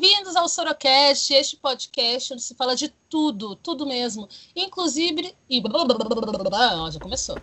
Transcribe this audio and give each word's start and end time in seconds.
Bem-vindos 0.00 0.36
ao 0.36 0.48
Sorocast, 0.48 1.34
este 1.34 1.56
podcast 1.56 2.32
onde 2.32 2.40
se 2.40 2.54
fala 2.54 2.76
de 2.76 2.88
tudo, 3.10 3.56
tudo 3.56 3.84
mesmo. 3.84 4.28
Inclusive. 4.54 5.34
E. 5.50 5.60
Blá, 5.60 5.84
blá, 5.84 5.96
blá, 5.96 6.88
já 6.88 7.00
começou. 7.00 7.36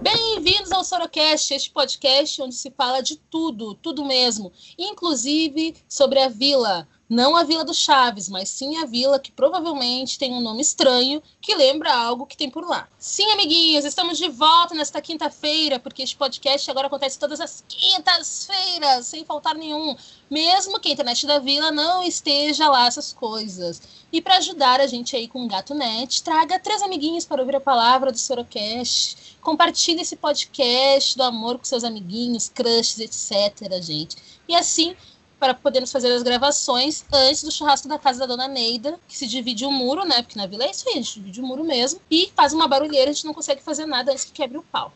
Bem-vindos 0.00 0.70
ao 0.70 0.84
Sorocast, 0.84 1.52
este 1.52 1.72
podcast 1.72 2.40
onde 2.40 2.54
se 2.54 2.70
fala 2.70 3.00
de 3.02 3.16
tudo, 3.16 3.74
tudo 3.74 4.04
mesmo. 4.04 4.52
Inclusive 4.78 5.74
sobre 5.88 6.20
a 6.20 6.28
vila. 6.28 6.86
Não 7.12 7.36
a 7.36 7.42
Vila 7.42 7.62
do 7.62 7.74
Chaves, 7.74 8.26
mas 8.30 8.48
sim 8.48 8.78
a 8.78 8.86
vila 8.86 9.18
que 9.18 9.30
provavelmente 9.30 10.18
tem 10.18 10.32
um 10.32 10.40
nome 10.40 10.62
estranho 10.62 11.22
que 11.42 11.54
lembra 11.54 11.92
algo 11.92 12.24
que 12.24 12.38
tem 12.38 12.48
por 12.48 12.66
lá. 12.66 12.88
Sim, 12.98 13.30
amiguinhos, 13.32 13.84
estamos 13.84 14.16
de 14.16 14.30
volta 14.30 14.74
nesta 14.74 14.98
quinta-feira, 14.98 15.78
porque 15.78 16.02
este 16.02 16.16
podcast 16.16 16.70
agora 16.70 16.86
acontece 16.86 17.18
todas 17.18 17.38
as 17.38 17.62
quintas-feiras, 17.68 19.04
sem 19.08 19.26
faltar 19.26 19.54
nenhum, 19.54 19.94
mesmo 20.30 20.80
que 20.80 20.88
a 20.88 20.92
internet 20.92 21.26
da 21.26 21.38
vila 21.38 21.70
não 21.70 22.02
esteja 22.02 22.70
lá 22.70 22.86
essas 22.86 23.12
coisas. 23.12 23.82
E 24.10 24.22
para 24.22 24.38
ajudar 24.38 24.80
a 24.80 24.86
gente 24.86 25.14
aí 25.14 25.28
com 25.28 25.44
o 25.44 25.48
Gato 25.48 25.74
Net, 25.74 26.22
traga 26.22 26.58
três 26.58 26.80
amiguinhos 26.80 27.26
para 27.26 27.42
ouvir 27.42 27.56
a 27.56 27.60
palavra 27.60 28.10
do 28.10 28.18
Sorocast. 28.18 29.36
Compartilhe 29.42 30.00
esse 30.00 30.16
podcast 30.16 31.14
do 31.14 31.24
amor 31.24 31.58
com 31.58 31.64
seus 31.64 31.84
amiguinhos, 31.84 32.48
crushes, 32.48 33.00
etc, 33.00 33.82
gente. 33.82 34.16
E 34.48 34.54
assim 34.54 34.96
para 35.42 35.54
podermos 35.54 35.90
fazer 35.90 36.12
as 36.12 36.22
gravações 36.22 37.04
antes 37.12 37.42
do 37.42 37.50
churrasco 37.50 37.88
da 37.88 37.98
casa 37.98 38.20
da 38.20 38.26
dona 38.26 38.46
Neida, 38.46 38.96
que 39.08 39.18
se 39.18 39.26
divide 39.26 39.66
um 39.66 39.72
muro, 39.72 40.04
né? 40.04 40.22
Porque 40.22 40.38
na 40.38 40.46
vila 40.46 40.62
é 40.62 40.70
isso 40.70 40.88
aí, 40.88 40.94
a 40.94 40.96
gente 40.98 41.14
divide 41.14 41.40
o 41.40 41.44
um 41.44 41.48
muro 41.48 41.64
mesmo, 41.64 42.00
e 42.08 42.30
faz 42.36 42.52
uma 42.52 42.68
barulheira, 42.68 43.10
a 43.10 43.12
gente 43.12 43.24
não 43.24 43.34
consegue 43.34 43.60
fazer 43.60 43.84
nada 43.84 44.12
antes 44.12 44.24
que 44.24 44.30
quebre 44.30 44.56
o 44.56 44.62
pau. 44.62 44.92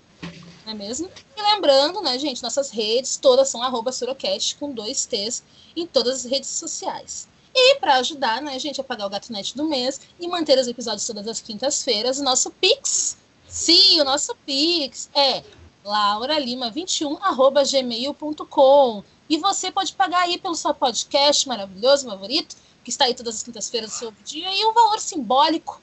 Não 0.65 0.73
é 0.73 0.75
mesmo? 0.77 1.11
E 1.37 1.43
lembrando, 1.43 2.01
né, 2.01 2.16
gente, 2.16 2.45
nossas 2.45 2.71
redes 2.71 3.16
todas 3.16 3.49
são 3.49 3.61
arroba 3.61 3.91
Surocast 3.91 4.55
com 4.55 4.71
dois 4.71 5.05
T's 5.05 5.43
em 5.75 5.85
todas 5.85 6.25
as 6.25 6.30
redes 6.30 6.49
sociais. 6.49 7.27
E 7.53 7.75
para 7.81 7.97
ajudar, 7.97 8.41
né, 8.41 8.57
gente, 8.60 8.81
a 8.81 8.85
pagar 8.85 9.07
o 9.07 9.10
gato 9.10 9.33
net 9.33 9.57
do 9.57 9.65
mês 9.65 10.01
e 10.21 10.29
manter 10.29 10.57
os 10.60 10.69
episódios 10.69 11.05
todas 11.05 11.27
as 11.27 11.41
quintas-feiras, 11.41 12.21
o 12.21 12.23
nosso 12.23 12.53
Pix. 12.53 13.16
Sim, 13.49 14.01
o 14.01 14.05
nosso 14.05 14.33
Pix 14.47 15.10
é 15.13 15.43
lauralima21 15.85 17.19
arroba 17.21 17.65
gmail.com. 17.65 19.03
E 19.29 19.38
você 19.38 19.71
pode 19.71 19.93
pagar 19.95 20.21
aí 20.21 20.38
pelo 20.38 20.55
seu 20.55 20.73
podcast 20.74 21.49
maravilhoso, 21.49 22.07
favorito, 22.07 22.57
que 22.85 22.91
está 22.91 23.07
aí 23.07 23.15
todas 23.15 23.37
as 23.37 23.43
quintas-feiras 23.43 23.91
do 23.91 23.96
seu 23.96 24.15
dia, 24.24 24.52
e 24.55 24.65
um 24.65 24.73
valor 24.73 25.01
simbólico, 25.01 25.80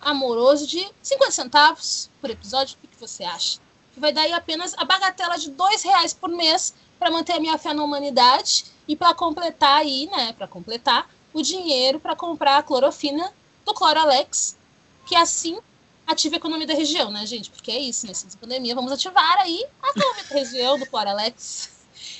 amoroso 0.00 0.66
de 0.66 0.86
50 1.02 1.30
centavos 1.30 2.10
por 2.20 2.28
episódio. 2.30 2.76
O 2.84 2.88
que 2.88 3.00
você 3.00 3.24
acha? 3.24 3.58
Que 3.92 4.00
vai 4.00 4.12
dar 4.12 4.22
aí 4.22 4.32
apenas 4.32 4.74
a 4.76 4.84
bagatela 4.84 5.38
de 5.38 5.50
dois 5.50 5.82
reais 5.82 6.12
por 6.12 6.28
mês 6.28 6.74
para 6.98 7.10
manter 7.10 7.32
a 7.32 7.40
minha 7.40 7.56
fé 7.56 7.72
na 7.72 7.82
humanidade 7.82 8.66
e 8.86 8.94
para 8.94 9.14
completar 9.14 9.80
aí, 9.80 10.06
né, 10.06 10.32
para 10.34 10.46
completar 10.46 11.08
o 11.34 11.42
dinheiro 11.42 11.98
para 11.98 12.14
comprar 12.14 12.58
a 12.58 12.62
clorofina 12.62 13.34
do 13.66 13.74
Cloralex, 13.74 14.56
que 15.04 15.16
assim 15.16 15.58
ativa 16.06 16.36
a 16.36 16.38
economia 16.38 16.66
da 16.66 16.74
região, 16.74 17.10
né, 17.10 17.26
gente? 17.26 17.50
Porque 17.50 17.72
é 17.72 17.78
isso, 17.78 18.06
nessa 18.06 18.26
pandemia, 18.38 18.74
vamos 18.74 18.92
ativar 18.92 19.38
aí 19.40 19.66
a 19.82 19.88
economia 19.90 20.24
da 20.24 20.34
região 20.34 20.78
do 20.78 20.86
Cloralex. 20.86 21.70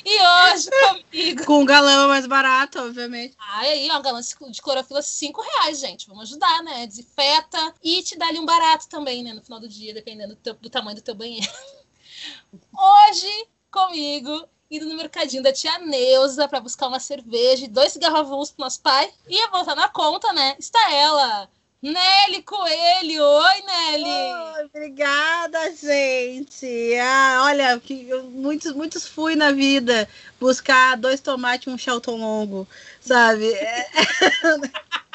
E 0.04 0.20
hoje 0.20 0.70
comigo. 1.10 1.44
Com 1.46 1.60
um 1.60 1.64
galão 1.64 2.08
mais 2.08 2.26
barato, 2.26 2.78
obviamente. 2.78 3.34
Ah, 3.38 3.60
aí, 3.60 3.88
ó, 3.90 3.98
um 3.98 4.02
galão 4.02 4.20
de 4.20 4.62
clorofila, 4.62 5.02
5 5.02 5.40
reais, 5.40 5.80
gente. 5.80 6.06
Vamos 6.06 6.24
ajudar, 6.24 6.62
né? 6.62 6.86
Desinfeta 6.86 7.74
e 7.82 8.02
te 8.02 8.16
dá 8.16 8.26
ali 8.26 8.38
um 8.38 8.46
barato 8.46 8.88
também, 8.88 9.22
né? 9.22 9.32
No 9.32 9.42
final 9.42 9.60
do 9.60 9.68
dia, 9.68 9.94
dependendo 9.94 10.34
do, 10.34 10.40
teu, 10.40 10.54
do 10.54 10.70
tamanho 10.70 10.96
do 10.96 11.02
teu 11.02 11.14
banheiro. 11.14 11.50
Hoje, 12.72 13.48
comigo, 13.70 14.46
indo 14.70 14.86
no 14.86 14.96
mercadinho 14.96 15.42
da 15.42 15.52
tia 15.52 15.78
Neuza 15.78 16.48
para 16.48 16.60
buscar 16.60 16.88
uma 16.88 17.00
cerveja 17.00 17.64
e 17.64 17.68
dois 17.68 17.92
cigarros 17.92 18.20
avulsos 18.20 18.54
pro 18.54 18.64
nosso 18.64 18.80
pai. 18.80 19.12
Ia 19.28 19.48
voltar 19.48 19.74
na 19.74 19.88
conta, 19.88 20.32
né? 20.32 20.56
Está 20.58 20.92
ela, 20.92 21.48
Nelly 21.84 22.40
Coelho. 22.42 23.22
Oi, 23.22 23.62
Nelly. 23.66 24.08
Oi, 24.08 24.64
obrigada, 24.64 25.70
gente. 25.76 26.96
Ah, 26.98 27.42
olha, 27.44 27.78
que 27.78 28.08
muitos, 28.30 28.72
muitos 28.72 29.06
fui 29.06 29.36
na 29.36 29.52
vida 29.52 30.08
buscar 30.40 30.96
dois 30.96 31.20
tomates 31.20 31.66
e 31.66 31.70
um 31.70 31.76
Shelton 31.76 32.16
longo, 32.16 32.66
sabe? 33.02 33.52
É... 33.52 33.86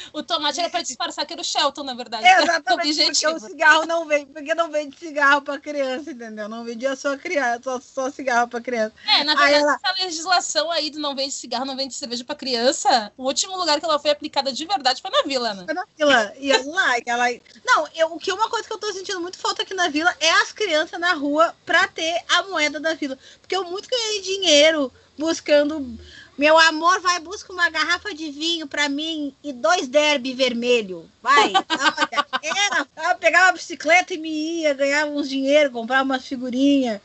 O 0.12 0.22
tomate 0.22 0.60
era 0.60 0.68
para 0.68 0.82
disfarçar 0.82 1.24
que 1.26 1.32
era 1.32 1.42
o 1.42 1.44
Shelton, 1.44 1.82
na 1.82 1.94
verdade. 1.94 2.26
Exatamente, 2.26 3.04
porque 3.04 3.26
o 3.28 3.38
cigarro 3.38 3.86
não 3.86 4.06
vem, 4.06 4.26
porque 4.26 4.54
não 4.54 4.70
vende 4.70 4.98
cigarro 4.98 5.42
para 5.42 5.58
criança, 5.58 6.10
entendeu? 6.10 6.48
Não 6.48 6.64
vendia 6.64 6.96
só 6.96 7.16
criança, 7.16 7.60
só, 7.62 7.80
só 7.80 8.10
cigarro 8.10 8.48
para 8.48 8.60
criança. 8.60 8.94
É, 9.06 9.24
na 9.24 9.34
verdade, 9.34 9.62
ela... 9.62 9.78
essa 9.82 10.04
legislação 10.04 10.70
aí 10.70 10.90
do 10.90 10.98
não 10.98 11.14
vende 11.14 11.32
cigarro, 11.32 11.64
não 11.64 11.76
vende 11.76 11.94
cerveja 11.94 12.24
para 12.24 12.34
criança, 12.34 13.12
o 13.16 13.24
último 13.24 13.56
lugar 13.56 13.78
que 13.78 13.84
ela 13.84 13.98
foi 13.98 14.10
aplicada 14.10 14.52
de 14.52 14.66
verdade 14.66 15.00
foi 15.00 15.10
na 15.10 15.22
vila, 15.22 15.54
né? 15.54 15.64
Foi 15.64 15.74
na 15.74 15.86
vila. 15.96 16.32
E 16.38 16.52
lá, 16.52 16.96
ela... 17.06 17.26
Não, 17.64 17.88
eu, 17.94 18.12
o 18.14 18.18
que 18.18 18.32
uma 18.32 18.48
coisa 18.48 18.66
que 18.66 18.72
eu 18.72 18.78
tô 18.78 18.92
sentindo 18.92 19.20
muito 19.20 19.38
falta 19.38 19.62
aqui 19.62 19.74
na 19.74 19.88
vila 19.88 20.14
é 20.20 20.30
as 20.42 20.52
crianças 20.52 20.98
na 20.98 21.12
rua 21.12 21.54
para 21.64 21.86
ter 21.88 22.22
a 22.28 22.42
moeda 22.44 22.80
da 22.80 22.94
vila. 22.94 23.18
Porque 23.40 23.56
eu 23.56 23.64
muito 23.64 23.88
ganhei 23.88 24.20
dinheiro 24.22 24.92
buscando 25.18 25.98
meu 26.40 26.58
amor, 26.58 27.00
vai 27.00 27.20
buscar 27.20 27.52
uma 27.52 27.68
garrafa 27.68 28.14
de 28.14 28.30
vinho 28.30 28.66
para 28.66 28.88
mim 28.88 29.36
e 29.44 29.52
dois 29.52 29.86
derby 29.86 30.32
vermelho. 30.32 31.06
Vai. 31.20 31.52
Olha, 31.52 32.26
era, 32.42 33.10
eu 33.10 33.18
pegava 33.18 33.50
a 33.50 33.52
bicicleta 33.52 34.14
e 34.14 34.16
me 34.16 34.62
ia, 34.62 34.72
ganhava 34.72 35.10
uns 35.10 35.28
dinheiro, 35.28 35.70
comprava 35.70 36.02
umas 36.02 36.26
figurinhas. 36.26 36.98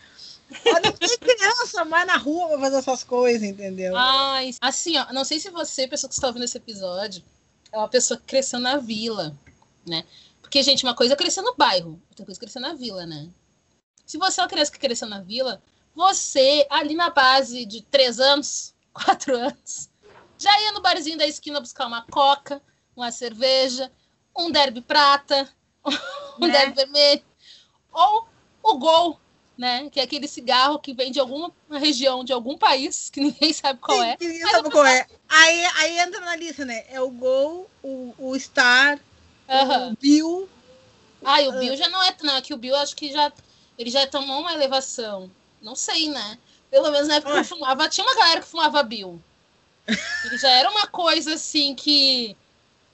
Não 0.64 0.92
tem 0.94 1.18
criança 1.18 1.84
mais 1.84 2.08
na 2.08 2.16
rua 2.16 2.48
pra 2.48 2.60
fazer 2.60 2.78
essas 2.78 3.04
coisas, 3.04 3.44
entendeu? 3.44 3.94
Ai, 3.98 4.56
assim, 4.62 4.98
ó, 4.98 5.12
não 5.12 5.26
sei 5.26 5.38
se 5.38 5.50
você, 5.50 5.86
pessoa 5.86 6.08
que 6.08 6.16
está 6.16 6.28
ouvindo 6.28 6.46
esse 6.46 6.56
episódio, 6.56 7.22
é 7.74 7.78
uma 7.78 7.90
pessoa 7.90 8.18
que 8.18 8.24
cresceu 8.24 8.62
na 8.62 8.78
vila, 8.78 9.36
né? 9.86 10.06
Porque, 10.42 10.64
gente, 10.64 10.86
uma 10.86 10.96
coisa 10.96 11.14
é 11.14 11.18
crescer 11.18 11.42
no 11.42 11.56
bairro, 11.56 12.00
outra 12.10 12.24
coisa 12.24 12.40
é 12.40 12.42
crescer 12.42 12.62
na 12.62 12.74
vila, 12.74 13.06
né? 13.06 13.28
Se 14.06 14.18
você 14.18 14.40
é 14.40 14.44
uma 14.44 14.50
criança 14.50 14.72
que 14.72 14.80
cresceu 14.80 15.10
na 15.10 15.20
vila, 15.20 15.62
você, 15.94 16.66
ali 16.70 16.96
na 16.96 17.10
base 17.10 17.66
de 17.66 17.82
três 17.82 18.18
anos, 18.18 18.75
quatro 18.96 19.36
anos, 19.36 19.90
já 20.38 20.62
ia 20.62 20.72
no 20.72 20.82
barzinho 20.82 21.18
da 21.18 21.28
esquina 21.28 21.60
buscar 21.60 21.86
uma 21.86 22.04
coca, 22.04 22.62
uma 22.96 23.12
cerveja, 23.12 23.92
um 24.36 24.50
derby 24.50 24.82
prata, 24.82 25.50
um 26.40 26.48
né? 26.48 26.52
derby 26.52 26.76
vermelho, 26.76 27.24
ou 27.92 28.28
o 28.64 28.78
gol, 28.78 29.20
né? 29.58 29.90
Que 29.90 30.00
é 30.00 30.04
aquele 30.04 30.28
cigarro 30.28 30.80
que 30.80 30.94
vem 30.94 31.12
de 31.12 31.20
alguma 31.20 31.54
região, 31.72 32.24
de 32.24 32.34
algum 32.34 32.58
país, 32.58 33.10
que 33.10 33.20
ninguém 33.22 33.54
sabe 33.54 33.80
qual 33.80 33.98
Sim, 33.98 34.06
é. 34.06 34.18
Ninguém 34.20 34.50
sabe 34.50 34.72
qual 34.72 34.86
é. 34.86 35.06
Aí, 35.30 35.66
aí 35.78 36.00
entra 36.00 36.22
na 36.22 36.36
lista, 36.36 36.66
né? 36.66 36.86
É 36.90 37.00
o 37.02 37.10
Gol, 37.10 37.70
o, 37.84 38.14
o 38.18 38.40
Star, 38.40 39.00
o 39.48 39.96
Bill. 40.00 40.50
Ah, 41.24 41.42
e 41.42 41.48
o 41.48 41.54
Bill 41.54 41.76
já 41.76 41.90
não 41.90 42.02
é. 42.04 42.16
Não, 42.22 42.36
é 42.38 42.42
que 42.42 42.54
o 42.54 42.58
Bill 42.58 42.76
acho 42.76 42.96
que 42.96 43.12
já. 43.12 43.32
Ele 43.78 43.90
já 43.90 44.06
tomou 44.08 44.40
uma 44.42 44.54
elevação. 44.54 45.30
Não 45.62 45.76
sei, 45.76 46.10
né? 46.10 46.38
Pelo 46.76 46.92
menos 46.92 47.08
na 47.08 47.16
época 47.16 47.32
que 47.32 47.40
eu 47.40 47.46
fumava, 47.46 47.88
tinha 47.88 48.06
uma 48.06 48.16
galera 48.18 48.42
que 48.42 48.48
fumava 48.48 48.84
Bill. 48.84 49.18
Ele 49.88 49.98
já 50.38 50.50
era 50.50 50.70
uma 50.70 50.86
coisa 50.86 51.36
assim 51.36 51.74
que 51.74 52.36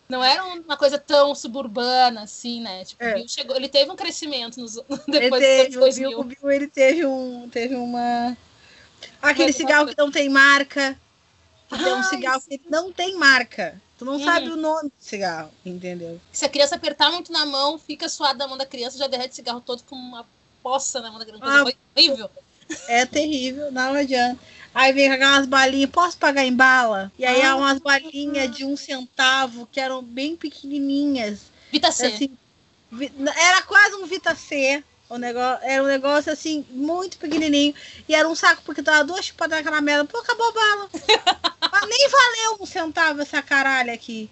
não 0.08 0.24
era 0.24 0.44
uma 0.46 0.78
coisa 0.78 1.00
tão 1.00 1.34
suburbana 1.34 2.22
assim, 2.22 2.62
né? 2.62 2.86
Tipo, 2.86 3.04
é. 3.04 3.16
Bill 3.16 3.28
chegou, 3.28 3.56
ele 3.56 3.68
teve 3.68 3.90
um 3.90 3.96
crescimento 3.96 4.60
nos, 4.60 4.76
depois 5.10 5.42
ele 5.42 5.64
teve, 5.64 5.80
dos 5.80 5.98
O 6.16 6.24
Bill, 6.24 6.52
ele 6.52 6.68
teve 6.68 7.08
um, 7.08 7.50
teve 7.50 7.74
uma 7.74 8.38
aquele 9.20 9.52
cigarro 9.52 9.88
que 9.88 9.98
não 9.98 10.12
tem 10.12 10.30
marca. 10.30 10.96
Que 11.68 11.84
tem 11.84 11.94
um 11.96 12.04
cigarro 12.04 12.42
sim. 12.42 12.60
que 12.60 12.70
não 12.70 12.92
tem 12.92 13.16
marca. 13.16 13.82
Tu 13.98 14.06
não 14.06 14.18
hum. 14.18 14.24
sabe 14.24 14.48
o 14.52 14.56
nome 14.56 14.90
do 14.90 15.04
cigarro, 15.04 15.50
entendeu? 15.66 16.22
Se 16.32 16.46
a 16.46 16.50
criança 16.50 16.76
apertar 16.76 17.12
muito 17.12 17.32
na 17.32 17.48
mão, 17.48 17.80
fica 17.80 18.08
suado 18.08 18.38
da 18.38 18.48
mão 18.48 18.60
da 18.60 18.66
criança, 18.68 19.00
já 19.00 19.08
derrete 19.08 19.32
o 19.32 19.36
cigarro 19.38 19.62
todo 19.62 19.82
com 19.86 19.96
uma 19.96 20.24
poça 20.62 21.02
na 21.02 21.10
mão 21.10 21.18
da 21.18 21.26
criança. 21.26 21.44
Ah, 21.44 21.64
horrível. 21.96 22.30
É 22.88 23.06
terrível, 23.06 23.72
não 23.72 23.94
adianta. 23.94 24.40
Aí 24.74 24.94
vem 24.94 25.12
aquelas 25.12 25.46
balinhas, 25.46 25.90
posso 25.90 26.18
pagar 26.18 26.46
em 26.46 26.56
bala? 26.56 27.12
E 27.20 27.26
aí 27.26 27.42
ah, 27.42 27.52
há 27.52 27.56
umas 27.56 27.80
balinhas 27.80 28.56
de 28.56 28.64
um 28.64 28.78
centavo 28.78 29.68
que 29.70 29.80
eram 29.80 30.02
bem 30.02 30.36
pequenininhas. 30.36 31.52
Vita 31.72 31.92
C. 31.92 32.06
Assim, 32.08 32.38
era 33.36 33.62
quase 33.64 33.96
um 33.96 34.06
Vita 34.06 34.34
C. 34.36 34.84
O 35.10 35.18
negócio, 35.18 35.60
era 35.66 35.84
um 35.84 35.88
negócio 35.88 36.32
assim, 36.32 36.66
muito 36.70 37.18
pequenininho. 37.18 37.76
E 38.08 38.16
era 38.16 38.30
um 38.30 38.36
saco, 38.36 38.62
porque 38.66 38.82
tava 38.82 39.04
duas 39.04 39.26
chupadas 39.26 39.58
naquela 39.58 39.82
merda. 39.82 40.06
Pô, 40.06 40.18
acabou 40.20 40.48
a 40.48 40.54
bala. 40.54 40.90
Mas 41.70 41.90
nem 41.90 42.10
valeu 42.10 42.58
um 42.62 42.66
centavo 42.66 43.22
essa 43.22 43.42
caralho 43.42 43.94
aqui. 43.94 44.30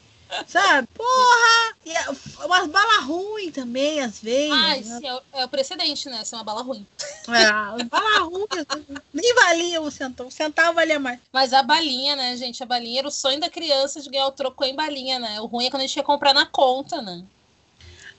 Sabe? 0.48 0.88
Porra! 0.94 1.76
E 1.86 1.92
é 1.92 2.06
umas 2.46 2.68
balas 2.68 3.04
ruins 3.06 3.54
também, 3.54 4.02
às 4.02 4.20
vezes. 4.20 4.52
Ah, 4.52 5.00
sim, 5.00 5.08
é, 5.08 5.42
é 5.42 5.46
o 5.46 5.50
precedente, 5.50 6.08
né? 6.10 6.24
Ser 6.24 6.36
uma 6.36 6.44
bala 6.44 6.62
ruim. 6.62 6.86
É, 7.28 7.84
bala 7.86 8.20
ruim. 8.20 8.46
nem 9.14 9.36
valia 9.36 9.82
o 9.82 9.90
centavo. 9.90 10.30
O 10.30 10.32
centavo 10.32 10.76
valia 10.76 11.00
mais. 11.00 11.20
Mas 11.32 11.54
a 11.54 11.64
balinha, 11.64 12.16
né, 12.16 12.36
gente? 12.38 12.62
A 12.62 12.66
balinha 12.66 13.00
era 13.00 13.08
o 13.08 13.12
sonho 13.12 13.40
da 13.40 13.50
criança 13.50 14.02
de 14.02 14.10
ganhar 14.10 14.28
o 14.28 14.32
troco 14.32 14.64
em 14.64 14.76
balinha, 14.76 15.20
né? 15.20 15.42
O 15.42 15.46
ruim 15.46 15.66
é 15.66 15.70
quando 15.70 15.82
a 15.82 15.88
gente 15.88 15.98
ia 15.98 16.04
comprar 16.04 16.34
na 16.34 16.46
conta, 16.46 17.02
né? 17.02 17.24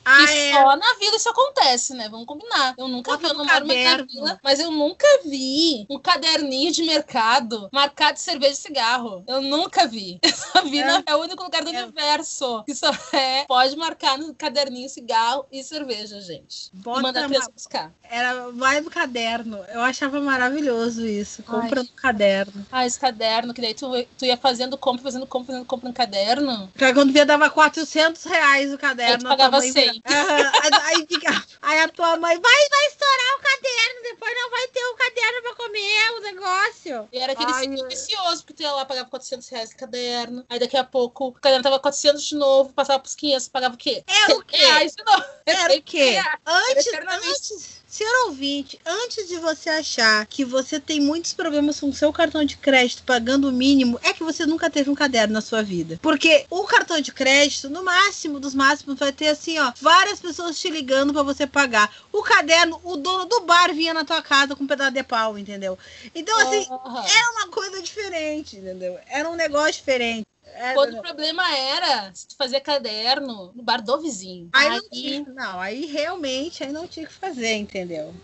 Ah, 0.05 0.27
que 0.27 0.33
é. 0.33 0.53
só 0.53 0.77
na 0.77 0.95
vila 0.95 1.17
isso 1.17 1.29
acontece, 1.29 1.95
né? 1.95 2.09
Vamos 2.09 2.27
combinar. 2.27 2.75
Eu 2.79 2.89
nunca 2.89 3.13
Bota 3.13 3.23
vi, 3.23 3.29
eu 3.29 3.33
no 3.39 3.45
não 3.45 3.53
moro 3.53 3.67
na 3.67 3.97
vila, 4.03 4.41
mas 4.43 4.61
eu 4.61 4.71
nunca 4.71 5.07
vi 5.25 5.87
um 5.91 5.99
caderninho 5.99 6.73
de 6.73 6.83
mercado 6.83 7.69
marcado 7.73 8.15
de 8.15 8.21
cerveja 8.21 8.53
e 8.53 8.57
cigarro. 8.57 9.23
Eu 9.27 9.41
nunca 9.43 9.87
vi. 9.87 10.19
Eu 10.31 10.33
só 10.33 10.63
vi 10.63 10.81
É. 10.81 11.03
é 11.07 11.17
o 11.17 11.21
único 11.21 11.43
lugar 11.43 11.63
do 11.63 11.71
É. 11.71 11.83
universo 11.83 12.63
que 12.65 12.75
só 12.75 12.91
é. 13.13 13.45
Pode 13.47 13.77
marcar 13.77 14.17
no 14.19 14.35
caderninho 14.35 14.89
cigarro 14.89 15.45
e 15.51 15.63
cerveja, 15.63 16.21
gente. 16.21 16.71
Bota 16.73 17.01
e 17.01 17.03
mandar 17.03 17.25
a 17.25 17.29
criança 17.29 17.51
buscar. 17.55 17.93
Era 18.03 18.51
vai 18.53 18.81
do 18.81 18.91
caderno. 18.91 19.59
Eu 19.69 19.81
achava 19.83 20.21
maravilhoso 20.21 21.07
isso. 21.07 21.43
Compra 21.43 21.81
Ai. 21.81 21.87
no 21.87 21.93
caderno. 21.93 22.67
Ah, 22.73 22.87
esse 22.87 22.99
caderno, 22.99 23.53
que 23.55 23.61
daí 23.61 23.75
tu, 23.75 23.91
tu 24.19 24.25
ia 24.25 24.37
fazendo 24.37 24.77
compra, 24.79 25.03
fazendo 25.03 25.27
compra, 25.27 25.53
fazendo 25.55 25.67
compra 25.67 25.89
no 25.89 25.95
caderno. 25.95 26.69
Porque 26.73 26.95
quando 26.95 27.13
via 27.13 27.27
dava 27.27 27.51
400 27.51 28.25
reais 28.25 28.73
o 28.73 28.79
caderno. 28.79 29.19
tua 29.21 29.31
pagava 29.31 29.59
mãe 29.59 29.73
100. 29.73 29.90
Aí, 29.91 30.71
aí 30.85 31.07
fica- 31.07 31.45
aí 31.63 31.81
a 31.81 31.89
tua 31.89 32.17
mãe 32.17 32.39
vai, 32.41 32.69
vai 32.71 32.87
estourar 32.87 33.35
o 33.37 33.43
caderno, 33.43 34.03
depois 34.03 34.35
não 34.35 34.51
vai 34.51 34.69
ter 34.69 34.85
o 34.85 34.95
caderno 34.95 35.43
pra 35.43 35.55
comer 35.55 36.11
o 36.13 36.21
negócio. 36.21 37.09
E 37.13 37.19
era 37.19 37.33
aquele 37.33 37.53
ciclo 37.55 37.85
é. 37.85 37.89
vicioso, 37.89 38.43
porque 38.43 38.55
tu 38.55 38.63
ia 38.63 38.73
lá, 38.73 38.85
pagava 38.85 39.09
400 39.09 39.49
reais 39.49 39.71
no 39.71 39.77
caderno. 39.77 40.45
Aí 40.49 40.59
daqui 40.59 40.77
a 40.77 40.85
pouco 40.85 41.29
o 41.29 41.33
caderno 41.33 41.63
tava 41.63 41.79
400 41.81 42.23
de 42.25 42.35
novo, 42.37 42.73
passava 42.73 42.99
pros 42.99 43.15
500, 43.15 43.49
pagava 43.49 43.75
o 43.75 43.79
quê? 43.79 44.03
Era 44.07 44.37
o 44.37 44.45
quê? 44.45 44.57
Reais 44.57 44.95
de 44.95 45.05
novo. 45.05 45.25
Era 45.47 45.75
o 45.77 45.83
quê? 45.83 46.23
Antes, 46.47 46.87
antes, 47.27 47.80
senhor 47.91 48.29
ouvinte, 48.29 48.81
antes 48.87 49.27
de 49.27 49.37
você 49.39 49.69
achar 49.69 50.25
que 50.27 50.45
você 50.45 50.79
tem 50.79 51.01
muitos 51.01 51.35
problemas 51.35 51.81
com 51.81 51.89
o 51.89 51.93
seu 51.93 52.13
cartão 52.13 52.45
de 52.45 52.57
crédito 52.57 53.03
pagando 53.03 53.49
o 53.49 53.53
mínimo, 53.53 53.99
é 54.05 54.13
que 54.13 54.23
você 54.23 54.47
nunca 54.47 54.71
teve 54.71 54.89
um 54.89 54.95
caderno 54.95 55.35
na 55.35 55.41
sua 55.41 55.61
vida. 55.61 55.99
Porque 56.01 56.47
o 56.49 56.63
cartão 56.65 57.01
de 57.01 57.13
crédito, 57.13 57.69
no 57.69 57.83
máximo 57.83 58.39
dos 58.39 58.55
máximos, 58.55 58.99
vai 58.99 59.13
ter 59.13 59.29
assim, 59.29 59.59
ó, 59.59 59.73
várias 59.81 60.21
pessoas 60.21 60.59
te 60.59 60.71
ligando 60.71 61.13
pra 61.13 61.25
você 61.25 61.49
pagar. 61.49 61.93
O 62.13 62.23
caderno, 62.23 62.81
o 62.85 62.97
dono 62.97 63.25
do 63.25 63.41
bar 63.41 63.75
vinha 63.75 63.93
na 63.93 64.05
tua 64.05 64.23
casa 64.23 64.55
com 64.55 64.63
um 64.63 64.69
pedaço 64.69 64.93
de 64.93 65.03
pau, 65.03 65.37
entendeu? 65.37 65.77
Então, 66.15 66.39
assim, 66.39 66.67
Aham. 66.71 67.05
era 67.05 67.31
uma 67.33 67.49
coisa 67.49 67.83
diferente, 67.83 68.57
entendeu? 68.57 68.99
Era 69.09 69.29
um 69.29 69.35
negócio 69.35 69.75
diferente. 69.75 70.30
Era- 70.55 70.75
Quando 70.75 70.95
o 70.95 71.03
problema 71.03 71.43
era 71.57 72.13
fazia 72.37 72.61
caderno 72.61 73.53
no 73.55 73.63
bar 73.63 73.83
do 73.83 74.01
vizinho. 74.01 74.49
Aí 74.53 74.69
Aí, 74.69 74.81
não, 74.81 74.91
tinha, 74.91 75.25
não, 75.35 75.61
aí 75.61 75.87
realmente 75.87 76.63
aí 76.65 76.73
não 76.73 76.87
tinha 76.87 77.07
que 77.07 77.13
fazer, 77.13 77.55
entendeu? 77.57 78.15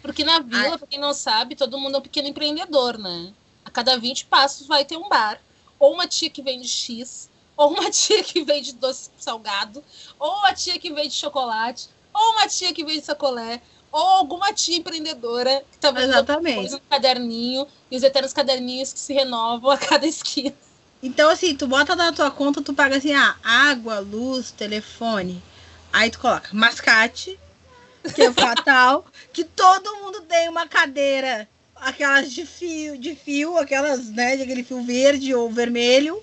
porque 0.00 0.24
na 0.24 0.40
vila, 0.40 0.72
Ai. 0.72 0.78
pra 0.78 0.86
quem 0.88 0.98
não 1.00 1.14
sabe, 1.14 1.54
todo 1.56 1.78
mundo 1.78 1.96
é 1.96 1.98
um 1.98 2.02
pequeno 2.02 2.28
empreendedor, 2.28 2.98
né? 2.98 3.34
A 3.64 3.70
cada 3.70 3.96
20 3.98 4.26
passos 4.26 4.66
vai 4.66 4.84
ter 4.84 4.96
um 4.96 5.08
bar. 5.08 5.40
Ou 5.78 5.94
uma 5.94 6.06
tia 6.06 6.30
que 6.30 6.42
vende 6.42 6.68
X, 6.68 7.30
ou 7.56 7.70
uma 7.70 7.90
tia 7.90 8.22
que 8.22 8.44
vende 8.44 8.72
doce 8.74 9.10
salgado, 9.16 9.84
ou 10.18 10.30
uma 10.38 10.52
tia 10.54 10.78
que 10.78 10.92
vende 10.92 11.14
chocolate, 11.14 11.88
ou 12.14 12.32
uma 12.32 12.48
tia 12.48 12.72
que 12.72 12.84
vende 12.84 13.04
sacolé, 13.04 13.62
ou 13.90 14.00
alguma 14.00 14.52
tia 14.52 14.76
empreendedora 14.76 15.64
que 15.70 15.78
tá 15.78 15.90
vendendo 15.90 16.26
no 16.70 16.80
caderninho, 16.88 17.66
e 17.90 17.96
os 17.96 18.02
eternos 18.02 18.32
caderninhos 18.32 18.92
que 18.92 19.00
se 19.00 19.12
renovam 19.12 19.70
a 19.70 19.78
cada 19.78 20.06
esquina. 20.06 20.56
Então, 21.02 21.28
assim, 21.30 21.56
tu 21.56 21.66
bota 21.66 21.96
na 21.96 22.12
tua 22.12 22.30
conta, 22.30 22.62
tu 22.62 22.72
paga 22.72 22.96
assim, 22.96 23.12
ah, 23.12 23.36
água, 23.42 23.98
luz, 23.98 24.52
telefone. 24.52 25.42
Aí 25.92 26.10
tu 26.10 26.20
coloca 26.20 26.48
mascate, 26.52 27.38
que 28.14 28.22
é 28.22 28.32
fatal, 28.32 29.04
que 29.32 29.44
todo 29.44 29.96
mundo 29.96 30.22
tem 30.22 30.48
uma 30.48 30.68
cadeira, 30.68 31.48
aquelas 31.76 32.32
de 32.32 32.46
fio, 32.46 32.96
de 32.98 33.16
fio, 33.16 33.58
aquelas, 33.58 34.10
né, 34.10 34.36
de 34.36 34.42
aquele 34.42 34.62
fio 34.64 34.82
verde 34.84 35.34
ou 35.34 35.50
vermelho. 35.50 36.22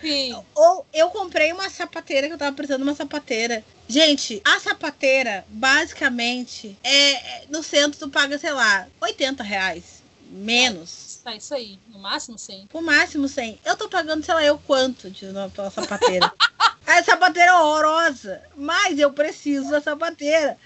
Sim. 0.00 0.44
Ou 0.54 0.86
eu 0.92 1.10
comprei 1.10 1.52
uma 1.52 1.70
sapateira, 1.70 2.26
que 2.26 2.32
eu 2.34 2.38
tava 2.38 2.54
precisando 2.54 2.82
de 2.82 2.88
uma 2.88 2.94
sapateira. 2.96 3.64
Gente, 3.88 4.40
a 4.44 4.60
sapateira, 4.60 5.44
basicamente, 5.48 6.78
é 6.82 7.12
é- 7.12 7.46
no 7.48 7.62
centro 7.62 7.98
tu 7.98 8.10
paga, 8.10 8.38
sei 8.38 8.52
lá, 8.52 8.86
80 9.00 9.42
reais. 9.42 10.02
Menos. 10.30 11.07
Tá, 11.28 11.36
isso 11.36 11.52
aí. 11.54 11.78
No 11.88 11.98
máximo 11.98 12.38
100. 12.38 12.70
O 12.72 12.80
máximo 12.80 13.28
100. 13.28 13.60
Eu 13.62 13.76
tô 13.76 13.86
pagando, 13.86 14.24
sei 14.24 14.32
lá, 14.32 14.42
eu 14.42 14.58
quanto 14.58 15.10
de 15.10 15.26
uma 15.26 15.50
sapateira. 15.70 16.32
a 16.86 17.04
sapateira 17.04 17.50
é 17.50 17.54
horrorosa, 17.54 18.40
mas 18.56 18.98
eu 18.98 19.12
preciso 19.12 19.70
da 19.70 19.78
sapateira. 19.78 20.56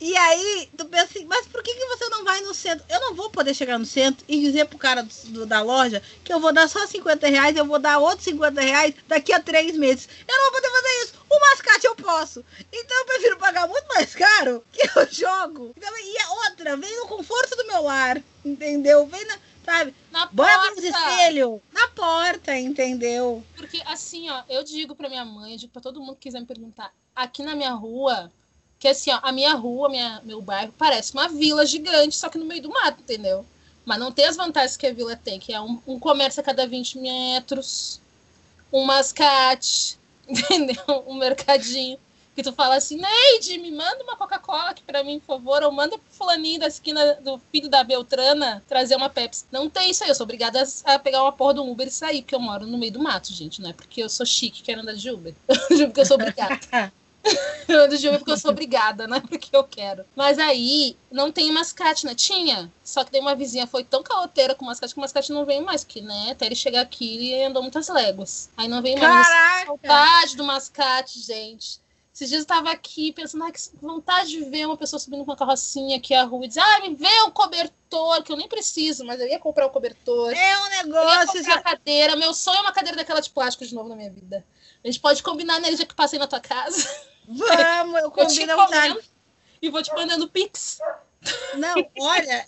E 0.00 0.16
aí, 0.16 0.68
tu 0.76 0.84
pensa 0.86 1.04
assim, 1.04 1.24
mas 1.24 1.46
por 1.46 1.62
que, 1.62 1.72
que 1.72 1.86
você 1.86 2.08
não 2.08 2.24
vai 2.24 2.40
no 2.40 2.52
centro? 2.52 2.84
Eu 2.88 3.00
não 3.00 3.14
vou 3.14 3.30
poder 3.30 3.54
chegar 3.54 3.78
no 3.78 3.86
centro 3.86 4.24
e 4.28 4.40
dizer 4.40 4.66
pro 4.66 4.76
cara 4.76 5.04
do- 5.04 5.30
do- 5.30 5.46
da 5.46 5.62
loja 5.62 6.02
que 6.24 6.32
eu 6.32 6.40
vou 6.40 6.52
dar 6.52 6.68
só 6.68 6.84
50 6.84 7.28
reais, 7.28 7.56
eu 7.56 7.64
vou 7.64 7.78
dar 7.78 7.98
outros 7.98 8.24
50 8.24 8.60
reais 8.60 8.94
daqui 9.06 9.32
a 9.32 9.38
três 9.38 9.76
meses. 9.76 10.08
Eu 10.26 10.36
não 10.36 10.50
vou 10.50 10.60
poder 10.60 10.70
fazer 10.70 11.04
isso. 11.04 11.14
O 11.30 11.40
mascate 11.40 11.86
eu 11.86 11.94
posso. 11.94 12.44
Então 12.72 12.98
eu 12.98 13.04
prefiro 13.06 13.38
pagar 13.38 13.68
muito 13.68 13.86
mais 13.86 14.14
caro 14.16 14.64
que 14.72 14.82
eu 14.82 15.06
jogo. 15.12 15.72
Então, 15.76 15.92
e 15.96 16.18
a 16.22 16.32
outra, 16.48 16.76
vem 16.76 16.96
no 16.96 17.06
conforto 17.06 17.56
do 17.56 17.66
meu 17.68 17.82
lar, 17.84 18.20
entendeu? 18.44 19.06
Vem 19.06 19.24
na, 19.26 19.38
sabe? 19.68 19.94
Na 20.10 20.26
Bora 20.26 20.58
porta. 20.58 20.74
nos 20.74 20.84
espelhos. 20.84 21.60
Na 21.72 21.88
porta, 21.88 22.56
entendeu? 22.58 23.44
Porque 23.54 23.82
assim, 23.84 24.30
ó, 24.30 24.42
eu 24.48 24.64
digo 24.64 24.94
pra 24.94 25.08
minha 25.08 25.24
mãe, 25.24 25.52
eu 25.52 25.58
digo 25.58 25.72
pra 25.72 25.82
todo 25.82 26.00
mundo 26.00 26.14
que 26.14 26.22
quiser 26.22 26.40
me 26.40 26.46
perguntar, 26.46 26.92
aqui 27.14 27.42
na 27.42 27.54
minha 27.54 27.72
rua, 27.72 28.32
que 28.78 28.88
assim, 28.88 29.10
ó, 29.10 29.20
a 29.22 29.30
minha 29.30 29.54
rua, 29.54 29.90
minha, 29.90 30.22
meu 30.24 30.40
bairro, 30.40 30.72
parece 30.78 31.12
uma 31.12 31.28
vila 31.28 31.66
gigante, 31.66 32.16
só 32.16 32.30
que 32.30 32.38
no 32.38 32.46
meio 32.46 32.62
do 32.62 32.70
mato, 32.70 33.02
entendeu? 33.02 33.44
Mas 33.84 33.98
não 33.98 34.10
tem 34.10 34.24
as 34.24 34.36
vantagens 34.36 34.76
que 34.76 34.86
a 34.86 34.92
vila 34.92 35.16
tem, 35.16 35.38
que 35.38 35.52
é 35.52 35.60
um, 35.60 35.80
um 35.86 35.98
comércio 35.98 36.40
a 36.40 36.44
cada 36.44 36.66
20 36.66 36.98
metros, 36.98 38.00
um 38.72 38.84
mascate, 38.84 39.98
entendeu? 40.26 41.04
Um 41.06 41.14
mercadinho. 41.14 41.98
Que 42.38 42.44
tu 42.44 42.52
fala 42.52 42.76
assim, 42.76 42.96
Neide, 42.96 43.58
me 43.58 43.72
manda 43.72 44.00
uma 44.04 44.14
Coca-Cola 44.14 44.70
aqui 44.70 44.84
pra 44.84 45.02
mim, 45.02 45.18
por 45.18 45.26
favor, 45.26 45.60
ou 45.64 45.72
manda 45.72 45.98
pro 45.98 46.06
fulaninho 46.08 46.60
da 46.60 46.68
esquina 46.68 47.14
do 47.14 47.36
filho 47.50 47.68
da 47.68 47.82
Beltrana 47.82 48.62
trazer 48.68 48.94
uma 48.94 49.08
Pepsi. 49.08 49.44
Não 49.50 49.68
tem 49.68 49.90
isso 49.90 50.04
aí, 50.04 50.08
eu 50.08 50.14
sou 50.14 50.22
obrigada 50.22 50.62
a 50.84 51.00
pegar 51.00 51.24
uma 51.24 51.32
porra 51.32 51.54
do 51.54 51.68
Uber 51.68 51.88
e 51.88 51.90
sair, 51.90 52.22
porque 52.22 52.36
eu 52.36 52.38
moro 52.38 52.64
no 52.64 52.78
meio 52.78 52.92
do 52.92 53.00
mato, 53.00 53.32
gente, 53.32 53.60
não 53.60 53.70
é 53.70 53.72
porque 53.72 54.00
eu 54.00 54.08
sou 54.08 54.24
chique 54.24 54.62
quero 54.62 54.82
andar 54.82 54.94
de 54.94 55.10
Uber. 55.10 55.34
Eu 55.48 55.56
ando 55.56 55.68
de 55.68 55.74
Uber 55.82 55.86
porque 55.90 56.00
eu 56.00 56.06
sou 56.06 56.14
obrigada. 56.14 56.60
Eu 57.66 57.84
ando 57.84 57.98
de 57.98 58.06
Uber 58.06 58.20
porque 58.20 58.32
eu 58.32 58.38
sou 58.38 58.52
obrigada, 58.52 59.06
não 59.06 59.16
é 59.16 59.20
porque 59.20 59.54
eu 59.54 59.62
quero. 59.62 60.02
Mas 60.16 60.38
aí, 60.38 60.96
não 61.10 61.30
tem 61.30 61.52
mascate, 61.52 62.06
né? 62.06 62.14
Tinha. 62.14 62.72
Só 62.82 63.04
que 63.04 63.12
daí 63.12 63.20
uma 63.20 63.34
vizinha 63.34 63.66
foi 63.66 63.84
tão 63.84 64.02
caoteira 64.02 64.54
com 64.54 64.64
o 64.64 64.68
mascate 64.68 64.94
que 64.94 64.98
o 64.98 65.02
mascate 65.02 65.32
não 65.32 65.44
veio 65.44 65.62
mais, 65.62 65.84
porque, 65.84 66.00
né, 66.00 66.28
até 66.30 66.46
ele 66.46 66.54
chegar 66.54 66.80
aqui, 66.80 67.16
ele 67.16 67.44
andou 67.44 67.60
muitas 67.60 67.88
léguas. 67.88 68.48
Aí 68.56 68.68
não 68.68 68.80
veio 68.80 68.98
mais. 68.98 69.26
Caraca! 69.26 69.66
Saudade 69.66 70.36
do 70.36 70.44
mascate, 70.44 71.20
gente. 71.20 71.80
Esses 72.18 72.30
dias 72.30 72.40
eu 72.42 72.46
tava 72.48 72.72
aqui 72.72 73.12
pensando, 73.12 73.44
ai, 73.44 73.52
que 73.52 73.60
vontade 73.80 74.30
de 74.30 74.42
ver 74.46 74.66
uma 74.66 74.76
pessoa 74.76 74.98
subindo 74.98 75.24
com 75.24 75.30
uma 75.30 75.36
carrocinha 75.36 75.98
aqui 75.98 76.12
a 76.12 76.24
rua 76.24 76.44
e 76.44 76.48
dizer, 76.48 76.58
ai, 76.58 76.88
me 76.88 76.96
vê 76.96 77.22
um 77.22 77.30
cobertor, 77.30 78.24
que 78.24 78.32
eu 78.32 78.36
nem 78.36 78.48
preciso, 78.48 79.04
mas 79.04 79.20
eu 79.20 79.28
ia 79.28 79.38
comprar 79.38 79.66
o 79.66 79.70
cobertor. 79.70 80.32
É 80.32 80.58
um 80.58 80.66
Eu 80.66 80.72
ia 80.72 80.82
negócio. 80.82 81.52
a 81.52 81.62
cadeira. 81.62 82.16
Meu 82.16 82.34
sonho 82.34 82.56
é 82.56 82.62
uma 82.62 82.72
cadeira 82.72 82.96
daquela 82.96 83.20
de 83.20 83.30
plástico 83.30 83.64
de 83.64 83.72
novo 83.72 83.88
na 83.88 83.94
minha 83.94 84.10
vida. 84.10 84.44
A 84.82 84.88
gente 84.88 84.98
pode 84.98 85.22
combinar 85.22 85.60
nele 85.60 85.76
já 85.76 85.86
que 85.86 85.94
passei 85.94 86.18
na 86.18 86.26
tua 86.26 86.40
casa. 86.40 86.90
Vamos, 87.28 88.00
eu 88.00 88.10
Eu 88.18 88.26
te 88.26 88.40
combino 88.40 88.56
vontade. 88.56 88.86
encomendo 88.88 89.04
e 89.62 89.70
vou 89.70 89.80
te 89.80 89.94
mandando 89.94 90.28
pix. 90.28 90.80
Não, 91.54 91.76
olha, 92.00 92.46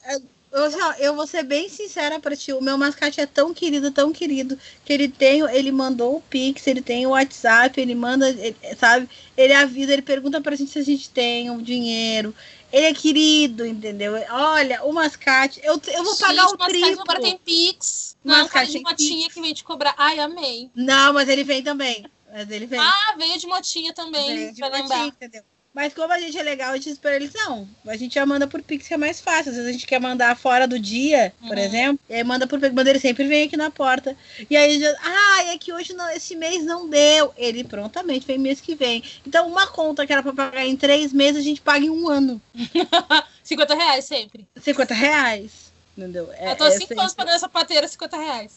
eu, 0.52 0.64
eu- 0.71 0.92
eu 0.99 1.14
vou 1.14 1.26
ser 1.26 1.42
bem 1.42 1.69
sincera 1.69 2.19
pra 2.21 2.37
ti. 2.37 2.52
O 2.52 2.61
meu 2.61 2.76
mascate 2.78 3.21
é 3.21 3.26
tão 3.26 3.52
querido, 3.54 3.90
tão 3.90 4.12
querido, 4.12 4.59
que 4.85 4.92
ele 4.92 5.09
tem, 5.09 5.40
ele 5.54 5.71
mandou 5.73 6.16
o 6.16 6.21
Pix, 6.23 6.66
ele 6.66 6.83
tem 6.83 7.07
o 7.07 7.11
WhatsApp, 7.11 7.80
ele 7.80 7.95
manda, 7.95 8.28
ele- 8.30 8.57
sabe? 8.78 9.09
Ele 9.37 9.52
avisa, 9.52 9.92
ele 9.92 10.02
pergunta 10.02 10.40
pra 10.40 10.57
gente 10.57 10.71
se 10.73 10.78
a 10.78 10.85
gente 10.85 11.09
tem 11.11 11.50
o 11.50 11.62
dinheiro. 11.62 12.35
Ele 12.73 12.87
é 12.87 12.95
querido, 12.95 13.66
entendeu? 13.66 14.12
Olha, 14.30 14.85
o 14.85 14.92
mascate, 14.92 15.61
eu, 15.64 15.80
eu 15.88 16.04
vou 16.04 16.16
pagar 16.16 16.42
Gente, 16.42 16.54
o 16.54 16.59
mascate 16.59 16.80
triplo. 16.80 17.02
agora 17.02 17.21
tem 17.21 17.37
pix. 17.38 18.16
Não, 18.23 18.38
mascate 18.42 18.66
de 18.66 18.73
tem 18.75 18.83
motinha 18.83 19.23
Pix. 19.25 19.35
que 19.35 19.40
vem 19.40 19.54
te 19.54 19.64
cobrar. 19.64 19.95
Ai, 19.97 20.19
amei. 20.21 20.71
Não, 20.75 21.12
mas 21.12 21.28
ele 21.28 21.42
vem 21.42 21.62
também. 21.62 22.04
Mas 22.33 22.49
ele 22.50 22.66
vem. 22.66 22.78
Ah, 22.78 23.14
veio 23.19 23.37
de 23.38 23.47
motinha 23.49 23.92
também, 23.92 24.26
Vem 24.37 24.52
de 24.52 24.61
motinha, 24.61 24.83
lembrar. 24.83 25.07
entendeu? 25.07 25.42
Mas 25.73 25.95
como 25.95 26.12
a 26.12 26.19
gente 26.19 26.37
é 26.37 26.43
legal, 26.43 26.73
a 26.73 26.77
gente 26.77 26.91
espera 26.91 27.15
eles, 27.15 27.33
não. 27.33 27.69
A 27.87 27.97
gente 27.97 28.15
já 28.15 28.27
manda 28.27 28.45
por 28.47 28.61
Pix, 28.61 28.89
que 28.89 28.95
é 28.95 28.97
mais 28.97 29.21
fácil. 29.21 29.50
Às 29.50 29.57
vezes 29.57 29.69
a 29.69 29.73
gente 29.73 29.87
quer 29.87 30.00
mandar 30.00 30.37
fora 30.37 30.67
do 30.67 30.79
dia, 30.81 31.33
por 31.47 31.57
Uhum. 31.57 31.62
exemplo, 31.62 32.00
e 32.09 32.15
aí 32.15 32.25
manda 32.25 32.45
por 32.47 32.59
Pix, 32.59 32.75
mas 32.75 32.87
ele 32.89 32.99
sempre 32.99 33.29
vem 33.29 33.45
aqui 33.47 33.57
na 33.57 33.71
porta. 33.71 34.17
E 34.50 34.57
aí, 34.57 34.81
já, 34.81 34.93
ah, 35.00 35.45
é 35.45 35.57
que 35.59 35.73
hoje 35.73 35.93
não, 35.93 36.11
esse 36.11 36.35
mês 36.35 36.65
não 36.65 36.89
deu. 36.89 37.33
Ele 37.37 37.62
prontamente 37.62 38.27
vem 38.27 38.37
mês 38.37 38.61
que 38.61 38.75
vem. 38.75 39.03
Então, 39.25 39.47
uma 39.47 39.69
conta 39.69 40.05
que 40.05 40.12
era 40.12 40.25
pra 40.25 40.33
pagar 40.33 40.67
em 40.67 40.77
três 40.77 41.12
meses, 41.12 41.41
a 41.41 41.45
gente 41.45 41.61
paga 41.61 41.85
em 41.87 41.91
um 41.91 42.09
ano. 42.09 42.43
50 43.45 43.75
reais 43.75 44.05
sempre. 44.05 44.49
50 44.61 44.93
reais. 44.93 45.71
Entendeu? 45.97 46.31
É, 46.33 46.50
eu 46.53 46.57
tô 46.57 46.65
há 46.65 46.69
é 46.69 46.71
5 46.79 46.93
anos 46.95 47.11
sempre- 47.12 47.17
pagando 47.17 47.37
essa 47.37 47.49
pateira 47.49 47.87
50 47.87 48.17
reais. 48.17 48.53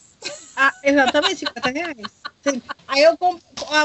Ah, 0.55 0.74
exatamente, 0.84 1.36
50 1.38 1.70
reais. 1.70 1.96
Sim. 2.41 2.62
Aí 2.88 3.03
eu 3.03 3.17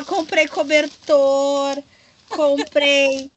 comprei 0.06 0.46
cobertor, 0.48 1.82
comprei. 2.28 3.30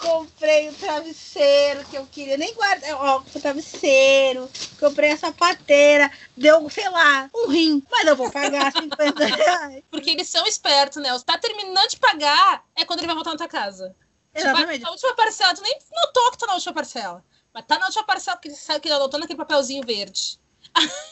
Comprei 0.00 0.68
o 0.68 0.74
travesseiro 0.74 1.84
que 1.84 1.96
eu 1.96 2.06
queria. 2.06 2.36
Nem 2.36 2.52
guardei. 2.54 2.92
Ó, 2.92 3.20
o 3.20 3.40
travesseiro. 3.40 4.50
Comprei 4.78 5.12
a 5.12 5.16
sapateira. 5.16 6.10
Deu, 6.36 6.68
sei 6.68 6.88
lá, 6.88 7.30
um 7.34 7.48
rim. 7.48 7.82
Mas 7.90 8.06
eu 8.06 8.16
vou 8.16 8.30
pagar 8.30 8.72
50 8.72 9.24
reais. 9.24 9.82
Porque 9.90 10.10
eles 10.10 10.28
são 10.28 10.46
espertos, 10.46 11.02
né? 11.02 11.08
Tá 11.24 11.38
terminando 11.38 11.88
de 11.88 11.96
pagar, 11.96 12.64
é 12.76 12.84
quando 12.84 13.00
ele 13.00 13.06
vai 13.06 13.14
voltar 13.14 13.30
na 13.30 13.38
tua 13.38 13.48
casa. 13.48 13.94
Exatamente. 14.34 14.82
Na 14.82 14.90
última 14.90 15.14
parcela, 15.14 15.54
tu 15.54 15.62
nem 15.62 15.78
notou 15.92 16.30
que 16.32 16.38
tá 16.38 16.46
na 16.46 16.54
última 16.54 16.74
parcela. 16.74 17.24
Mas 17.52 17.64
tá 17.66 17.78
na 17.78 17.86
última 17.86 18.04
parcela, 18.04 18.36
porque 18.36 18.50
sabe 18.50 18.80
que 18.80 18.88
ele 18.88 18.96
anotou 18.96 19.20
naquele 19.20 19.38
papelzinho 19.38 19.86
verde. 19.86 20.38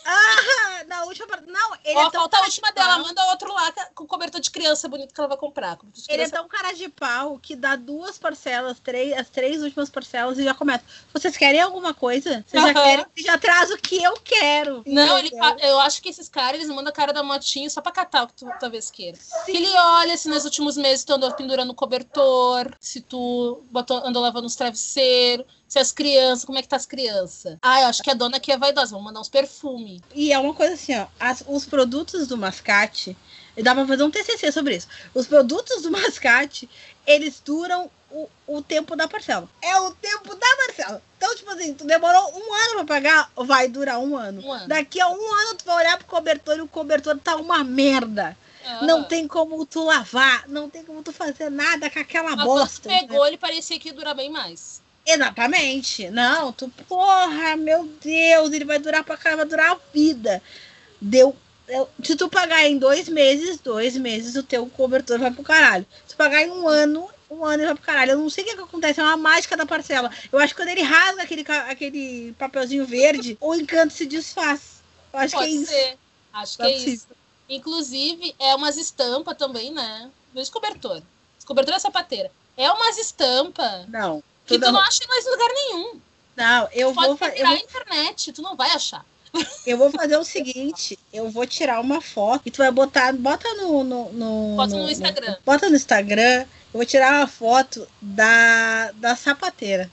Ah, 0.04 0.84
na 0.86 1.04
última. 1.04 1.36
Não, 1.46 1.74
ele 1.84 1.96
Ó, 1.96 2.08
é 2.08 2.10
falta 2.10 2.36
a 2.38 2.42
última 2.42 2.68
de 2.68 2.74
dela, 2.74 2.94
pau. 2.96 3.02
manda 3.04 3.24
outro 3.26 3.52
lá 3.52 3.72
com 3.94 4.06
cobertor 4.06 4.40
de 4.40 4.50
criança 4.50 4.88
bonito 4.88 5.14
que 5.14 5.20
ela 5.20 5.28
vai 5.28 5.36
comprar. 5.36 5.78
Ele 6.08 6.22
é 6.22 6.28
tão 6.28 6.48
cara 6.48 6.72
de 6.72 6.88
pau 6.88 7.38
que 7.38 7.54
dá 7.54 7.76
duas 7.76 8.18
parcelas, 8.18 8.78
três, 8.80 9.12
as 9.16 9.28
três 9.28 9.62
últimas 9.62 9.88
parcelas 9.88 10.38
e 10.38 10.44
já 10.44 10.54
começa. 10.54 10.84
Vocês 11.12 11.36
querem 11.36 11.60
alguma 11.60 11.94
coisa? 11.94 12.44
Vocês 12.46 12.62
já 12.62 12.70
Aham. 12.70 12.82
querem? 12.82 13.06
Já 13.18 13.38
traz 13.38 13.70
o 13.70 13.76
que 13.78 14.02
eu 14.02 14.14
quero. 14.24 14.82
Não, 14.86 15.18
ele, 15.18 15.30
eu 15.60 15.78
acho 15.80 16.02
que 16.02 16.08
esses 16.08 16.28
caras, 16.28 16.54
eles 16.60 16.68
mandam 16.68 16.88
a 16.88 16.92
cara 16.92 17.12
da 17.12 17.22
motinho 17.22 17.70
só 17.70 17.80
pra 17.80 17.92
catar 17.92 18.24
o 18.24 18.26
que 18.28 18.34
tu 18.34 18.46
talvez 18.58 18.90
queira. 18.90 19.16
Que 19.46 19.52
Sim. 19.52 19.56
ele 19.58 19.72
olha 19.76 20.16
se 20.16 20.28
nos 20.28 20.44
últimos 20.44 20.76
meses 20.76 21.04
tu 21.04 21.12
andou 21.12 21.32
pendurando 21.32 21.72
cobertor, 21.74 22.74
se 22.80 23.00
tu 23.00 23.62
botou, 23.70 23.98
andou 23.98 24.20
lavando 24.22 24.46
os 24.46 24.56
travesseiros, 24.56 25.46
se 25.72 25.78
as 25.78 25.90
crianças, 25.90 26.44
como 26.44 26.58
é 26.58 26.62
que 26.62 26.68
tá 26.68 26.76
as 26.76 26.84
crianças? 26.84 27.56
Ah, 27.62 27.80
eu 27.80 27.86
acho 27.86 28.02
que 28.02 28.10
a 28.10 28.14
dona 28.14 28.36
aqui 28.36 28.52
é 28.52 28.58
vaidosa, 28.58 28.90
vamos 28.90 29.06
mandar 29.06 29.20
uns 29.20 29.30
perfumes. 29.30 30.02
E 30.14 30.30
é 30.30 30.38
uma 30.38 30.52
coisa 30.52 30.74
assim, 30.74 30.94
ó. 30.98 31.06
as- 31.18 31.42
os 31.48 31.64
produtos 31.64 32.28
do 32.28 32.36
mascate, 32.36 33.16
e 33.56 33.62
dá 33.62 33.74
pra 33.74 33.86
fazer 33.86 34.02
um 34.02 34.10
TCC 34.10 34.52
sobre 34.52 34.76
isso. 34.76 34.86
Os 35.14 35.26
produtos 35.26 35.80
do 35.80 35.90
mascate, 35.90 36.68
eles 37.06 37.40
duram 37.42 37.90
o, 38.10 38.28
o 38.46 38.60
tempo 38.60 38.94
da 38.94 39.08
parcela. 39.08 39.48
É 39.62 39.74
o 39.80 39.92
tempo 39.92 40.34
da 40.34 40.56
parcela. 40.56 41.02
Então, 41.16 41.34
tipo 41.36 41.50
assim, 41.50 41.72
tu 41.72 41.84
demorou 41.86 42.32
um 42.36 42.54
ano 42.54 42.74
pra 42.76 42.84
pagar, 42.84 43.30
vai 43.34 43.66
durar 43.66 43.98
um 43.98 44.14
ano. 44.14 44.42
Um 44.46 44.52
ano. 44.52 44.68
Daqui 44.68 45.00
a 45.00 45.08
um 45.08 45.34
ano 45.34 45.54
tu 45.54 45.64
vai 45.64 45.76
olhar 45.76 45.96
pro 45.96 46.06
cobertor 46.06 46.58
e 46.58 46.60
o 46.60 46.68
cobertor 46.68 47.16
tá 47.18 47.36
uma 47.36 47.64
merda. 47.64 48.36
Ah. 48.66 48.84
Não 48.84 49.04
tem 49.04 49.26
como 49.26 49.64
tu 49.64 49.82
lavar, 49.84 50.46
não 50.48 50.68
tem 50.68 50.84
como 50.84 51.02
tu 51.02 51.12
fazer 51.12 51.50
nada 51.50 51.88
com 51.88 51.98
aquela 51.98 52.36
Mas 52.36 52.44
quando 52.44 52.58
tu 52.58 52.60
bosta. 52.60 52.88
né? 52.90 53.00
pegou, 53.00 53.26
ele 53.26 53.38
parecia 53.38 53.78
que 53.80 53.88
ia 53.88 53.94
durar 53.94 54.14
bem 54.14 54.28
mais. 54.30 54.81
Exatamente. 55.06 56.08
Não, 56.10 56.52
tu, 56.52 56.68
porra, 56.88 57.56
meu 57.56 57.84
Deus, 58.02 58.52
ele 58.52 58.64
vai 58.64 58.78
durar 58.78 59.02
pra 59.04 59.16
caramba, 59.16 59.42
vai 59.42 59.48
durar 59.50 59.72
a 59.72 59.78
vida. 59.92 60.42
Deu. 61.00 61.36
eu- 61.68 61.88
Se 62.02 62.16
tu 62.16 62.28
pagar 62.28 62.66
em 62.66 62.78
dois 62.78 63.08
meses, 63.08 63.58
dois 63.58 63.96
meses 63.96 64.36
o 64.36 64.42
teu 64.42 64.66
cobertor 64.66 65.18
vai 65.18 65.30
pro 65.30 65.42
caralho. 65.42 65.86
Se 66.06 66.14
tu 66.14 66.16
pagar 66.16 66.42
em 66.42 66.50
um 66.50 66.68
ano, 66.68 67.08
um 67.30 67.44
ano 67.44 67.62
ele 67.62 67.66
vai 67.66 67.74
pro 67.74 67.84
caralho. 67.84 68.12
Eu 68.12 68.18
não 68.18 68.30
sei 68.30 68.44
o 68.44 68.46
que, 68.46 68.54
que 68.56 68.62
acontece, 68.62 69.00
é 69.00 69.02
uma 69.02 69.16
mágica 69.16 69.56
da 69.56 69.66
parcela. 69.66 70.10
Eu 70.30 70.38
acho 70.38 70.54
que 70.54 70.60
quando 70.60 70.68
ele 70.68 70.82
rasga 70.82 71.22
aquele, 71.22 71.44
aquele 71.68 72.32
papelzinho 72.38 72.86
verde, 72.86 73.36
o 73.40 73.54
encanto 73.54 73.92
se 73.94 74.06
desfaz. 74.06 74.82
Eu 75.12 75.18
acho 75.18 75.30
que 75.36 75.36
é 75.36 75.40
Pode 75.40 75.54
isso. 75.54 75.66
ser. 75.72 75.98
Acho 76.32 76.56
que 76.56 76.62
é 76.62 76.76
isso. 76.76 77.06
Inclusive, 77.48 78.34
é 78.38 78.54
umas 78.54 78.76
estampas 78.76 79.36
também, 79.36 79.72
né? 79.72 80.10
Não 80.34 80.42
é 80.42 80.46
cobertor. 80.46 81.02
Cobertor 81.44 81.74
é 81.74 81.78
sapateira. 81.78 82.30
É 82.56 82.70
umas 82.70 82.96
estampas 82.98 83.88
Não. 83.88 84.22
Que 84.46 84.58
tu 84.58 84.72
não 84.72 84.80
acha 84.80 85.00
mais 85.08 85.26
em 85.26 85.30
lugar 85.30 85.48
nenhum. 85.54 86.00
Não, 86.36 86.68
eu 86.72 86.92
Pode 86.94 87.08
vou, 87.08 87.16
fa- 87.16 87.26
eu, 87.26 87.30
procurar 87.32 87.48
vou, 87.50 87.58
internet, 87.58 88.32
tu 88.32 88.42
não 88.42 88.56
vai 88.56 88.70
achar. 88.70 89.04
eu 89.66 89.76
vou 89.78 89.90
fazer 89.90 90.16
o 90.16 90.24
seguinte: 90.24 90.98
eu 91.12 91.30
vou 91.30 91.46
tirar 91.46 91.80
uma 91.80 92.00
foto 92.00 92.42
e 92.46 92.50
tu 92.50 92.58
vai 92.58 92.70
botar. 92.70 93.12
Bota 93.12 93.48
no. 93.54 93.82
no, 93.84 94.12
no 94.12 94.56
Bota 94.56 94.76
no 94.76 94.90
Instagram. 94.90 95.36
bota 95.44 95.68
no 95.70 95.76
Instagram. 95.76 96.40
Eu 96.72 96.78
vou 96.78 96.86
tirar 96.86 97.18
uma 97.18 97.26
foto 97.26 97.86
da, 98.00 98.90
da 98.92 99.14
sapateira. 99.16 99.90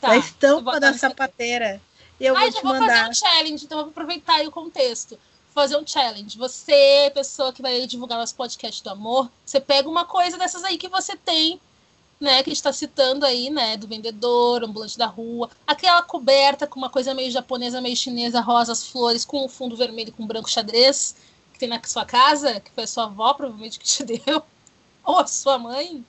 Tá, 0.00 0.08
da 0.08 0.16
estampa 0.16 0.80
da 0.80 0.92
no 0.92 0.98
sapateira. 0.98 1.80
E 2.18 2.24
eu 2.24 2.34
Ah, 2.36 2.40
vou 2.40 2.50
já 2.50 2.58
te 2.58 2.62
vou 2.62 2.76
fazer 2.78 3.08
um 3.08 3.14
challenge, 3.14 3.64
então 3.64 3.78
eu 3.78 3.84
vou 3.84 3.90
aproveitar 3.90 4.34
aí 4.36 4.46
o 4.46 4.50
contexto. 4.50 5.18
Fazer 5.54 5.76
um 5.76 5.86
challenge. 5.86 6.38
Você, 6.38 7.10
pessoa 7.14 7.52
que 7.52 7.60
vai 7.60 7.86
divulgar 7.86 8.18
nosso 8.18 8.34
podcast 8.34 8.82
do 8.82 8.88
amor, 8.90 9.30
você 9.44 9.60
pega 9.60 9.88
uma 9.88 10.04
coisa 10.06 10.38
dessas 10.38 10.64
aí 10.64 10.78
que 10.78 10.88
você 10.88 11.16
tem, 11.16 11.60
né? 12.20 12.42
Que 12.42 12.50
a 12.50 12.52
gente 12.52 12.62
tá 12.62 12.72
citando 12.72 13.24
aí, 13.24 13.48
né? 13.48 13.76
Do 13.76 13.88
vendedor, 13.88 14.62
ambulante 14.62 14.98
da 14.98 15.06
rua. 15.06 15.50
Aquela 15.66 16.02
coberta 16.02 16.66
com 16.66 16.78
uma 16.78 16.90
coisa 16.90 17.14
meio 17.14 17.30
japonesa, 17.30 17.80
meio 17.80 17.96
chinesa, 17.96 18.40
rosas, 18.40 18.86
flores, 18.86 19.24
com 19.24 19.44
um 19.44 19.48
fundo 19.48 19.74
vermelho 19.74 20.12
com 20.12 20.26
branco 20.26 20.50
xadrez, 20.50 21.16
que 21.52 21.58
tem 21.58 21.68
na 21.68 21.80
sua 21.82 22.04
casa, 22.04 22.60
que 22.60 22.70
foi 22.70 22.84
a 22.84 22.86
sua 22.86 23.04
avó, 23.04 23.32
provavelmente, 23.32 23.78
que 23.78 23.86
te 23.86 24.04
deu, 24.20 24.42
ou 25.02 25.18
a 25.18 25.26
sua 25.26 25.58
mãe. 25.58 26.04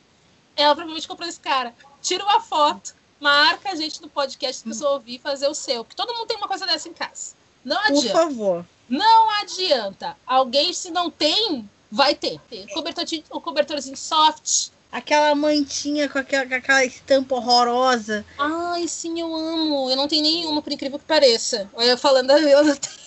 Ela 0.56 0.76
provavelmente 0.76 1.08
comprou 1.08 1.30
esse 1.30 1.40
cara. 1.40 1.74
Tira 2.02 2.24
uma 2.26 2.42
foto, 2.42 2.94
marca 3.20 3.72
a 3.72 3.76
gente 3.76 4.02
no 4.02 4.10
podcast, 4.10 4.64
que 4.64 4.70
pessoa 4.70 4.92
ouvir 4.92 5.20
fazer 5.20 5.48
o 5.48 5.56
seu. 5.56 5.86
Porque 5.86 5.96
todo 5.96 6.14
mundo 6.14 6.28
tem 6.28 6.36
uma 6.36 6.48
coisa 6.48 6.66
dessa 6.66 6.90
em 6.90 6.94
casa. 6.94 7.36
Não 7.64 7.78
Por 7.84 8.00
adianta. 8.00 8.12
favor. 8.12 8.66
Não 8.90 9.30
adianta. 9.40 10.18
Alguém, 10.28 10.74
se 10.74 10.92
não 10.92 11.10
tem, 11.10 11.70
vai 11.90 12.14
ter. 12.14 12.42
Cobertor, 12.74 13.06
o 13.30 13.40
cobertorzinho 13.40 13.96
soft. 13.96 14.72
Aquela 14.92 15.34
mantinha 15.34 16.10
com 16.10 16.20
aquela, 16.20 16.46
com 16.46 16.54
aquela 16.54 16.84
estampa 16.84 17.36
horrorosa. 17.36 18.26
Ai, 18.38 18.88
sim, 18.88 19.22
eu 19.22 19.34
amo. 19.34 19.90
Eu 19.90 19.96
não 19.96 20.08
tenho 20.08 20.22
nenhuma, 20.22 20.62
por 20.62 20.74
incrível 20.74 21.00
que 21.00 21.06
pareça. 21.06 21.70
Olha, 21.74 21.92
eu 21.92 21.98
falando, 21.98 22.32
eu 22.36 22.64
não 22.64 22.76
tenho. 22.76 23.02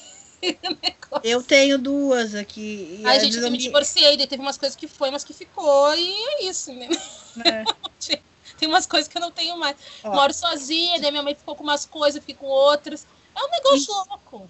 Eu 1.22 1.42
tenho 1.42 1.78
duas 1.78 2.34
aqui. 2.34 3.00
Ai, 3.04 3.20
gente, 3.20 3.36
eu 3.38 3.50
me 3.50 3.58
divorciei, 3.58 4.16
daí 4.16 4.26
teve 4.26 4.42
umas 4.42 4.58
coisas 4.58 4.76
que 4.76 4.86
foi, 4.88 5.10
mas 5.10 5.24
que 5.24 5.32
ficou, 5.32 5.94
e 5.94 6.10
é 6.12 6.44
isso, 6.44 6.72
né? 6.72 6.88
né? 7.36 7.64
Tem 8.58 8.68
umas 8.68 8.86
coisas 8.86 9.08
que 9.08 9.16
eu 9.16 9.20
não 9.20 9.30
tenho 9.30 9.56
mais. 9.58 9.76
Ó. 10.04 10.14
Moro 10.14 10.32
sozinha, 10.32 11.00
daí 11.00 11.10
minha 11.10 11.22
mãe 11.22 11.34
ficou 11.34 11.56
com 11.56 11.64
umas 11.64 11.84
coisas, 11.84 12.16
eu 12.16 12.20
fiquei 12.22 12.34
com 12.36 12.46
outras. 12.46 13.06
É 13.34 13.42
um 13.44 13.50
negócio 13.50 13.92
louco. 14.08 14.48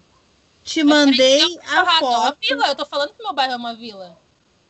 Te 0.63 0.83
mandei 0.83 1.41
É 1.41 1.75
a 1.75 1.83
uma 1.83 1.99
foto. 1.99 2.37
vila, 2.41 2.67
eu 2.67 2.75
tô 2.75 2.85
falando 2.85 3.13
que 3.13 3.23
meu 3.23 3.33
bairro 3.33 3.53
é 3.53 3.57
uma 3.57 3.73
vila. 3.73 4.17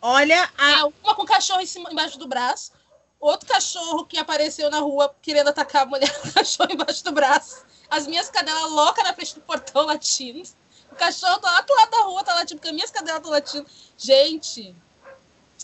Olha 0.07 0.49
a. 0.55 0.71
É 0.81 0.83
uma 1.03 1.15
com 1.15 1.25
cachorro 1.25 1.61
em 1.61 1.65
cima, 1.65 1.91
embaixo 1.91 2.19
do 2.19 2.27
braço, 2.27 2.71
outro 3.19 3.47
cachorro 3.47 4.05
que 4.05 4.19
apareceu 4.19 4.69
na 4.69 4.77
rua 4.79 5.13
querendo 5.19 5.47
atacar 5.47 5.81
a 5.81 5.85
mulher 5.87 6.11
com 6.21 6.27
o 6.27 6.33
cachorro 6.33 6.71
embaixo 6.71 7.03
do 7.03 7.11
braço. 7.11 7.65
As 7.89 8.05
minhas 8.05 8.29
cadelas 8.29 8.69
loucas 8.71 9.03
na 9.03 9.13
frente 9.15 9.33
do 9.33 9.41
portão 9.41 9.83
latindo. 9.85 10.47
O 10.91 10.95
cachorro 10.95 11.39
tá 11.39 11.51
lá 11.51 11.61
do 11.61 11.73
lado 11.73 11.89
da 11.89 12.01
rua, 12.03 12.23
tá 12.23 12.33
latindo, 12.35 12.57
porque 12.59 12.67
as 12.69 12.73
minhas 12.75 12.91
cadelas 12.91 13.17
estão 13.17 13.31
latindo. 13.31 13.65
Gente, 13.97 14.75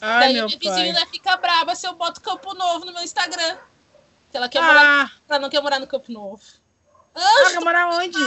Ai, 0.02 0.20
daí 0.22 0.34
meu 0.34 0.48
minha 0.48 0.60
pai. 0.60 0.72
vizinha 0.72 1.06
fica 1.08 1.38
brava 1.38 1.76
se 1.76 1.88
eu 1.88 1.94
boto 1.94 2.20
Campo 2.20 2.54
Novo 2.56 2.86
no 2.86 2.94
meu 2.94 3.04
Instagram. 3.04 3.58
Que 4.32 4.38
ela, 4.38 4.50
quer 4.50 4.62
morar, 4.62 5.06
Ah, 5.06 5.12
ela 5.30 5.40
não 5.40 5.50
quer 5.50 5.62
morar 5.62 5.80
no 5.80 5.86
Campo 5.88 6.12
Novo. 6.12 6.42
ah, 7.14 7.20
Anjo 7.44 7.52
quer 7.52 7.60
morar 7.60 7.90
onde? 7.90 8.18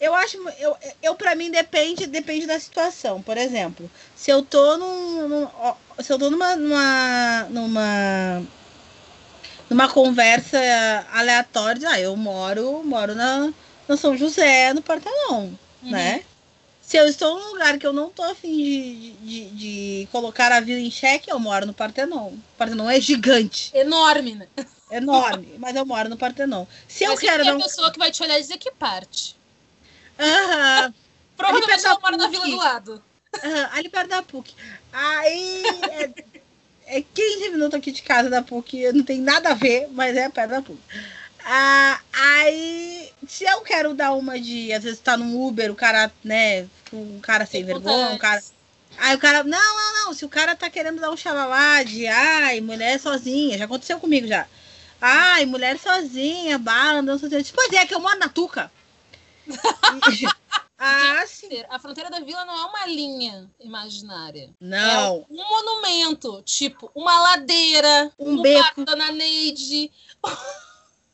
Eu 0.00 0.14
acho, 0.14 0.36
eu, 0.58 0.76
eu 1.02 1.14
para 1.16 1.34
mim 1.34 1.50
depende, 1.50 2.06
depende 2.06 2.46
da 2.46 2.58
situação. 2.60 3.20
Por 3.22 3.36
exemplo, 3.36 3.90
se 4.14 4.30
eu 4.30 4.42
tô 4.44 4.76
num, 4.76 5.28
num- 5.28 5.48
se 6.00 6.12
eu 6.12 6.18
tô 6.18 6.30
numa, 6.30 6.54
numa, 6.56 7.44
numa, 7.50 8.42
numa 9.70 9.88
conversa 9.88 10.58
aleatória, 11.12 11.88
ah, 11.90 12.00
eu 12.00 12.16
moro, 12.16 12.82
moro 12.84 13.14
na, 13.14 13.52
na 13.86 13.96
São 13.96 14.16
José, 14.16 14.72
no 14.72 14.82
Partenon, 14.82 15.50
Uhum. 15.82 16.12
né? 16.12 16.24
Se 16.82 16.96
eu 16.98 17.06
estou 17.06 17.38
num 17.38 17.52
lugar 17.54 17.78
que 17.78 17.86
eu 17.86 17.92
não 17.92 18.10
tô 18.10 18.22
afim 18.24 18.56
de, 18.56 19.12
de, 19.14 19.50
de 20.02 20.08
colocar 20.12 20.52
a 20.52 20.60
vida 20.60 20.80
em 20.80 20.90
xeque, 20.90 21.30
eu 21.30 21.38
moro 21.40 21.66
no 21.66 21.74
Partenon. 21.74 22.28
O 22.34 22.38
Partenon 22.58 22.90
é 22.90 23.00
gigante, 23.00 23.72
Enorme, 23.72 24.34
né? 24.34 24.50
enorme, 24.90 25.56
mas 25.58 25.76
eu 25.76 25.86
moro 25.86 26.08
no 26.08 26.16
Partenon. 26.18 26.66
Se 26.88 27.04
eu 27.04 27.16
Mas 27.16 27.18
quero 27.18 27.42
tem 27.42 27.48
dar 27.48 27.54
a 27.54 27.56
pessoa 27.56 27.90
que 27.92 27.98
vai 27.98 28.12
te 28.12 28.22
olhar 28.22 28.38
e 28.38 28.42
dizer 28.42 28.58
que 28.58 28.70
parte. 28.70 29.37
Aham. 30.18 30.94
Provavelmente 31.36 31.86
ela 31.86 32.00
mora 32.00 32.16
na 32.16 32.28
vila 32.28 32.48
do 32.48 32.56
lado. 32.56 33.02
Aham, 33.44 33.68
ali 33.72 33.88
perto 33.88 34.08
da 34.08 34.22
PUC. 34.22 34.54
Aí 34.92 35.62
é, 35.90 36.10
é 36.86 37.02
15 37.02 37.50
minutos 37.50 37.74
aqui 37.74 37.92
de 37.92 38.02
casa 38.02 38.28
da 38.28 38.42
PUC, 38.42 38.92
não 38.92 39.04
tem 39.04 39.20
nada 39.20 39.50
a 39.50 39.54
ver, 39.54 39.88
mas 39.92 40.16
é 40.16 40.28
perto 40.28 40.50
da 40.50 40.62
PUC. 40.62 40.80
Ah, 41.44 42.00
aí, 42.12 43.10
se 43.26 43.44
eu 43.44 43.60
quero 43.60 43.94
dar 43.94 44.12
uma 44.12 44.38
de, 44.38 44.72
às 44.72 44.82
vezes 44.82 44.98
tá 44.98 45.16
no 45.16 45.46
Uber, 45.46 45.70
o 45.70 45.74
cara, 45.74 46.10
né, 46.22 46.66
um 46.92 47.20
cara 47.20 47.46
sem 47.46 47.64
vergonha, 47.64 48.10
um 48.10 48.18
cara. 48.18 48.42
Aí 48.98 49.14
o 49.14 49.18
cara, 49.18 49.44
não, 49.44 49.58
não, 49.58 50.04
não, 50.04 50.14
se 50.14 50.24
o 50.24 50.28
cara 50.28 50.56
tá 50.56 50.68
querendo 50.68 51.00
dar 51.00 51.10
um 51.10 51.16
xalalá 51.16 51.82
de, 51.84 52.06
ai, 52.06 52.60
mulher 52.60 52.98
sozinha, 52.98 53.56
já 53.56 53.64
aconteceu 53.64 54.00
comigo 54.00 54.26
já. 54.26 54.46
Ai, 55.00 55.46
mulher 55.46 55.78
sozinha, 55.78 56.58
bala, 56.58 56.98
andando 56.98 57.20
sozinha. 57.20 57.44
Pois 57.54 57.72
é, 57.72 57.86
que 57.86 57.94
eu 57.94 58.00
moro 58.00 58.18
na 58.18 58.28
Tuca. 58.28 58.70
E- 59.48 60.26
ah, 60.78 61.24
sim. 61.26 61.48
A 61.68 61.78
fronteira 61.78 62.10
da 62.10 62.20
vila 62.20 62.44
não 62.44 62.54
é 62.54 62.64
uma 62.66 62.86
linha 62.86 63.50
imaginária. 63.60 64.50
Não. 64.60 65.26
É 65.28 65.32
um 65.32 65.36
monumento, 65.48 66.42
tipo 66.42 66.90
uma 66.94 67.18
ladeira, 67.20 68.12
Um 68.18 68.40
beco. 68.42 68.84
da 68.84 68.92
Dona 68.94 69.12
Neide. 69.12 69.90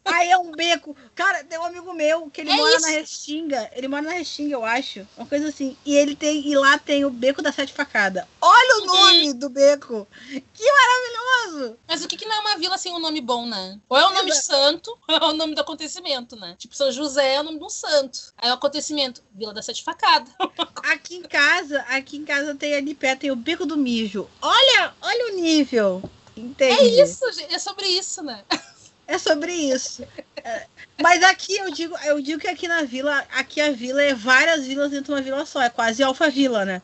Aí 0.04 0.30
é 0.30 0.36
um 0.38 0.50
beco. 0.52 0.94
Cara, 1.14 1.42
tem 1.44 1.58
um 1.58 1.64
amigo 1.64 1.92
meu 1.94 2.28
que 2.30 2.42
ele 2.42 2.50
É 2.50 2.56
mora 2.56 2.76
isso. 2.76 2.80
na 2.86 2.88
Restinga. 2.92 3.70
Ele 3.74 3.88
mora 3.88 4.02
na 4.02 4.10
Restinga, 4.12 4.54
eu 4.54 4.64
acho. 4.64 5.06
Uma 5.16 5.26
coisa 5.26 5.48
assim. 5.48 5.76
E 5.84 5.94
ele 5.96 6.14
tem. 6.14 6.46
E 6.46 6.54
lá 6.56 6.76
tem 6.78 7.04
o 7.04 7.10
beco 7.10 7.40
da 7.40 7.50
sete 7.52 7.72
facada. 7.72 8.28
Olha 8.40 8.76
o 8.76 8.80
Uhum. 8.80 8.86
nome 8.86 9.32
do 9.34 9.48
beco. 9.48 10.06
Que 10.52 10.64
maravilhoso! 10.72 11.76
Mas 11.88 12.04
o 12.04 12.08
que, 12.08 12.16
que 12.16 12.26
não 12.26 12.36
é 12.36 12.40
uma 12.40 12.56
vila 12.58 12.76
sem 12.76 12.92
um 12.92 12.98
nome 12.98 13.20
bom, 13.20 13.46
né? 13.46 13.78
Ou 13.88 13.96
é 13.96 14.06
o 14.06 14.12
nome 14.12 14.30
de 14.30 14.42
santo, 14.42 14.96
ou 15.08 15.16
é 15.16 15.24
o 15.24 15.32
nome 15.32 15.54
do 15.54 15.60
acontecimento, 15.60 16.36
né? 16.36 16.54
Tipo, 16.58 16.76
São 16.76 16.92
José 16.92 17.34
é 17.34 17.40
o 17.40 17.44
nome 17.44 17.58
de 17.58 17.64
um 17.64 17.70
santo. 17.70 18.18
Aí 18.36 18.50
o 18.50 18.54
acontecimento, 18.54 19.22
Vila 19.32 19.54
da 19.54 19.62
Sete 19.62 19.82
Facada. 19.82 20.30
Aqui 20.84 21.16
em 21.16 21.22
casa, 21.22 21.80
aqui 21.88 22.16
em 22.18 22.24
casa 22.24 22.54
tem 22.54 22.74
ali 22.74 22.94
perto, 22.94 23.20
tem 23.20 23.30
o 23.30 23.36
beco 23.36 23.64
do 23.64 23.76
mijo. 23.76 24.28
Olha, 24.42 24.92
olha 25.00 25.32
o 25.32 25.36
nível. 25.40 26.02
Entende? 26.36 26.98
É 26.98 27.02
isso, 27.02 27.32
gente. 27.32 27.54
É 27.54 27.58
sobre 27.58 27.86
isso, 27.86 28.22
né? 28.22 28.44
É 29.06 29.18
sobre 29.18 29.52
isso. 29.52 30.02
É, 30.36 30.66
mas 31.00 31.22
aqui 31.22 31.56
eu 31.56 31.70
digo, 31.70 31.96
eu 32.04 32.20
digo 32.20 32.40
que 32.40 32.48
aqui 32.48 32.66
na 32.66 32.82
vila, 32.82 33.24
aqui 33.32 33.60
a 33.60 33.70
vila 33.70 34.02
é 34.02 34.14
várias 34.14 34.66
vilas 34.66 34.90
dentro 34.90 35.06
de 35.06 35.12
uma 35.12 35.22
vila 35.22 35.46
só, 35.46 35.62
é 35.62 35.70
quase 35.70 36.02
Alphavila, 36.02 36.64
né? 36.64 36.82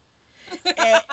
É, 0.65 1.05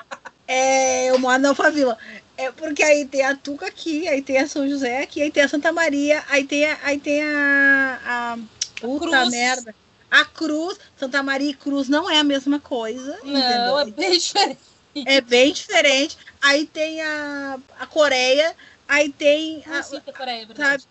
é, 0.48 1.10
eu 1.10 1.20
moro 1.20 1.40
na 1.40 1.50
Alphavila. 1.50 1.98
É 2.38 2.52
porque 2.52 2.84
aí 2.84 3.06
tem 3.06 3.24
a 3.24 3.36
Tuca 3.36 3.68
aqui, 3.68 4.08
aí 4.08 4.22
tem 4.22 4.38
a 4.38 4.48
São 4.48 4.68
José 4.70 5.02
aqui, 5.02 5.22
aí 5.22 5.32
tem 5.32 5.44
a 5.44 5.50
Santa 5.50 5.72
Maria, 5.72 6.24
aí 6.30 6.44
tem 6.44 6.66
a, 6.66 6.78
aí 6.84 7.00
tem 7.00 7.24
a, 7.24 8.00
a 8.06 8.38
puta 8.80 9.08
Cruz. 9.08 9.30
merda. 9.30 9.76
A 10.10 10.24
Cruz, 10.24 10.80
Santa 10.98 11.22
Maria 11.24 11.52
e 11.52 11.56
Cruz 11.56 11.90
não 11.90 12.10
é 12.10 12.20
a 12.20 12.24
mesma 12.24 12.60
coisa. 12.60 13.20
Não, 13.24 13.38
é 13.38 13.84
entendeu? 13.84 13.94
bem 13.94 14.18
diferente. 14.18 14.60
É 15.06 15.22
bem 15.22 15.54
diferente. 15.54 16.18
Aí 16.42 16.66
tem 16.66 17.02
a, 17.02 17.60
a 17.80 17.86
Coreia, 17.86 18.56
aí 18.88 19.12
tem 19.12 19.64
a, 19.66 19.84
sei 19.84 20.00
que 20.00 20.10
é 20.10 20.14
Coreia, 20.14 20.48
é 20.50 20.56
sabe? 20.56 20.84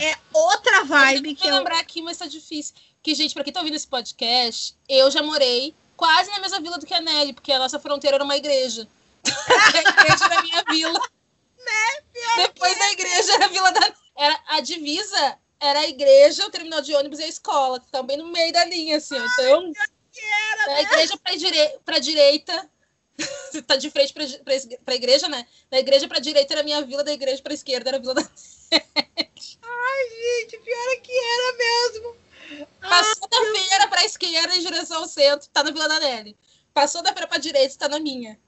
É 0.00 0.16
outra 0.32 0.84
vibe 0.84 1.30
Eu 1.30 1.36
que 1.36 1.48
o- 1.48 1.54
lembrar 1.56 1.78
aqui, 1.80 2.02
mas 2.02 2.18
tá 2.18 2.26
difícil. 2.26 2.74
Que, 3.02 3.14
gente, 3.14 3.32
pra 3.32 3.44
quem 3.44 3.52
tá 3.52 3.60
ouvindo 3.60 3.74
esse 3.76 3.86
podcast, 3.86 4.74
eu 4.88 5.10
já 5.10 5.22
morei 5.22 5.74
quase 5.96 6.30
na 6.30 6.40
mesma 6.40 6.60
vila 6.60 6.78
do 6.78 6.84
que 6.86 6.94
a 6.94 7.00
Nelly, 7.00 7.32
porque 7.32 7.52
a 7.52 7.58
nossa 7.58 7.78
fronteira 7.78 8.16
era 8.16 8.24
uma 8.24 8.36
igreja. 8.36 8.86
a 9.24 9.78
igreja 9.78 10.24
era 10.24 10.38
a 10.38 10.42
minha 10.42 10.64
vila. 10.70 11.00
Né? 11.58 12.02
Depois 12.36 12.78
da 12.78 12.92
igreja 12.92 13.34
era 13.34 13.44
a 13.46 13.48
vila 13.48 13.70
da 13.72 13.92
era 14.16 14.40
A 14.48 14.60
divisa 14.60 15.38
era 15.60 15.80
a 15.80 15.88
igreja, 15.88 16.44
o 16.46 16.50
terminal 16.50 16.80
de 16.80 16.94
ônibus 16.94 17.18
e 17.20 17.24
a 17.24 17.28
escola, 17.28 17.78
que 17.80 17.86
estavam 17.86 18.06
bem 18.06 18.16
no 18.16 18.26
meio 18.28 18.52
da 18.52 18.64
linha, 18.64 18.96
assim. 18.96 19.16
ó. 19.16 19.24
Então, 19.24 19.72
da 20.66 20.82
igreja 20.82 21.16
pra, 21.16 21.34
direi 21.36 21.68
pra 21.84 21.98
direita. 21.98 22.70
Você 23.50 23.62
tá 23.62 23.76
de 23.76 23.90
frente 23.90 24.12
pra, 24.12 24.24
pra, 24.26 24.54
pra 24.84 24.94
igreja, 24.94 25.28
né? 25.28 25.46
Da 25.70 25.78
igreja 25.78 26.06
pra 26.08 26.18
direita 26.20 26.54
era 26.54 26.60
a 26.60 26.64
minha 26.64 26.82
vila, 26.82 27.02
da 27.04 27.12
igreja 27.12 27.42
pra 27.42 27.54
esquerda 27.54 27.90
era 27.90 27.96
a 27.96 28.00
vila 28.00 28.14
da. 28.14 28.22
Gente, 30.10 30.58
pior 30.58 30.88
é 30.92 30.96
que 30.96 31.12
era 31.12 31.56
mesmo. 31.56 32.16
Passou 32.80 33.28
da 33.28 33.58
feira 33.58 33.88
pra 33.88 34.04
esquerda 34.04 34.56
em 34.56 34.60
direção 34.60 35.02
ao 35.02 35.08
centro, 35.08 35.48
tá 35.50 35.62
na 35.62 35.70
Vila 35.70 35.88
da 35.88 36.00
Nelly. 36.00 36.36
Passou 36.72 37.02
da 37.02 37.12
feira 37.12 37.26
pra 37.26 37.38
direita, 37.38 37.76
tá 37.78 37.88
na 37.88 37.98
minha. 38.00 38.38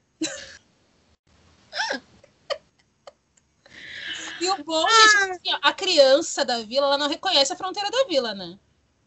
E 4.40 4.49
o 4.49 4.64
bom, 4.64 4.87
gente, 4.88 5.16
é 5.16 5.26
que, 5.26 5.30
assim, 5.32 5.54
ó, 5.54 5.59
a 5.68 5.73
criança 5.73 6.44
da 6.44 6.61
vila, 6.62 6.87
ela 6.87 6.99
não 6.99 7.09
reconhece 7.09 7.52
a 7.52 7.56
fronteira 7.56 7.90
da 7.90 8.04
vila, 8.04 8.35
né? 8.35 8.59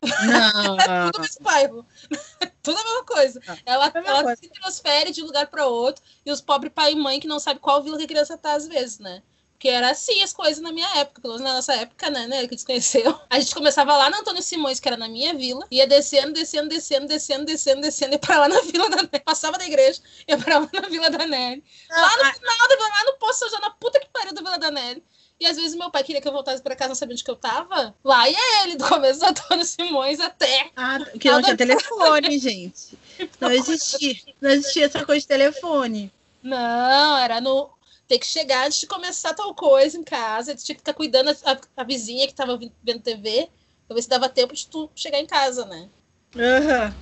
Não. 0.03 0.77
Tudo 1.11 1.17
no 1.17 1.21
mesmo 1.21 1.41
bairro. 1.43 1.85
Tudo 2.61 2.77
a 2.79 2.83
mesma 2.83 3.03
coisa. 3.05 3.41
Ela, 3.65 3.87
É 3.87 3.93
mesma 3.93 4.09
ela 4.09 4.23
coisa. 4.23 4.39
se 4.41 4.49
transfere 4.49 5.11
de 5.11 5.23
um 5.23 5.25
lugar 5.25 5.47
para 5.47 5.65
outro 5.65 6.03
e 6.25 6.31
os 6.31 6.39
pobres 6.39 6.71
pai 6.73 6.91
e 6.91 6.95
mãe 6.95 7.19
que 7.19 7.27
não 7.27 7.39
sabem 7.39 7.59
qual 7.61 7.81
vila 7.81 7.97
que 7.97 8.03
a 8.03 8.07
criança 8.07 8.37
tá 8.37 8.53
às 8.53 8.67
vezes, 8.67 8.99
né? 8.99 9.23
Porque 9.63 9.73
era 9.73 9.91
assim 9.91 10.21
as 10.21 10.33
coisas 10.33 10.61
na 10.61 10.73
minha 10.73 10.89
época, 10.97 11.21
pelo 11.21 11.35
menos 11.35 11.47
na 11.47 11.55
nossa 11.55 11.73
época, 11.73 12.09
né, 12.09 12.27
né, 12.27 12.45
que 12.45 12.53
desconheceu. 12.53 13.17
A 13.31 13.39
gente 13.39 13.55
começava 13.55 13.95
lá 13.95 14.09
na 14.09 14.19
Antônio 14.19 14.43
Simões, 14.43 14.77
que 14.77 14.89
era 14.89 14.97
na 14.97 15.07
minha 15.07 15.33
vila, 15.33 15.65
ia 15.71 15.87
descendo, 15.87 16.33
descendo, 16.33 16.67
descendo, 16.67 17.07
descendo, 17.07 17.45
descendo, 17.45 17.79
descendo, 17.79 18.11
ia 18.11 18.19
pra 18.19 18.39
lá 18.39 18.49
na 18.49 18.59
Vila 18.59 18.89
da 18.89 18.97
Neve. 18.97 19.21
Passava 19.21 19.57
da 19.57 19.65
igreja, 19.65 20.01
ia 20.27 20.37
pra 20.37 20.59
lá 20.59 20.69
na 20.73 20.89
Vila 20.89 21.09
da 21.09 21.25
Neve. 21.25 21.63
Lá 21.89 22.09
no 22.09 22.33
final 22.33 22.67
da 22.67 22.75
vila, 22.75 22.89
lá 22.89 23.03
no 23.05 23.17
posto, 23.17 23.49
já 23.49 23.59
na 23.61 23.69
puta 23.69 24.01
que 24.01 24.07
pariu 24.11 24.33
da 24.33 24.41
Vila 24.41 24.57
da 24.57 24.69
Neve. 24.69 25.01
E 25.39 25.45
às 25.45 25.55
vezes 25.55 25.75
meu 25.75 25.89
pai 25.89 26.03
queria 26.03 26.19
que 26.19 26.27
eu 26.27 26.33
voltasse 26.33 26.61
pra 26.61 26.75
casa, 26.75 26.89
não 26.89 26.95
sabia 26.95 27.13
onde 27.13 27.23
que 27.23 27.31
eu 27.31 27.37
tava. 27.37 27.95
Lá 28.03 28.29
ia 28.29 28.63
ele, 28.63 28.75
do 28.75 28.85
começo 28.85 29.21
do 29.21 29.27
Antônio 29.27 29.63
Simões 29.63 30.19
até 30.19 30.71
ah, 30.75 30.99
que 31.17 31.31
não 31.31 31.41
tinha 31.41 31.55
telefone, 31.55 32.37
gente. 32.37 32.99
Não 33.39 33.51
existia. 33.51 34.15
Não 34.41 34.49
existia 34.49 34.87
essa 34.87 35.05
coisa 35.05 35.21
de 35.21 35.27
telefone. 35.27 36.11
Não, 36.41 37.17
era 37.17 37.39
no. 37.39 37.69
Tem 38.07 38.19
que 38.19 38.25
chegar 38.25 38.65
antes 38.67 38.79
de 38.79 38.87
começar 38.87 39.33
tal 39.33 39.53
coisa 39.55 39.97
em 39.97 40.03
casa. 40.03 40.55
Tu 40.55 40.63
tinha 40.63 40.75
que 40.75 40.81
ficar 40.81 40.93
cuidando 40.93 41.29
a, 41.29 41.59
a- 41.77 41.83
vizinha 41.83 42.27
que 42.27 42.33
tava 42.35 42.57
vi- 42.57 42.73
vendo 42.83 43.01
TV, 43.03 43.51
pra 43.87 43.95
ver 43.95 44.01
se 44.03 44.09
dava 44.09 44.29
tempo 44.29 44.53
de 44.55 44.67
tu 44.69 44.91
chegar 44.95 45.19
em 45.19 45.25
casa, 45.27 45.65
né? 45.65 45.91
Aham. 46.37 46.93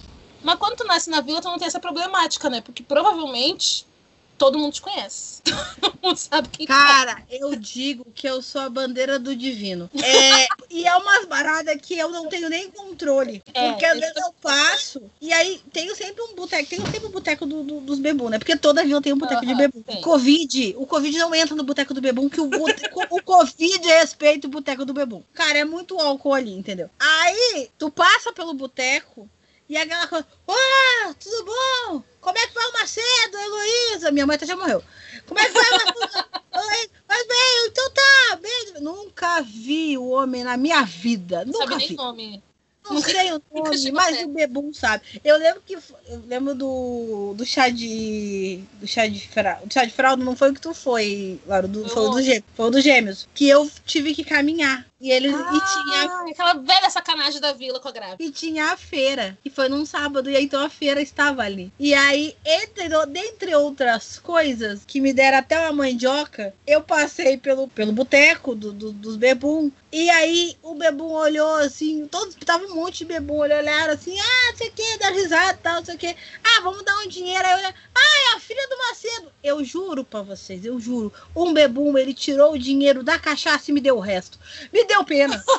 Mas 0.42 0.58
quando 0.58 0.76
tu 0.78 0.86
nasce 0.86 1.10
na 1.10 1.22
vila, 1.22 1.42
tu 1.42 1.48
não 1.48 1.58
tem 1.58 1.68
essa 1.68 1.80
problemática, 1.80 2.50
né? 2.50 2.62
Porque 2.62 2.84
provavelmente 2.84 3.88
todo 4.42 4.58
mundo 4.58 4.74
te 4.74 4.82
conhece. 4.82 5.40
Todo 5.80 5.98
mundo 6.02 6.18
sabe 6.18 6.48
quem 6.50 6.64
é. 6.64 6.68
Cara, 6.68 7.24
eu 7.30 7.56
digo 7.56 8.06
que 8.14 8.28
eu 8.28 8.42
sou 8.42 8.62
a 8.62 8.70
bandeira 8.70 9.20
do 9.20 9.36
divino. 9.36 9.88
É, 10.04 10.48
e 10.70 10.88
é 10.88 10.96
umas 10.96 11.26
baradas 11.28 11.78
que 11.80 11.96
eu 11.96 12.10
não 12.10 12.28
tenho 12.28 12.50
nem 12.50 12.72
controle. 12.72 13.44
É, 13.54 13.70
porque 13.70 13.86
às 13.86 14.00
vezes 14.00 14.16
eu 14.16 14.34
passo. 14.42 15.02
E 15.22 15.32
aí 15.32 15.62
tenho 15.72 15.96
sempre 15.96 16.24
um 16.24 16.34
boteco. 16.36 16.68
Tenho 16.70 16.82
sempre 16.90 17.06
o 17.08 17.12
boteco 17.12 17.46
do, 17.46 17.62
do- 17.64 17.82
dos 17.82 18.00
bebum, 18.00 18.30
né? 18.30 18.40
Porque 18.40 18.56
toda 18.58 18.84
vila 18.84 19.00
tem 19.02 19.14
um 19.14 19.18
boteco 19.18 19.46
de 19.46 19.54
bebum. 19.54 19.82
tem. 19.84 20.02
Covid, 20.02 20.76
o 20.78 20.88
Covid 20.88 21.18
não 21.20 21.36
entra 21.36 21.56
no 21.56 21.64
boteco 21.64 21.94
do 21.94 22.02
bebum, 22.02 22.28
que 22.28 22.42
o, 22.42 22.48
bote- 22.48 22.90
o 23.12 23.22
Covid 23.22 23.88
respeita 23.88 24.48
o 24.48 24.50
boteco 24.52 24.86
do 24.86 24.94
bebum. 24.94 25.22
Cara, 25.36 25.60
é 25.60 25.66
muito 25.66 26.00
álcool 26.00 26.34
ali, 26.34 26.52
entendeu? 26.54 26.90
Aí, 27.00 27.70
tu 27.78 27.92
passa 27.92 28.34
pelo 28.34 28.54
boteco. 28.56 29.30
E 29.70 29.78
aquela 29.78 30.06
coisa, 30.08 30.28
Olá, 30.48 31.16
tudo 31.20 31.46
bom? 31.46 32.04
Como 32.22 32.38
é 32.38 32.48
que 32.48 32.54
vai 32.54 32.66
o 32.68 32.74
Macedo, 32.74 33.38
Heloísa? 33.38 34.12
Minha 34.12 34.26
mãe 34.28 34.36
até 34.36 34.46
já 34.46 34.56
morreu. 34.56 34.84
Como 35.28 35.40
é 35.40 35.46
que 35.46 35.52
vai 35.52 35.64
o 35.70 35.72
Macedo? 35.74 36.30
Mas 37.08 37.28
bem, 37.28 37.68
então 37.68 37.92
tá, 37.92 38.36
bem. 38.42 38.74
Nunca 38.82 39.42
vi 39.42 39.98
o 39.98 40.10
homem 40.10 40.44
na 40.44 40.56
minha 40.56 40.84
vida. 40.84 41.44
Não 41.46 41.54
Nunca 41.54 41.66
sabe 41.66 41.76
nem 41.78 41.88
vi. 41.90 41.96
nome. 41.96 42.44
Não 42.86 42.94
Nunca- 42.96 43.12
sei 43.12 43.32
o 43.32 43.42
nome, 43.54 43.92
mas 43.92 44.24
o 44.24 44.28
Bebum 44.30 44.74
sabe. 44.74 45.04
Eu 45.24 45.38
lembro 45.38 45.62
que 45.66 45.76
eu 45.76 45.82
lembro 46.28 46.56
do, 46.56 47.34
do 47.36 47.46
chá 47.46 47.70
de 47.70 48.64
do 48.80 48.88
chá 48.88 49.06
de 49.08 49.28
fralda, 49.28 49.66
do 49.66 49.74
chá 49.74 49.86
de 49.86 49.92
fralda 49.94 50.24
não 50.24 50.36
foi 50.36 50.50
o 50.50 50.54
que 50.54 50.62
tu 50.62 50.74
foi, 50.74 51.40
Laura, 51.46 51.68
do, 51.68 51.88
foi 51.90 52.04
o 52.04 52.10
do 52.10 52.44
foi 52.56 52.66
o 52.66 52.70
dos 52.72 52.84
gêmeos, 52.84 53.28
que 53.36 53.48
eu 53.48 53.70
tive 53.86 54.16
que 54.16 54.24
caminhar. 54.24 54.86
E 55.02 55.10
eles 55.12 55.34
e 55.34 55.60
tinha 55.62 56.04
Ah, 56.04 56.26
aquela 56.30 56.54
velha 56.54 56.90
sacanagem 56.90 57.42
da 57.42 57.54
vila 57.54 57.80
com 57.80 57.88
a 57.88 57.92
grávida. 57.92 58.24
e 58.24 58.30
tinha 58.30 58.66
a 58.72 58.78
feira, 58.78 59.36
que 59.44 59.50
foi 59.50 59.68
num 59.68 59.84
sábado, 59.86 60.30
e 60.30 60.36
aí 60.38 60.44
então 60.44 60.64
a 60.64 60.70
feira 60.70 61.02
estava 61.02 61.42
ali. 61.42 61.72
E 61.80 61.94
aí, 61.94 62.36
entre, 62.46 62.88
dentre 63.08 63.56
outras 63.56 64.20
coisas 64.20 64.84
que 64.86 65.02
me 65.02 65.12
deram 65.12 65.40
até 65.40 65.60
uma 65.60 65.72
mandioca, 65.84 66.54
eu 66.68 66.82
passei 66.84 67.36
pelo, 67.38 67.68
pelo 67.68 67.92
boteco 67.92 68.54
do, 68.54 68.72
do- 68.72 68.92
dos 68.92 69.16
bebum. 69.18 69.72
E 69.92 70.10
aí 70.12 70.56
o 70.62 70.76
bebum 70.76 71.12
olhou 71.12 71.56
assim, 71.56 72.08
todos, 72.08 72.36
tava 72.46 72.64
um 72.66 72.76
monte 72.76 73.00
de 73.00 73.06
bebum, 73.06 73.40
olharam 73.40 73.94
assim, 73.94 74.18
ah, 74.18 74.52
não 74.52 74.58
sei 74.58 74.70
o 74.70 74.72
que, 74.72 74.98
dar 75.00 75.12
risada 75.12 75.54
e 75.54 75.58
tal, 75.64 75.76
não 75.78 75.86
sei 75.86 75.96
o 75.96 75.98
que. 75.98 76.16
Ah, 76.44 76.62
vamos 76.62 76.86
dar 76.86 76.96
um 77.00 77.08
dinheiro. 77.08 77.44
Aí 77.46 77.52
eu 77.54 77.58
olhei, 77.58 77.74
ah, 77.96 78.32
é 78.34 78.38
a 78.38 78.40
filha 78.40 78.68
do 78.70 78.78
Macedo. 78.78 79.32
Eu 79.44 79.64
juro 79.66 80.04
pra 80.06 80.22
vocês, 80.22 80.64
eu 80.64 80.80
juro. 80.80 81.12
Um 81.36 81.52
bebum, 81.54 81.98
ele 81.98 82.14
tirou 82.14 82.54
o 82.54 82.58
dinheiro 82.60 83.04
da 83.04 83.18
cachaça 83.20 83.70
e 83.70 83.74
me 83.74 83.82
deu 83.82 83.98
o 83.98 84.00
resto. 84.00 84.40
Me 84.72 84.86
deu 84.92 85.06
pena. 85.06 85.44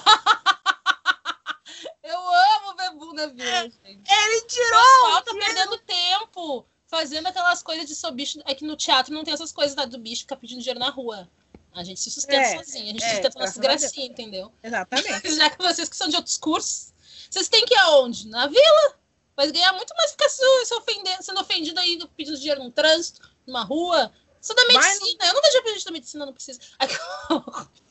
Eu 2.03 2.19
amo 2.19 2.71
o 2.71 2.75
Bebu 2.75 3.13
na 3.15 3.27
vila, 3.27 3.63
gente. 3.63 4.03
Ele 4.11 4.39
O 4.41 4.47
tirou. 4.47 4.83
pessoal 4.83 5.23
tá 5.23 5.33
perdendo 5.35 5.79
tempo 5.79 6.67
fazendo 6.89 7.27
aquelas 7.27 7.63
coisas 7.63 7.87
de 7.87 7.95
seu 7.95 8.11
bicho. 8.13 8.41
É 8.45 8.55
que 8.55 8.65
no 8.65 8.77
teatro 8.77 9.15
não 9.15 9.25
tem 9.25 9.33
essas 9.33 9.53
coisas 9.53 9.75
tá, 9.75 9.85
do 9.85 9.99
bicho 9.99 10.23
ficar 10.23 10.37
pedindo 10.37 10.61
dinheiro 10.61 10.81
na 10.81 10.91
rua. 10.91 11.29
A 11.75 11.83
gente 11.85 12.01
se 12.01 12.11
sustenta 12.11 12.43
É, 12.43 12.59
sozinho, 12.59 12.85
a 12.85 12.89
gente 12.89 13.05
é, 13.05 13.09
sustenta 13.09 13.39
nossas 13.39 13.57
graças 13.57 13.57
a 13.57 13.61
Deus. 13.61 13.81
gracinhas, 13.83 14.11
entendeu? 14.11 14.53
Exatamente. 14.63 15.31
Já 15.37 15.51
que 15.51 15.63
vocês 15.63 15.89
que 15.89 15.97
são 15.97 16.09
de 16.09 16.17
outros 16.17 16.37
cursos, 16.37 16.93
vocês 17.31 17.49
têm 17.49 17.65
que 17.65 17.75
ir 17.75 17.79
aonde? 17.79 18.29
Na 18.29 18.47
vila. 18.47 18.99
Vai 19.35 19.51
ganhar 19.51 19.73
muito 19.73 19.95
mais 19.97 20.11
ficar 20.11 20.29
se, 20.29 20.67
se 20.67 20.75
ofendendo, 20.75 21.23
sendo 21.23 21.41
ofendido 21.41 21.81
aí 21.81 21.99
pedindo 22.15 22.37
dinheiro 22.37 22.63
no 22.63 22.71
trânsito, 22.71 23.27
numa 23.47 23.65
rua. 23.65 24.13
Sou 24.43 24.55
da 24.55 24.67
medicina, 24.67 25.25
eu 25.27 25.35
não 25.35 25.41
vejo 25.41 25.75
gente 25.75 25.85
da 25.87 25.91
medicina, 25.93 26.27
não 26.27 26.35
precisa. 26.35 26.61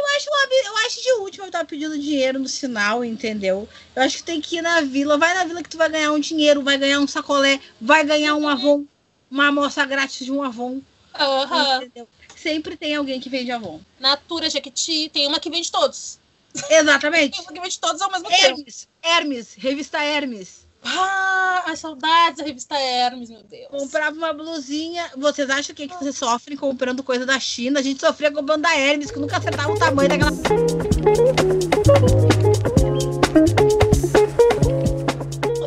Eu 0.00 0.16
acho, 0.16 0.28
eu 0.66 0.76
acho 0.86 1.02
de 1.02 1.12
último 1.20 1.44
eu 1.44 1.50
tava 1.50 1.64
pedindo 1.66 1.98
dinheiro 1.98 2.38
no 2.38 2.48
sinal, 2.48 3.04
entendeu? 3.04 3.68
Eu 3.94 4.02
acho 4.02 4.18
que 4.18 4.22
tem 4.22 4.40
que 4.40 4.56
ir 4.56 4.62
na 4.62 4.80
vila. 4.80 5.18
Vai 5.18 5.34
na 5.34 5.44
vila 5.44 5.62
que 5.62 5.68
tu 5.68 5.76
vai 5.76 5.90
ganhar 5.90 6.12
um 6.12 6.18
dinheiro, 6.18 6.62
vai 6.62 6.78
ganhar 6.78 7.00
um 7.00 7.06
sacolé, 7.06 7.60
vai 7.80 8.02
ganhar 8.04 8.34
um 8.34 8.48
Avon, 8.48 8.84
uma 9.30 9.48
amostra 9.48 9.84
grátis 9.84 10.24
de 10.24 10.32
um 10.32 10.42
Avon. 10.42 10.80
Entendeu? 11.76 12.08
Sempre 12.34 12.76
tem 12.76 12.94
alguém 12.94 13.20
que 13.20 13.28
vende 13.28 13.50
Avon. 13.52 13.80
Natura, 13.98 14.48
Jequiti, 14.48 15.10
tem 15.10 15.26
uma 15.26 15.38
que 15.38 15.50
vende 15.50 15.70
todos. 15.70 16.18
Exatamente. 16.68 17.36
Tem 17.36 17.44
uma 17.44 17.52
que 17.52 17.60
vende 17.60 17.78
todos 17.78 18.02
ao 18.02 18.10
mesmo 18.10 18.28
tempo. 18.28 18.44
Hermes, 18.44 18.88
Hermes, 19.02 19.54
revista 19.54 20.02
Hermes. 20.02 20.66
Ah, 20.82 21.64
as 21.66 21.78
saudades 21.78 22.38
da 22.38 22.44
revista 22.44 22.74
Hermes, 22.74 23.28
meu 23.28 23.42
Deus. 23.42 23.68
Comprava 23.68 24.16
uma 24.16 24.32
blusinha. 24.32 25.10
Vocês 25.16 25.48
acham 25.50 25.74
que, 25.74 25.86
que 25.86 25.94
vocês 25.94 26.16
sofrem 26.16 26.56
comprando 26.56 27.02
coisa 27.02 27.26
da 27.26 27.38
China? 27.38 27.80
A 27.80 27.82
gente 27.82 28.00
sofria 28.00 28.32
comprando 28.32 28.62
da 28.62 28.76
Hermes, 28.76 29.10
que 29.10 29.18
nunca 29.18 29.36
acertava 29.36 29.72
o 29.72 29.78
tamanho 29.78 30.08
daquela. 30.08 30.30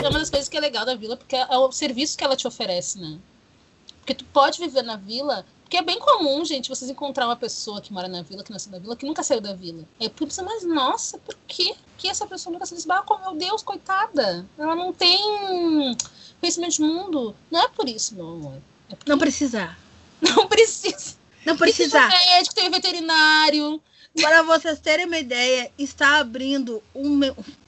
É 0.01 0.09
uma 0.09 0.19
das 0.19 0.29
coisas 0.29 0.49
que 0.49 0.57
é 0.57 0.59
legal 0.59 0.85
da 0.85 0.95
vila, 0.95 1.15
porque 1.15 1.35
é 1.35 1.57
o 1.57 1.71
serviço 1.71 2.17
que 2.17 2.23
ela 2.23 2.35
te 2.35 2.47
oferece, 2.47 2.99
né? 2.99 3.19
Porque 3.99 4.15
tu 4.15 4.25
pode 4.25 4.59
viver 4.59 4.81
na 4.81 4.97
vila, 4.97 5.45
porque 5.73 5.77
é 5.77 5.81
bem 5.81 5.97
comum, 5.97 6.45
gente, 6.45 6.69
vocês 6.69 6.91
encontrar 6.91 7.25
uma 7.25 7.35
pessoa 7.35 7.81
que 7.81 7.91
mora 7.91 8.07
na 8.07 8.21
vila, 8.21 8.43
que 8.43 8.51
nasceu 8.51 8.71
na 8.71 8.77
vila, 8.77 8.95
que 8.95 9.07
nunca 9.07 9.23
saiu 9.23 9.41
da 9.41 9.55
vila. 9.55 9.83
É 9.99 10.07
por 10.07 10.27
isso, 10.27 10.45
mas 10.45 10.63
nossa, 10.63 11.17
por 11.17 11.35
que, 11.47 11.73
que 11.97 12.07
essa 12.07 12.27
pessoa 12.27 12.53
nunca 12.53 12.63
saiu 12.63 12.75
desse 12.75 12.87
barco? 12.87 13.17
Meu 13.17 13.33
Deus, 13.33 13.63
coitada. 13.63 14.45
Ela 14.55 14.75
não 14.75 14.93
tem 14.93 15.97
conhecimento 16.39 16.73
de 16.73 16.81
mundo. 16.81 17.35
Não 17.49 17.59
é 17.59 17.67
por 17.69 17.89
isso, 17.89 18.13
meu 18.13 18.27
amor. 18.27 18.61
É 18.87 18.93
porque 18.93 19.09
Não 19.09 19.17
precisa. 19.17 19.75
não 20.21 20.47
precisa. 20.47 21.15
Não 21.43 21.57
precisa. 21.57 22.07
Tem 22.07 22.27
médico, 22.27 22.53
tem 22.53 22.69
veterinário. 22.69 23.81
Para 24.21 24.43
vocês 24.43 24.79
terem 24.79 25.07
uma 25.07 25.17
ideia, 25.17 25.71
está 25.75 26.19
abrindo 26.19 26.83
um, 26.93 27.19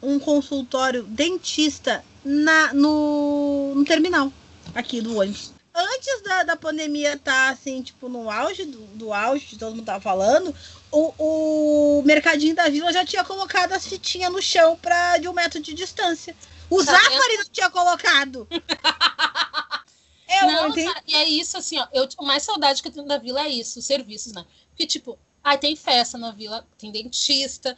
um 0.04 0.20
consultório 0.20 1.02
dentista 1.02 2.06
na, 2.24 2.72
no, 2.72 3.74
no 3.74 3.84
terminal 3.84 4.32
aqui 4.76 5.02
do 5.02 5.18
ônibus. 5.18 5.55
Antes 5.78 6.22
da, 6.24 6.44
da 6.44 6.56
pandemia 6.56 7.16
estar 7.16 7.48
tá, 7.48 7.50
assim, 7.50 7.82
tipo, 7.82 8.08
no 8.08 8.32
auge 8.32 8.64
do, 8.64 8.80
do 8.96 9.12
auge, 9.12 9.46
que 9.46 9.58
todo 9.58 9.76
mundo 9.76 9.86
tava 9.86 10.00
falando, 10.00 10.56
o, 10.90 12.00
o 12.00 12.04
mercadinho 12.04 12.56
da 12.56 12.70
vila 12.70 12.94
já 12.94 13.06
tinha 13.06 13.26
colocado 13.26 13.74
as 13.74 13.86
fitinhas 13.86 14.32
no 14.32 14.42
chão 14.42 14.78
pra, 14.82 15.18
de 15.18 15.28
um 15.28 15.34
metro 15.34 15.60
de 15.60 15.74
distância. 15.74 16.34
O 16.70 16.78
tá 16.84 16.94
Zafari 16.94 17.38
não 17.38 17.46
tinha 17.52 17.70
colocado. 17.70 18.48
Eu 20.28 20.48
não, 20.48 20.70
não 20.70 20.78
e 21.06 21.16
é 21.16 21.30
isso, 21.30 21.58
assim, 21.58 21.78
ó. 21.78 21.88
Eu, 21.94 22.08
mais 22.22 22.44
saudade 22.44 22.82
que 22.82 22.88
eu 22.88 22.92
tenho 22.92 23.06
da 23.06 23.18
vila 23.18 23.42
é 23.42 23.50
isso, 23.50 23.80
os 23.80 23.86
serviços, 23.86 24.34
né? 24.34 24.44
Porque, 24.70 24.86
tipo, 24.88 25.18
ai, 25.44 25.58
tem 25.58 25.76
festa 25.76 26.18
na 26.18 26.32
vila, 26.32 26.66
tem 26.78 26.92
dentista, 26.92 27.78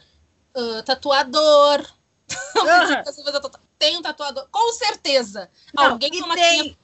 uh, 0.56 0.82
tatuador. 0.82 1.86
Uhum. 2.58 3.50
tem 3.78 3.96
um 3.96 4.02
tatuador, 4.02 4.46
com 4.50 4.72
certeza. 4.72 5.48
Não, 5.72 5.92
Alguém 5.92 6.10
que 6.10 6.22
tem, 6.34 6.76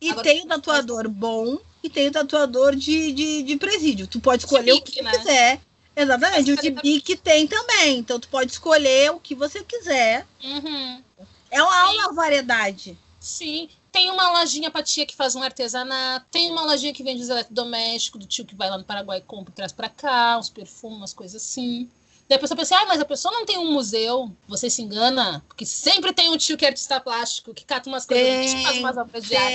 E 0.00 0.10
Agora, 0.10 0.24
tem 0.24 0.42
um 0.42 0.46
tatuador 0.46 1.08
bom 1.08 1.58
e 1.82 1.88
tem 1.88 2.08
um 2.08 2.12
tatuador 2.12 2.76
de, 2.76 3.12
de, 3.12 3.42
de 3.42 3.56
presídio. 3.56 4.06
Tu 4.06 4.20
pode 4.20 4.44
escolher 4.44 4.72
o 4.72 4.80
que 4.82 5.02
né? 5.02 5.10
quiser. 5.10 5.60
Exatamente, 5.94 6.52
o 6.52 6.56
de 6.60 6.70
bique 6.70 7.16
tem 7.16 7.46
também. 7.46 7.98
Então 7.98 8.20
tu 8.20 8.28
pode 8.28 8.52
escolher 8.52 9.10
o 9.12 9.20
que 9.20 9.34
você 9.34 9.64
quiser. 9.64 10.26
Uhum. 10.44 11.02
É 11.50 11.62
uma, 11.62 11.90
uma 11.90 12.12
variedade. 12.12 12.98
Sim. 13.18 13.68
Tem 13.90 14.10
uma 14.10 14.38
lojinha 14.38 14.70
pra 14.70 14.82
tia 14.82 15.06
que 15.06 15.16
faz 15.16 15.34
um 15.34 15.42
artesanato. 15.42 16.26
Tem 16.30 16.50
uma 16.50 16.62
lojinha 16.66 16.92
que 16.92 17.02
vende 17.02 17.22
os 17.22 17.30
eletrodomésticos 17.30 18.20
do 18.20 18.26
tio 18.26 18.44
que 18.44 18.54
vai 18.54 18.68
lá 18.68 18.76
no 18.76 18.84
Paraguai 18.84 19.18
e 19.18 19.22
compra 19.22 19.50
e 19.50 19.54
traz 19.54 19.72
pra 19.72 19.88
cá, 19.88 20.36
uns 20.38 20.50
perfumes, 20.50 20.98
umas 20.98 21.14
coisas 21.14 21.42
assim. 21.42 21.88
Daí 22.28 22.36
a 22.36 22.40
pessoa 22.40 22.58
pensa, 22.58 22.76
ah, 22.76 22.86
mas 22.86 23.00
a 23.00 23.04
pessoa 23.04 23.32
não 23.32 23.46
tem 23.46 23.56
um 23.56 23.72
museu. 23.72 24.30
Você 24.48 24.68
se 24.68 24.82
engana, 24.82 25.44
porque 25.46 25.64
sempre 25.64 26.12
tem 26.12 26.28
um 26.28 26.36
tio 26.36 26.56
que 26.56 26.64
é 26.64 26.68
artista 26.68 26.98
plástico, 26.98 27.54
que 27.54 27.64
cata 27.64 27.88
umas 27.88 28.04
coisas, 28.04 28.52
tem, 28.52 28.62
faz 28.64 28.78
umas 28.78 28.96
obras 28.96 29.24
de 29.24 29.36
arte. 29.36 29.54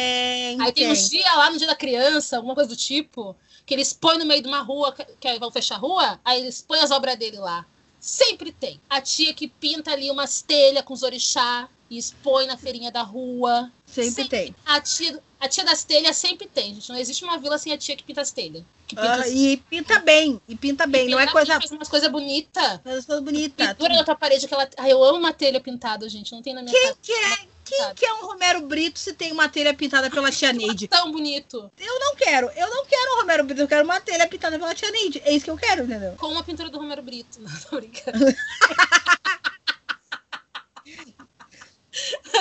Aí 0.61 0.71
tem, 0.71 0.85
tem 0.85 0.91
uns 0.91 1.09
dias 1.09 1.35
lá 1.35 1.49
no 1.49 1.57
dia 1.57 1.67
da 1.67 1.75
criança, 1.75 2.37
alguma 2.37 2.55
coisa 2.55 2.69
do 2.69 2.75
tipo, 2.75 3.35
que 3.65 3.73
eles 3.73 3.91
põem 3.91 4.17
no 4.17 4.25
meio 4.25 4.41
de 4.41 4.47
uma 4.47 4.61
rua, 4.61 4.93
que, 4.93 5.03
que 5.03 5.39
vão 5.39 5.51
fechar 5.51 5.75
a 5.75 5.79
rua, 5.79 6.19
aí 6.23 6.39
eles 6.41 6.61
põem 6.61 6.79
as 6.79 6.91
obras 6.91 7.17
dele 7.17 7.37
lá. 7.37 7.65
Sempre 7.99 8.51
tem. 8.51 8.79
A 8.89 9.01
tia 9.01 9.33
que 9.33 9.47
pinta 9.47 9.91
ali 9.91 10.09
umas 10.09 10.41
telhas 10.41 10.83
com 10.83 10.93
os 10.93 11.03
orixá 11.03 11.69
e 11.91 11.97
expõe 11.97 12.47
na 12.47 12.55
feirinha 12.55 12.89
da 12.89 13.03
rua. 13.03 13.69
Sempre, 13.85 14.11
sempre 14.11 14.29
tem. 14.29 14.55
A 14.65 14.79
tia, 14.79 15.21
a 15.37 15.49
tia 15.49 15.65
das 15.65 15.83
telhas 15.83 16.15
sempre 16.15 16.47
tem, 16.47 16.73
gente. 16.73 16.89
Não 16.89 16.97
existe 16.97 17.25
uma 17.25 17.37
vila 17.37 17.57
sem 17.57 17.73
a 17.73 17.77
tia 17.77 17.97
que 17.97 18.03
pinta 18.03 18.21
as 18.21 18.31
telhas. 18.31 18.63
Pinta 18.87 19.27
e 19.27 19.57
pinta 19.57 19.99
bem, 19.99 20.41
e 20.47 20.55
pinta 20.55 20.87
bem, 20.87 21.07
e 21.07 21.11
não 21.11 21.19
é 21.19 21.27
coisa. 21.27 21.59
Faz 21.59 21.69
umas 21.69 21.89
coisas 21.89 22.09
bonitas. 22.09 22.79
Faz 22.81 23.05
coisas 23.05 23.23
bonitas. 23.23 23.67
Pintura 23.67 23.93
na 23.93 24.05
tua 24.05 24.15
parede, 24.15 24.45
aquela. 24.45 24.69
Ai, 24.77 24.93
eu 24.93 25.03
amo 25.03 25.19
uma 25.19 25.33
telha 25.33 25.59
pintada, 25.59 26.07
gente. 26.07 26.31
Não 26.31 26.41
tem 26.41 26.53
na 26.53 26.61
minha 26.61 26.73
Quem 26.73 26.81
casa. 26.81 26.97
Que 27.01 27.11
é? 27.11 27.51
Quem 27.65 27.95
que 27.95 28.05
é 28.05 28.13
um 28.13 28.25
Romero 28.25 28.61
Brito 28.67 28.97
se 28.97 29.13
tem 29.13 29.31
uma 29.31 29.49
telha 29.49 29.73
pintada 29.73 30.09
pela 30.09 30.31
tia 30.31 30.51
Neide? 30.51 30.87
Tão 30.87 31.11
bonito. 31.11 31.71
Eu 31.77 31.99
não 31.99 32.15
quero. 32.15 32.49
Eu 32.55 32.69
não 32.69 32.85
quero 32.85 33.13
um 33.13 33.17
Romero 33.17 33.43
Brito. 33.43 33.61
Eu 33.61 33.67
quero 33.67 33.83
uma 33.83 33.99
telha 33.99 34.27
pintada 34.27 34.57
pela 34.57 34.73
tia 34.73 34.91
Neide. 34.91 35.21
É 35.25 35.33
isso 35.33 35.45
que 35.45 35.51
eu 35.51 35.57
quero, 35.57 35.83
entendeu? 35.83 36.13
Com 36.17 36.27
uma 36.27 36.43
pintura 36.43 36.69
do 36.69 36.77
Romero 36.77 37.01
Brito. 37.01 37.41
Não, 37.41 37.51
tô 37.69 37.77
brincando. 37.77 38.25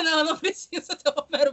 não, 0.03 0.25
não 0.25 0.39
precisa 0.39 0.97
ter 0.97 1.11
o 1.11 1.21
Romero 1.21 1.53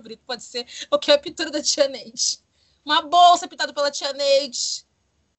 O 0.92 0.98
que 0.98 1.12
é 1.12 1.16
a 1.16 1.20
pintura 1.20 1.52
da 1.52 1.62
tia 1.62 1.88
Neide. 1.88 2.40
Uma 2.86 3.02
bolsa 3.02 3.48
pintada 3.48 3.74
pela 3.74 3.92
tia 3.92 4.14
Neide. 4.14 4.86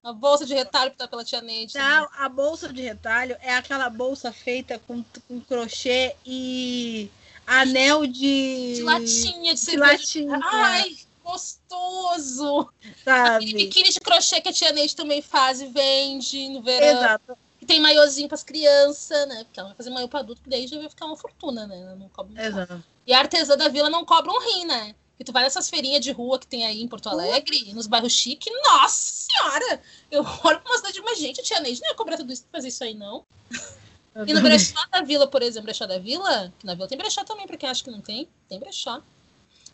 Uma 0.02 0.12
bolsa 0.12 0.44
de 0.44 0.54
retalho 0.54 0.90
pintada 0.90 1.08
pela 1.08 1.24
tia 1.24 1.40
Neide. 1.40 1.74
Não, 1.74 2.08
a 2.12 2.28
bolsa 2.28 2.72
de 2.72 2.82
retalho 2.82 3.36
é 3.40 3.54
aquela 3.54 3.88
bolsa 3.88 4.32
feita 4.32 4.78
com, 4.80 5.04
com 5.26 5.40
crochê 5.40 6.14
e 6.24 7.10
anel 7.46 8.06
de. 8.06 8.74
De 8.76 8.82
latinha, 8.82 9.54
de, 9.54 9.64
de 9.64 9.76
latinha. 9.76 10.40
Ai, 10.44 10.96
gostoso! 11.24 12.70
Sabe? 13.04 13.44
Aquele 13.44 13.54
biquíni 13.54 13.90
de 13.90 14.00
crochê 14.00 14.40
que 14.40 14.48
a 14.48 14.52
tia 14.52 14.72
Neide 14.72 14.94
também 14.94 15.22
faz 15.22 15.60
e 15.60 15.66
vende 15.66 16.48
no 16.50 16.62
verão. 16.62 16.86
Exato 16.86 17.38
tem 17.68 17.80
maiozinho 17.80 18.28
pras 18.28 18.42
crianças, 18.42 19.28
né? 19.28 19.44
Porque 19.44 19.60
ela 19.60 19.68
vai 19.68 19.76
fazer 19.76 19.90
maiô 19.90 20.08
pra 20.08 20.20
adulto, 20.20 20.40
que 20.40 20.48
daí 20.48 20.66
já 20.66 20.78
vai 20.78 20.88
ficar 20.88 21.04
uma 21.04 21.16
fortuna, 21.16 21.66
né? 21.66 21.78
Ela 21.78 21.94
não 21.94 22.08
cobra 22.08 22.42
Exato. 22.42 22.82
E 23.06 23.12
a 23.12 23.18
artesã 23.18 23.56
da 23.56 23.68
vila 23.68 23.90
não 23.90 24.06
cobra 24.06 24.32
um 24.32 24.40
rim, 24.40 24.64
né? 24.64 24.94
E 25.18 25.24
tu 25.24 25.32
vai 25.32 25.42
nessas 25.42 25.68
feirinhas 25.68 26.02
de 26.02 26.12
rua 26.12 26.38
que 26.38 26.46
tem 26.46 26.64
aí 26.64 26.80
em 26.80 26.88
Porto 26.88 27.08
Alegre, 27.08 27.72
nos 27.74 27.86
bairros 27.86 28.12
chiques, 28.12 28.52
nossa 28.64 29.26
senhora! 29.26 29.82
Eu 30.10 30.22
olho 30.22 30.60
pra 30.60 30.70
uma 30.70 30.76
cidade, 30.76 31.00
mas 31.02 31.18
gente, 31.18 31.40
a 31.40 31.44
tia 31.44 31.60
Neide 31.60 31.80
não 31.80 31.88
ia 31.88 31.94
cobrar 31.94 32.16
tudo 32.16 32.32
isso 32.32 32.44
pra 32.44 32.58
fazer 32.58 32.68
isso 32.68 32.84
aí, 32.84 32.94
não. 32.94 33.24
E 34.26 34.34
no 34.34 34.40
brechó 34.40 34.74
da 34.90 35.02
vila, 35.02 35.28
por 35.28 35.42
exemplo, 35.42 35.66
brechó 35.66 35.86
da 35.86 35.96
vila, 35.96 36.52
que 36.58 36.66
na 36.66 36.74
vila 36.74 36.88
tem 36.88 36.98
brechó 36.98 37.22
também, 37.22 37.46
pra 37.46 37.56
quem 37.56 37.68
acha 37.68 37.84
que 37.84 37.90
não 37.90 38.00
tem, 38.00 38.28
tem 38.48 38.58
brechó. 38.58 39.00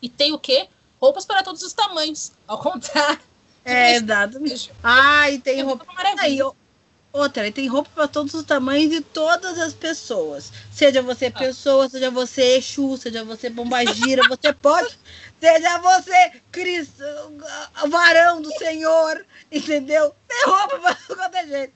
E 0.03 0.09
tem 0.09 0.35
o 0.35 0.39
quê? 0.39 0.69
Roupas 1.01 1.25
para 1.25 1.43
todos 1.43 1.63
os 1.63 1.73
tamanhos. 1.73 2.31
Ao 2.47 2.59
contrário. 2.59 3.21
É, 3.65 3.97
exato. 3.97 4.39
Ah, 4.83 5.31
e 5.31 5.39
tem 5.39 5.63
roupa. 5.63 5.87
Aí, 6.19 6.39
Outra, 7.15 7.49
tem 7.53 7.69
roupa 7.69 7.89
para 7.95 8.09
todos 8.09 8.35
os 8.35 8.43
tamanhos 8.43 8.93
e 8.93 9.01
todas 9.01 9.57
as 9.61 9.73
pessoas. 9.73 10.53
Seja 10.73 11.01
você 11.01 11.27
ah. 11.27 11.31
pessoa, 11.31 11.89
seja 11.89 12.11
você 12.11 12.57
Exu, 12.57 12.97
seja 12.97 13.23
você 13.23 13.49
Bombagira, 13.49 14.23
você 14.29 14.53
pode. 14.53 14.99
Seja 15.41 15.79
você 15.79 16.43
Cristo, 16.51 17.05
varão 17.89 18.43
do 18.43 18.51
Senhor, 18.59 19.25
entendeu? 19.53 20.13
Tem 20.27 20.45
roupa 20.45 20.81
para 20.81 21.17
qualquer 21.17 21.47
jeito. 21.47 21.75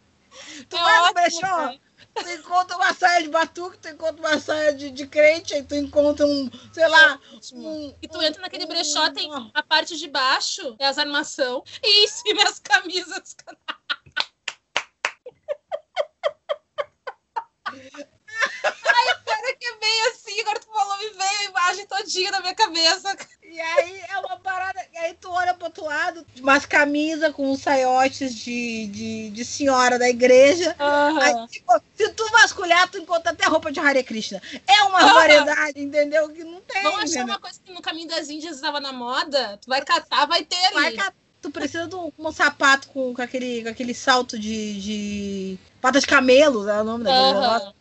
Tu 0.68 0.76
é 0.76 0.80
vai 0.80 1.06
no 1.06 1.14
brechó, 1.14 1.66
né? 1.66 1.78
tu 2.14 2.30
encontra 2.30 2.76
uma 2.76 2.92
saia 2.92 3.22
de 3.22 3.28
batuque, 3.28 3.78
tu 3.78 3.88
encontra 3.88 4.20
uma 4.20 4.40
saia 4.40 4.74
de, 4.74 4.90
de 4.90 5.06
crente, 5.06 5.54
aí 5.54 5.62
tu 5.62 5.74
encontra 5.74 6.26
um, 6.26 6.50
sei 6.72 6.88
lá. 6.88 7.20
Um, 7.52 7.94
e 8.02 8.08
tu 8.08 8.20
entra 8.22 8.42
naquele 8.42 8.66
brechó, 8.66 9.10
tem 9.10 9.30
a 9.54 9.62
parte 9.62 9.96
de 9.96 10.08
baixo, 10.08 10.74
é 10.78 10.86
as 10.86 10.98
armação, 10.98 11.62
e 11.82 12.04
em 12.04 12.08
cima 12.08 12.42
as 12.42 12.58
camisas. 12.58 13.36
Que 19.68 19.80
bem 19.80 20.06
assim, 20.08 20.40
agora 20.40 20.60
tu 20.60 20.66
falou, 20.66 20.98
me 20.98 21.10
veio 21.10 21.40
a 21.40 21.44
imagem 21.44 21.86
todinha 21.86 22.30
na 22.30 22.40
minha 22.40 22.54
cabeça. 22.54 23.16
E 23.42 23.60
aí 23.60 24.00
é 24.08 24.18
uma 24.18 24.38
parada, 24.38 24.80
e 24.92 24.98
aí 24.98 25.14
tu 25.20 25.30
olha 25.30 25.54
pro 25.54 25.66
outro 25.66 25.84
lado, 25.84 26.24
umas 26.38 26.66
camisas 26.66 27.32
com 27.32 27.50
uns 27.50 27.60
saiotes 27.60 28.34
de, 28.34 28.86
de, 28.86 29.30
de 29.30 29.44
senhora 29.44 29.98
da 29.98 30.08
igreja. 30.08 30.76
Uhum. 30.78 31.20
Aí, 31.20 31.48
tipo, 31.48 31.72
se 31.96 32.08
tu 32.10 32.28
vasculhar, 32.30 32.88
tu 32.90 32.98
encontra 32.98 33.32
até 33.32 33.46
roupa 33.46 33.72
de 33.72 33.80
Hare 33.80 34.02
Krishna. 34.02 34.40
É 34.66 34.82
uma 34.84 35.04
uhum. 35.04 35.14
variedade, 35.14 35.80
entendeu? 35.80 36.28
Que 36.28 36.44
não 36.44 36.60
tem. 36.60 36.82
Vamos 36.82 37.10
achar 37.10 37.24
uma 37.24 37.38
coisa 37.38 37.58
que 37.64 37.72
no 37.72 37.82
caminho 37.82 38.08
das 38.08 38.28
Índias 38.28 38.56
estava 38.56 38.80
na 38.80 38.92
moda, 38.92 39.58
tu 39.60 39.68
vai 39.68 39.82
catar, 39.84 40.26
vai 40.26 40.44
ter 40.44 40.64
ali. 40.66 40.74
Vai 40.74 40.92
catar 40.92 41.14
tu 41.40 41.52
precisa 41.52 41.86
de 41.86 41.94
um, 41.94 42.10
um 42.18 42.32
sapato 42.32 42.88
com, 42.88 43.14
com, 43.14 43.22
aquele, 43.22 43.62
com 43.62 43.68
aquele 43.68 43.94
salto 43.94 44.36
de, 44.36 44.80
de 44.80 45.58
pata 45.80 46.00
de 46.00 46.06
camelo, 46.06 46.68
é 46.68 46.80
o 46.80 46.84
nome 46.84 47.04
da 47.04 47.12
uhum. 47.12 47.72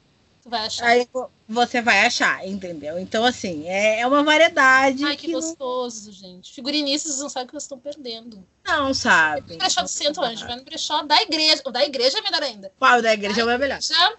Tu 0.48 0.50
vai 0.50 0.66
achar. 0.66 0.86
Aí 0.86 1.10
você 1.46 1.82
vai 1.82 2.06
achar, 2.06 2.48
entendeu? 2.48 2.98
Então, 2.98 3.26
assim, 3.26 3.68
é, 3.68 4.00
é 4.00 4.08
uma 4.08 4.24
variedade. 4.24 5.04
Ai, 5.04 5.18
que, 5.18 5.28
que 5.28 5.34
gostoso, 5.34 6.06
não... 6.06 6.14
gente. 6.14 6.54
Figurinistas 6.54 7.20
não 7.20 7.28
sabem 7.28 7.48
o 7.48 7.50
que 7.50 7.56
eles 7.56 7.64
estão 7.64 7.78
perdendo. 7.78 8.42
Não 8.66 8.94
sabe. 8.94 9.58
Brechó 9.58 9.82
do 9.82 9.90
centro, 9.90 10.24
anjo. 10.24 10.48
Vai 10.48 10.56
no 10.56 10.64
brechó 10.64 11.04
da 11.04 11.22
igreja. 11.22 11.62
O 11.66 11.72
da 11.72 11.84
igreja 11.84 12.20
é 12.20 12.22
melhor 12.22 12.42
ainda. 12.42 12.72
Qual? 12.80 13.00
O 13.00 13.02
da 13.02 13.14
igreja 13.14 13.46
da 13.46 13.52
é 13.52 13.58
melhor. 13.58 13.82
Já 13.82 14.14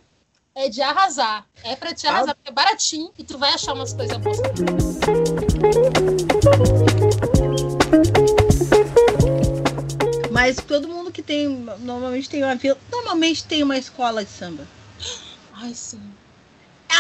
é 0.55 0.69
de 0.69 0.83
arrasar. 0.83 1.47
É 1.65 1.75
pra 1.75 1.95
te 1.95 2.07
arrasar, 2.07 2.35
porque 2.35 2.51
é 2.51 2.53
baratinho 2.53 3.11
e 3.17 3.25
tu 3.25 3.39
vai 3.39 3.55
achar 3.55 3.73
umas 3.73 3.95
coisas 3.95 4.19
boas. 4.19 4.39
Mas 10.31 10.57
todo 10.59 10.89
mundo 10.89 11.11
que 11.11 11.23
tem. 11.23 11.49
Normalmente 11.79 12.29
tem 12.29 12.45
uma 12.45 12.55
vila. 12.55 12.77
Normalmente 12.93 13.45
tem 13.45 13.63
uma 13.63 13.79
escola 13.79 14.23
de 14.23 14.31
samba. 14.31 14.69
Ai, 15.55 15.75
sim. 15.75 16.18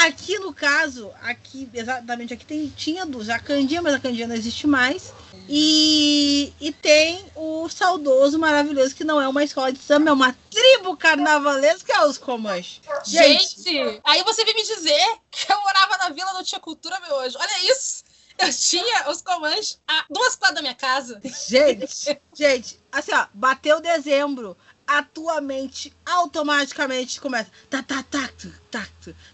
Aqui 0.06 0.38
no 0.38 0.54
caso, 0.54 1.10
aqui, 1.22 1.68
exatamente, 1.74 2.32
aqui 2.32 2.46
tem, 2.46 2.68
tinha 2.68 3.04
do 3.04 3.24
Jacandia, 3.24 3.82
mas 3.82 3.94
a 3.94 3.98
Candia 3.98 4.28
não 4.28 4.34
existe 4.36 4.66
mais. 4.66 5.12
E, 5.48 6.52
e 6.60 6.70
tem 6.72 7.24
o 7.34 7.68
saudoso, 7.68 8.38
maravilhoso, 8.38 8.94
que 8.94 9.02
não 9.02 9.20
é 9.20 9.26
uma 9.26 9.42
escola 9.42 9.72
de 9.72 9.80
samba, 9.80 10.10
é 10.10 10.12
uma 10.12 10.36
tribo 10.50 10.96
carnavalesca, 10.96 11.92
é 11.92 12.06
os 12.06 12.16
Comanches. 12.16 12.80
Gente, 13.04 13.60
Gente, 13.60 14.00
aí 14.04 14.22
você 14.22 14.44
vem 14.44 14.54
me 14.54 14.62
dizer 14.62 15.18
que 15.32 15.52
eu 15.52 15.60
morava 15.62 15.96
na 15.98 16.10
vila, 16.10 16.32
não 16.32 16.44
tinha 16.44 16.60
cultura, 16.60 17.00
meu 17.00 17.16
hoje. 17.16 17.36
Olha 17.36 17.72
isso! 17.72 18.04
Eu 18.38 18.52
tinha 18.52 19.10
os 19.10 19.20
Comanches 19.20 19.80
a 19.88 20.04
duas 20.08 20.36
quadras 20.36 20.54
da 20.54 20.62
minha 20.62 20.74
casa. 20.74 21.20
Gente, 21.48 22.20
gente, 22.32 22.78
assim, 22.92 23.12
ó, 23.12 23.26
bateu 23.34 23.80
dezembro 23.80 24.56
a 24.88 25.02
tua 25.02 25.40
mente 25.40 25.92
automaticamente 26.06 27.20
começa. 27.20 27.50
Tá, 27.68 27.82
tá, 27.82 28.02
tá, 28.02 28.30
tá, 28.70 28.88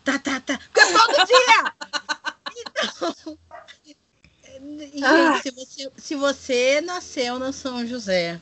tá, 0.04 0.18
tá, 0.18 0.40
tá. 0.40 0.58
Porque 0.58 0.80
é 0.80 0.92
todo 0.92 1.26
dia! 1.26 1.74
Então. 2.56 3.38
Gente, 4.92 5.42
se 5.42 5.50
você, 5.50 5.92
se 5.96 6.14
você 6.16 6.80
nasceu 6.80 7.38
na 7.38 7.52
São 7.52 7.86
José 7.86 8.40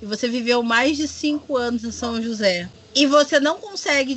e 0.00 0.06
você 0.06 0.28
viveu 0.28 0.62
mais 0.62 0.96
de 0.96 1.06
cinco 1.06 1.56
anos 1.56 1.84
em 1.84 1.92
São 1.92 2.22
José 2.22 2.68
e 2.94 3.06
você 3.06 3.38
não 3.38 3.58
consegue 3.58 4.16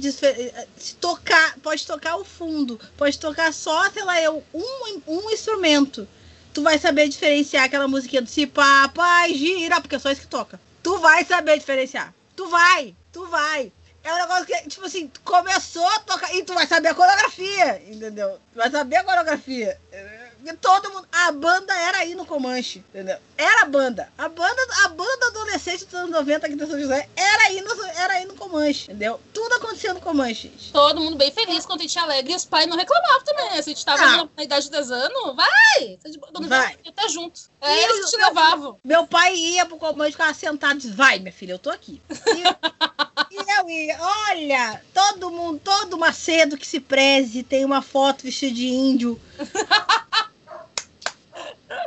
se 0.78 0.96
tocar, 0.96 1.58
pode 1.60 1.86
tocar 1.86 2.16
o 2.16 2.24
fundo, 2.24 2.80
pode 2.96 3.20
tocar 3.20 3.54
só, 3.54 3.90
sei 3.90 4.04
lá, 4.04 4.22
eu, 4.22 4.42
um, 4.54 5.02
um 5.08 5.30
instrumento. 5.32 6.08
Tu 6.54 6.62
vai 6.62 6.80
saber 6.80 7.10
diferenciar 7.10 7.66
aquela 7.66 7.88
musiquinha 7.88 8.22
do 8.22 8.30
Se 8.30 8.48
Papai 8.48 9.34
Gira, 9.34 9.82
porque 9.82 9.96
é 9.96 10.00
só 10.00 10.10
isso 10.12 10.22
que 10.22 10.28
toca. 10.28 10.60
Tu 10.82 10.98
vai 11.00 11.26
saber 11.26 11.60
diferenciar. 11.60 12.14
Tu 12.40 12.48
vai, 12.48 12.96
tu 13.12 13.28
vai. 13.28 13.70
É 14.02 14.14
um 14.14 14.18
negócio 14.18 14.46
que, 14.46 14.70
tipo 14.70 14.86
assim, 14.86 15.12
começou 15.26 15.86
a 15.86 16.00
tocar 16.00 16.34
e 16.34 16.42
tu 16.42 16.54
vai 16.54 16.66
saber 16.66 16.88
a 16.88 16.96
coreografia, 16.96 17.84
entendeu? 17.86 18.40
Tu 18.54 18.58
vai 18.58 18.72
saber 18.72 18.96
a 18.96 19.04
coreografia. 19.04 19.78
E 19.92 20.29
todo 20.62 20.92
mundo. 20.92 21.08
A 21.12 21.32
banda 21.32 21.74
era 21.74 22.00
aí 22.00 22.16
no 22.16 22.26
Comanche, 22.26 22.84
entendeu? 22.90 23.18
Era 23.38 23.64
a 23.64 23.66
banda. 23.66 24.12
A 24.18 24.30
banda, 24.30 24.62
a 24.86 24.90
banda 24.90 25.28
adolescente 25.28 25.86
dos 25.86 25.94
anos 25.94 26.12
90 26.12 26.46
aqui 26.46 26.56
de 26.56 26.66
São 26.66 26.80
José 26.80 27.10
era 27.16 27.44
aí 27.44 27.62
no, 27.62 27.86
era 27.86 28.14
aí 28.14 28.26
no 28.26 28.36
Comanche, 28.36 28.84
entendeu? 28.84 29.20
Tudo 29.34 29.56
acontecia 29.56 29.94
no 29.94 30.02
Comanche. 30.02 30.52
Todo 30.72 31.02
mundo 31.02 31.18
bem 31.18 31.32
feliz, 31.32 31.66
contente 31.66 31.96
e 31.96 32.00
alegre. 32.00 32.34
E 32.34 32.36
os 32.36 32.46
pais 32.46 32.68
não 32.68 32.78
reclamavam 32.78 33.24
também, 33.24 33.46
né? 33.52 33.62
Se 33.62 33.70
a 33.70 33.74
gente 33.74 33.86
tava 33.86 34.04
ah. 34.04 34.30
na 34.36 34.44
idade 34.44 34.66
de 34.66 34.72
10 34.72 34.92
anos, 34.92 35.36
vai! 35.36 36.00
Vai. 36.48 36.78
Tá 36.96 37.08
junto. 37.08 37.42
É, 37.62 37.76
e 37.76 37.84
eles 37.84 38.10
te 38.10 38.18
levavam. 38.18 38.80
Meu 38.84 39.06
pai 39.08 39.36
ia 39.36 39.66
pro 39.66 39.78
Comanche, 39.78 40.12
ficava 40.12 40.34
sentado 40.34 40.76
e 40.76 40.78
disse: 40.82 40.94
Vai, 40.94 41.20
minha 41.20 41.32
filha, 41.32 41.54
eu 41.54 41.60
tô 41.60 41.70
aqui. 41.70 42.02
E, 42.28 43.36
e 43.36 43.60
eu 43.60 43.70
ia, 43.70 43.98
olha, 44.00 44.82
todo 44.94 45.32
mundo, 45.32 45.62
todo 45.64 45.98
Macedo 45.98 46.58
que 46.58 46.68
se 46.68 46.80
preze 46.80 47.44
tem 47.44 47.64
uma 47.64 47.82
foto 47.82 48.24
vestida 48.24 48.54
de 48.54 48.68
índio. 48.68 49.20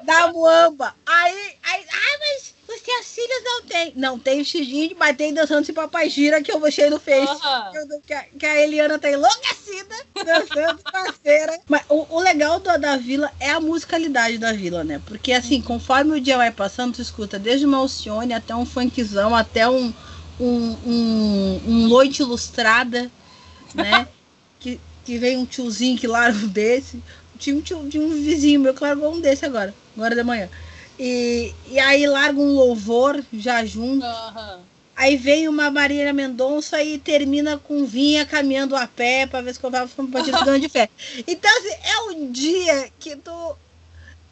Da 0.05 0.33
Muamba. 0.33 0.95
Aí, 1.07 1.57
aí, 1.63 1.85
ah, 1.93 2.19
mas 2.21 2.55
você 2.67 2.91
as 2.93 3.07
filhas 3.07 3.45
não 3.45 3.63
tem. 3.63 3.93
Não 3.97 4.19
tem 4.19 4.41
o 4.41 4.45
Xidinho, 4.45 4.97
mas 4.99 5.17
tem 5.17 5.35
dançando 5.35 5.63
esse 5.63 5.73
papai 5.73 6.09
gira 6.09 6.43
que 6.43 6.51
eu 6.51 6.59
mostrei 6.59 6.89
no 6.89 6.99
Face. 6.99 7.33
Uhum. 7.33 8.01
Que, 8.07 8.15
a, 8.15 8.23
que, 8.25 8.47
a 8.47 8.61
Eliana 8.61 8.99
tá 8.99 9.11
enlouquecida 9.11 9.95
dançando 10.25 10.83
parceira. 10.91 11.59
Mas 11.69 11.83
o, 11.89 12.07
o 12.09 12.21
legal 12.21 12.61
do, 12.61 12.79
da 12.79 12.97
vila 12.97 13.31
é 13.39 13.51
a 13.51 13.61
musicalidade 13.61 14.39
da 14.39 14.53
vila, 14.53 14.83
né? 14.85 15.01
Porque 15.07 15.33
assim, 15.33 15.61
conforme 15.61 16.17
o 16.17 16.21
dia 16.21 16.37
vai 16.37 16.51
passando, 16.51 16.95
tu 16.95 17.03
escuta 17.03 17.39
desde 17.39 17.67
uma 17.67 17.79
Alcione 17.79 18.33
até 18.33 18.55
um 18.55 18.65
funkzão, 18.65 19.35
até 19.35 19.69
um, 19.69 19.93
um, 20.41 20.77
um, 20.87 21.61
um 21.67 21.89
Noite 21.89 22.23
Ilustrada, 22.23 23.11
né? 23.75 24.09
que, 24.59 24.81
que 25.05 25.19
vem 25.19 25.37
um 25.37 25.45
tiozinho 25.45 25.99
que 25.99 26.07
larga 26.07 26.39
um 26.39 26.49
desse. 26.49 27.03
Tinha 27.43 27.57
um, 27.57 27.61
tio, 27.61 27.89
tinha 27.89 28.03
um 28.03 28.11
vizinho 28.11 28.61
meu 28.61 28.73
que 28.73 28.83
largou 28.83 29.13
um 29.13 29.21
desse 29.21 29.45
agora 29.45 29.75
agora 29.97 30.15
de 30.15 30.23
manhã. 30.23 30.49
E, 30.99 31.53
e 31.69 31.79
aí 31.79 32.07
larga 32.07 32.39
um 32.39 32.53
louvor 32.53 33.25
já 33.33 33.65
junto. 33.65 34.07
Uhum. 34.07 34.61
Aí 34.95 35.17
vem 35.17 35.49
uma 35.49 35.71
Marília 35.71 36.13
Mendonça 36.13 36.83
e 36.83 36.99
termina 36.99 37.59
com 37.59 37.85
Vinha 37.85 38.27
caminhando 38.27 38.77
a 38.77 38.87
pé 38.87 39.27
para 39.27 39.41
ver 39.41 39.55
se 39.55 39.61
comprava 39.61 39.91
um 39.99 40.11
partido 40.11 40.45
ganho 40.45 40.61
de 40.61 40.69
fé. 40.69 40.89
Então, 41.27 41.51
assim, 41.59 41.77
é 41.83 41.99
um 42.11 42.31
dia 42.31 42.91
que 43.01 43.17
tu. 43.17 43.57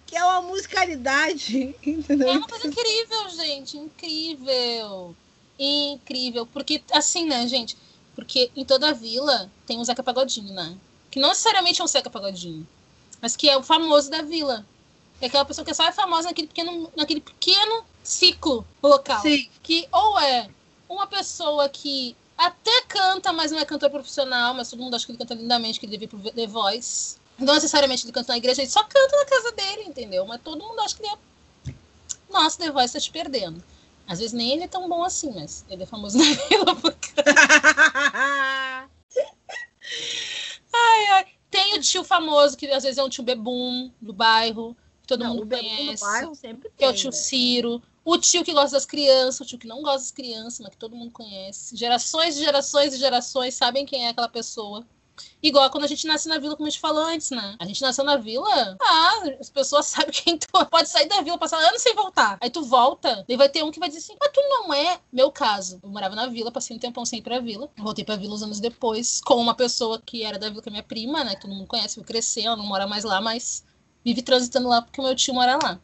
que 0.07 0.17
é 0.17 0.23
uma 0.23 0.43
musicalidade. 0.43 1.75
Entendeu? 1.85 2.29
É 2.29 2.33
uma 2.33 2.47
coisa 2.47 2.69
incrível, 2.69 3.31
gente. 3.31 3.77
Incrível. 3.79 5.17
Incrível. 5.59 6.47
Porque, 6.47 6.83
assim, 6.93 7.27
né, 7.27 7.49
gente? 7.49 7.77
Porque 8.15 8.51
em 8.55 8.65
toda 8.65 8.91
a 8.91 8.93
vila 8.93 9.51
tem 9.67 9.79
um 9.79 9.85
Zeca 9.85 10.03
Pagodinho, 10.03 10.53
né? 10.53 10.77
Que 11.11 11.19
não 11.19 11.31
necessariamente 11.31 11.81
é 11.81 11.85
um 11.85 11.89
Zeca 11.89 12.11
Pagodinho, 12.11 12.67
mas 13.21 13.37
que 13.37 13.49
é 13.49 13.57
o 13.57 13.63
famoso 13.63 14.11
da 14.11 14.23
vila. 14.23 14.65
É 15.21 15.27
aquela 15.27 15.45
pessoa 15.45 15.65
que 15.65 15.75
só 15.75 15.87
é 15.87 15.93
famosa 15.93 16.29
naquele 16.29 16.49
pequeno, 16.49 16.91
naquele 16.97 17.21
pequeno 17.21 17.85
ciclo 18.03 18.67
local. 18.83 19.21
Sim. 19.21 19.49
Que 19.63 19.87
ou 19.93 20.19
é 20.19 20.49
uma 20.89 21.07
pessoa 21.07 21.69
que 21.69 22.17
até 22.37 22.83
canta, 22.89 23.33
mas 23.33 23.53
não 23.53 23.59
é 23.59 23.65
cantor 23.67 23.91
profissional, 23.91 24.55
mas 24.55 24.71
todo 24.71 24.83
mundo 24.83 24.97
acha 24.97 25.05
que 25.05 25.13
ele 25.13 25.19
canta 25.19 25.35
lindamente, 25.35 25.79
que 25.79 25.85
ele 25.85 25.93
deve 25.93 26.07
ir 26.07 26.09
pro 26.09 26.19
The 26.19 26.47
Voice. 26.47 27.17
Não 27.39 27.55
necessariamente 27.55 28.05
ele 28.05 28.13
canta 28.13 28.33
na 28.33 28.39
igreja, 28.39 28.63
ele 28.63 28.71
só 28.71 28.83
canta 28.83 29.17
na 29.17 29.27
casa 29.27 29.53
dele, 29.53 29.83
entendeu? 29.83 30.27
Mas 30.27 30.41
todo 30.43 30.65
mundo 30.65 30.81
acha 30.81 30.97
que 30.97 31.03
ele 31.03 31.13
é. 31.13 31.19
Nossa, 32.31 32.59
The 32.59 32.71
Voice 32.71 32.95
tá 32.95 33.01
te 33.01 33.11
perdendo. 33.11 33.63
Às 34.07 34.19
vezes 34.19 34.33
nem 34.33 34.53
ele 34.53 34.65
é 34.65 34.69
tão 34.69 34.89
bom 34.89 35.05
assim, 35.05 35.31
mas 35.33 35.65
ele 35.69 35.83
é 35.83 35.87
famoso 35.87 36.17
na 36.19 36.25
vila. 36.25 36.75
Porque... 36.77 37.13
ai, 40.73 41.07
ai. 41.13 41.27
Tem 41.51 41.75
o 41.75 41.81
tio 41.81 42.05
famoso, 42.21 42.57
que 42.57 42.67
às 42.71 42.83
vezes 42.83 42.99
é 42.99 43.03
um 43.05 43.09
tio 43.09 43.25
bebum 43.25 43.91
do 44.01 44.13
bairro 44.13 44.77
todo 45.11 45.25
não, 45.25 45.35
mundo 45.35 45.57
conhece. 45.57 46.03
Bairro 46.03 46.35
sempre 46.35 46.69
tem, 46.69 46.73
que 46.79 46.85
é 46.85 46.89
o 46.89 46.95
tio 46.95 47.11
né? 47.11 47.17
Ciro. 47.17 47.83
O 48.05 48.17
tio 48.17 48.45
que 48.45 48.53
gosta 48.53 48.77
das 48.77 48.87
crianças, 48.87 49.41
o 49.41 49.45
tio 49.45 49.59
que 49.59 49.67
não 49.67 49.83
gosta 49.83 49.99
das 49.99 50.11
crianças, 50.11 50.61
mas 50.61 50.71
que 50.71 50.77
todo 50.77 50.97
mundo 50.97 51.11
conhece. 51.11 51.77
Gerações 51.77 52.37
e 52.37 52.41
gerações 52.41 52.95
e 52.95 52.99
gerações 52.99 53.55
sabem 53.55 53.85
quem 53.85 54.07
é 54.07 54.11
aquela 54.11 54.29
pessoa. 54.29 54.87
Igual 55.43 55.71
quando 55.71 55.85
a 55.85 55.87
gente 55.87 56.07
nasce 56.07 56.29
na 56.29 56.39
vila, 56.39 56.57
como 56.57 56.67
a 56.67 56.71
gente 56.71 56.81
falou 56.81 57.03
antes, 57.03 57.31
né? 57.31 57.57
A 57.59 57.65
gente 57.65 57.81
nasceu 57.81 58.05
na 58.05 58.17
vila, 58.17 58.77
ah, 58.81 59.23
as 59.41 59.49
pessoas 59.49 59.87
sabem 59.89 60.11
quem 60.11 60.39
tu 60.39 60.49
é. 60.57 60.65
pode 60.65 60.89
sair 60.89 61.09
da 61.09 61.21
vila, 61.23 61.39
passar 61.39 61.59
anos 61.59 61.83
sem 61.83 61.95
voltar. 61.95 62.39
Aí 62.41 62.51
tu 62.51 62.63
volta, 62.63 63.25
e 63.29 63.37
vai 63.37 63.49
ter 63.49 63.63
um 63.63 63.71
que 63.71 63.81
vai 63.81 63.89
dizer 63.89 64.01
assim, 64.01 64.17
mas 64.21 64.31
tu 64.33 64.41
não 64.49 64.73
é 64.73 65.01
meu 65.13 65.31
caso. 65.31 65.81
Eu 65.83 65.89
morava 65.89 66.15
na 66.15 66.27
vila, 66.27 66.51
passei 66.53 66.77
um 66.77 66.79
tempão 66.79 67.05
sem 67.05 67.19
ir 67.19 67.23
pra 67.23 67.41
vila. 67.41 67.71
Voltei 67.79 68.05
pra 68.05 68.17
vila 68.17 68.35
uns 68.35 68.43
anos 68.43 68.61
depois, 68.61 69.21
com 69.21 69.37
uma 69.37 69.55
pessoa 69.55 70.01
que 70.05 70.23
era 70.23 70.39
da 70.39 70.49
vila, 70.49 70.63
que 70.63 70.69
é 70.69 70.73
minha 70.73 70.83
prima, 70.83 71.25
né? 71.25 71.35
Que 71.35 71.43
todo 71.43 71.55
mundo 71.55 71.67
conhece, 71.67 71.99
eu 71.99 72.05
crescer, 72.05 72.43
ela 72.43 72.57
não 72.57 72.67
mora 72.67 72.87
mais 72.87 73.05
lá, 73.05 73.21
mas 73.21 73.65
vive 74.05 74.23
transitando 74.23 74.69
lá 74.69 74.83
porque 74.83 75.01
o 75.01 75.05
meu 75.05 75.15
tio 75.15 75.35
mora 75.35 75.59
lá. 75.63 75.81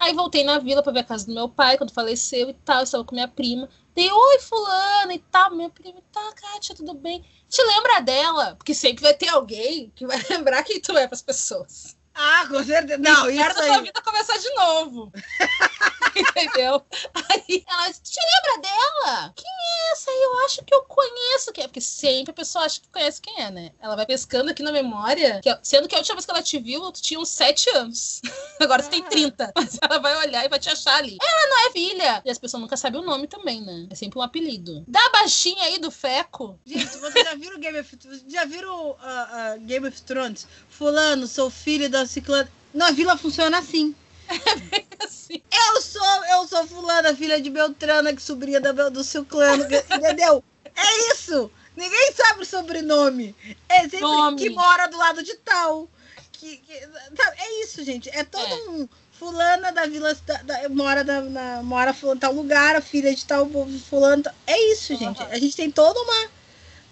Aí 0.00 0.14
voltei 0.14 0.42
na 0.42 0.58
vila 0.58 0.82
para 0.82 0.92
ver 0.92 1.00
a 1.00 1.04
casa 1.04 1.26
do 1.26 1.34
meu 1.34 1.46
pai, 1.46 1.76
quando 1.76 1.92
faleceu 1.92 2.48
e 2.48 2.54
tal, 2.54 2.78
eu 2.78 2.84
estava 2.84 3.04
com 3.04 3.14
minha 3.14 3.28
prima. 3.28 3.68
Dei, 3.94 4.10
oi, 4.10 4.38
fulano 4.40 5.12
e 5.12 5.18
tal, 5.18 5.50
minha 5.54 5.68
prima, 5.68 6.00
tá, 6.12 6.32
Kátia, 6.34 6.74
tudo 6.74 6.94
bem? 6.94 7.24
Te 7.48 7.62
lembra 7.62 8.00
dela? 8.00 8.54
Porque 8.56 8.74
sempre 8.74 9.02
vai 9.02 9.14
ter 9.14 9.28
alguém 9.28 9.92
que 9.94 10.06
vai 10.06 10.18
lembrar 10.30 10.62
quem 10.62 10.80
tu 10.80 10.96
é 10.96 11.06
para 11.06 11.14
as 11.14 11.22
pessoas. 11.22 11.96
Ah, 12.14 12.46
com 12.48 12.62
certeza. 12.62 12.98
Não, 12.98 13.30
e 13.30 13.36
isso 13.40 13.60
aí. 13.60 13.68
sua 13.68 13.82
vida 13.82 14.02
começar 14.02 14.36
de 14.36 14.50
novo. 14.54 15.12
Entendeu? 16.16 16.84
Aí 17.14 17.64
ela 17.66 17.88
disse, 17.88 18.02
te 18.02 18.20
lembra 18.20 18.68
dela? 18.68 19.32
Quem 19.36 19.50
é 19.50 19.92
essa? 19.92 20.10
Eu 20.10 20.44
acho 20.44 20.64
que 20.64 20.74
eu 20.74 20.82
conheço 20.82 21.52
quem 21.52 21.64
é. 21.64 21.66
Porque 21.66 21.80
sempre 21.80 22.30
a 22.30 22.34
pessoa 22.34 22.64
acha 22.64 22.80
que 22.80 22.88
conhece 22.88 23.20
quem 23.20 23.42
é, 23.42 23.50
né? 23.50 23.72
Ela 23.80 23.96
vai 23.96 24.06
pescando 24.06 24.50
aqui 24.50 24.62
na 24.62 24.72
memória, 24.72 25.40
que, 25.42 25.58
sendo 25.62 25.88
que 25.88 25.94
a 25.94 25.98
última 25.98 26.16
vez 26.16 26.24
que 26.24 26.30
ela 26.30 26.42
te 26.42 26.58
viu, 26.58 26.90
tu 26.92 27.00
tinha 27.02 27.20
uns 27.20 27.28
7 27.28 27.70
anos. 27.70 28.20
Agora 28.60 28.80
ah. 28.80 28.84
você 28.84 28.90
tem 28.90 29.02
30. 29.02 29.44
Ah. 29.44 29.52
Mas 29.54 29.78
ela 29.80 29.98
vai 29.98 30.16
olhar 30.26 30.44
e 30.44 30.48
vai 30.48 30.58
te 30.58 30.68
achar 30.68 30.96
ali. 30.96 31.18
Ela 31.22 31.46
não 31.48 31.66
é 31.66 31.70
filha. 31.72 32.22
E 32.24 32.30
as 32.30 32.38
pessoas 32.38 32.60
nunca 32.60 32.76
sabem 32.76 33.00
o 33.00 33.04
nome 33.04 33.26
também, 33.26 33.60
né? 33.60 33.86
É 33.90 33.94
sempre 33.94 34.18
um 34.18 34.22
apelido. 34.22 34.84
Da 34.86 35.08
baixinha 35.10 35.64
aí 35.64 35.78
do 35.78 35.90
Feco. 35.90 36.58
Gente, 36.66 36.96
vocês 36.98 37.24
já 37.24 37.34
viram 37.34 37.58
Game 37.58 37.78
of, 37.78 37.98
já 38.28 38.44
viram 38.44 38.90
uh, 38.90 38.94
uh, 38.94 39.60
Game 39.60 39.86
of 39.86 40.02
Thrones? 40.02 40.46
Fulano, 40.68 41.26
sou 41.26 41.50
filho 41.50 41.88
da 41.88 42.06
ciclana. 42.06 42.50
Na 42.72 42.90
vila 42.90 43.16
funciona 43.16 43.58
assim. 43.58 43.94
É 45.00 45.04
assim. 45.04 45.39
Eu 45.68 45.82
sou, 45.82 46.24
eu 46.26 46.48
sou 46.48 46.66
fulana, 46.66 47.14
filha 47.14 47.40
de 47.40 47.50
Beltrana, 47.50 48.14
que 48.14 48.22
sobrinha 48.22 48.60
do, 48.60 48.90
do 48.90 49.04
ciclano, 49.04 49.64
entendeu? 49.90 50.42
É 50.74 51.12
isso. 51.12 51.50
Ninguém 51.76 52.12
sabe 52.12 52.42
o 52.42 52.46
sobrenome. 52.46 53.34
É 53.68 53.82
sempre 53.82 54.00
Nome. 54.00 54.38
que 54.38 54.50
mora 54.50 54.86
do 54.86 54.98
lado 54.98 55.22
de 55.22 55.34
tal. 55.36 55.88
Que, 56.32 56.56
que, 56.58 56.72
é 56.72 57.62
isso, 57.62 57.84
gente. 57.84 58.08
É 58.10 58.24
todo 58.24 58.52
é. 58.52 58.70
um 58.70 58.88
fulana 59.12 59.70
da 59.70 59.86
vila 59.86 60.14
da, 60.26 60.42
da, 60.42 60.68
mora 60.70 61.04
da, 61.04 61.20
na, 61.20 61.62
mora 61.62 61.94
em 61.94 62.16
tal 62.18 62.32
lugar, 62.32 62.74
a 62.74 62.80
filha 62.80 63.14
de 63.14 63.24
tal 63.26 63.48
fulano. 63.88 64.24
É 64.46 64.72
isso, 64.72 64.96
gente. 64.96 65.22
A 65.22 65.38
gente 65.38 65.54
tem 65.54 65.70
toda 65.70 66.00
uma. 66.00 66.30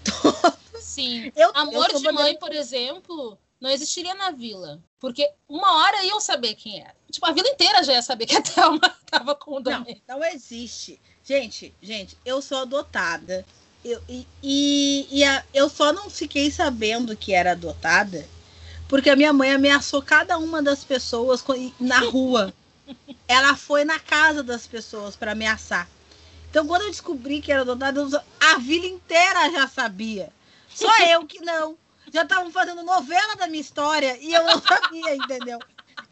Sim. 0.78 1.32
Eu, 1.34 1.50
Amor 1.54 1.88
eu 1.90 1.98
de 1.98 2.12
mãe, 2.12 2.38
por 2.38 2.52
exemplo, 2.52 3.38
não 3.60 3.70
existiria 3.70 4.14
na 4.14 4.30
vila. 4.30 4.80
Porque 5.00 5.28
uma 5.48 5.78
hora 5.78 6.04
iam 6.04 6.20
saber 6.20 6.54
quem 6.54 6.80
era. 6.80 6.94
Tipo, 7.10 7.26
a 7.26 7.32
vila 7.32 7.48
inteira 7.48 7.82
já 7.82 7.92
ia 7.92 8.02
saber 8.02 8.26
que 8.26 8.36
a 8.36 8.42
Thelma 8.42 8.96
tava 9.10 9.34
com 9.34 9.56
o 9.56 9.60
Não, 9.60 9.86
não 10.06 10.24
existe. 10.24 11.00
Gente, 11.24 11.74
gente, 11.80 12.16
eu 12.24 12.42
sou 12.42 12.58
adotada. 12.58 13.44
Eu, 13.84 14.02
e 14.08 14.26
e, 14.42 15.06
e 15.10 15.24
a, 15.24 15.44
eu 15.54 15.68
só 15.68 15.92
não 15.92 16.10
fiquei 16.10 16.50
sabendo 16.50 17.16
que 17.16 17.32
era 17.32 17.52
adotada 17.52 18.26
porque 18.88 19.10
a 19.10 19.16
minha 19.16 19.32
mãe 19.32 19.52
ameaçou 19.52 20.00
cada 20.00 20.38
uma 20.38 20.62
das 20.62 20.82
pessoas 20.82 21.44
na 21.78 22.00
rua. 22.00 22.52
Ela 23.28 23.54
foi 23.54 23.84
na 23.84 24.00
casa 24.00 24.42
das 24.42 24.66
pessoas 24.66 25.14
para 25.14 25.32
ameaçar. 25.32 25.86
Então, 26.50 26.66
quando 26.66 26.82
eu 26.82 26.90
descobri 26.90 27.42
que 27.42 27.52
era 27.52 27.60
adotada, 27.60 28.24
a 28.40 28.58
vila 28.58 28.86
inteira 28.86 29.50
já 29.52 29.68
sabia. 29.68 30.32
Só 30.74 30.90
eu 31.04 31.26
que 31.26 31.40
não 31.42 31.76
já 32.12 32.22
estavam 32.22 32.50
fazendo 32.50 32.82
novela 32.82 33.36
da 33.36 33.46
minha 33.46 33.60
história 33.60 34.16
e 34.18 34.32
eu 34.32 34.44
não 34.44 34.60
sabia, 34.62 35.14
entendeu? 35.14 35.58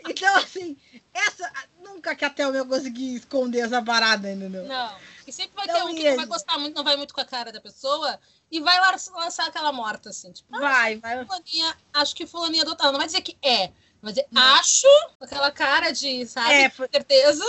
Então, 0.09 0.37
assim, 0.37 0.77
essa. 1.13 1.51
Nunca 1.83 2.15
que 2.15 2.25
até 2.25 2.45
eu 2.45 2.67
consegui 2.67 3.17
esconder 3.17 3.61
essa 3.61 3.83
parada, 3.83 4.31
entendeu? 4.31 4.65
Não. 4.65 4.97
E 5.27 5.33
sempre 5.33 5.57
vai 5.57 5.67
ter 5.67 5.83
um 5.83 5.95
que 5.95 6.09
não 6.09 6.17
vai 6.17 6.27
gostar 6.27 6.59
muito, 6.59 6.77
não 6.77 6.85
vai 6.85 6.97
muito 6.97 7.15
com 7.15 7.21
a 7.21 7.25
cara 7.25 7.51
da 7.51 7.61
pessoa 7.61 8.19
e 8.51 8.61
vai 8.61 8.79
lançar 9.15 9.47
aquela 9.47 9.73
morta, 9.73 10.11
assim. 10.11 10.31
Tipo, 10.33 10.55
ah, 10.57 10.61
vai, 10.61 10.97
vai. 10.97 11.25
Fulaninha, 11.25 11.77
acho 11.95 12.15
que 12.15 12.27
fulaninha 12.27 12.63
adotada. 12.63 12.93
Não 12.93 12.99
vai 12.99 13.07
dizer 13.07 13.23
que 13.23 13.37
é. 13.43 13.73
Vai 14.03 14.13
dizer, 14.13 14.27
não. 14.31 14.43
acho, 14.55 14.87
com 15.19 15.25
aquela 15.25 15.51
cara 15.51 15.91
de, 15.91 16.27
sabe, 16.27 16.53
é, 16.53 16.71
certeza. 16.71 17.45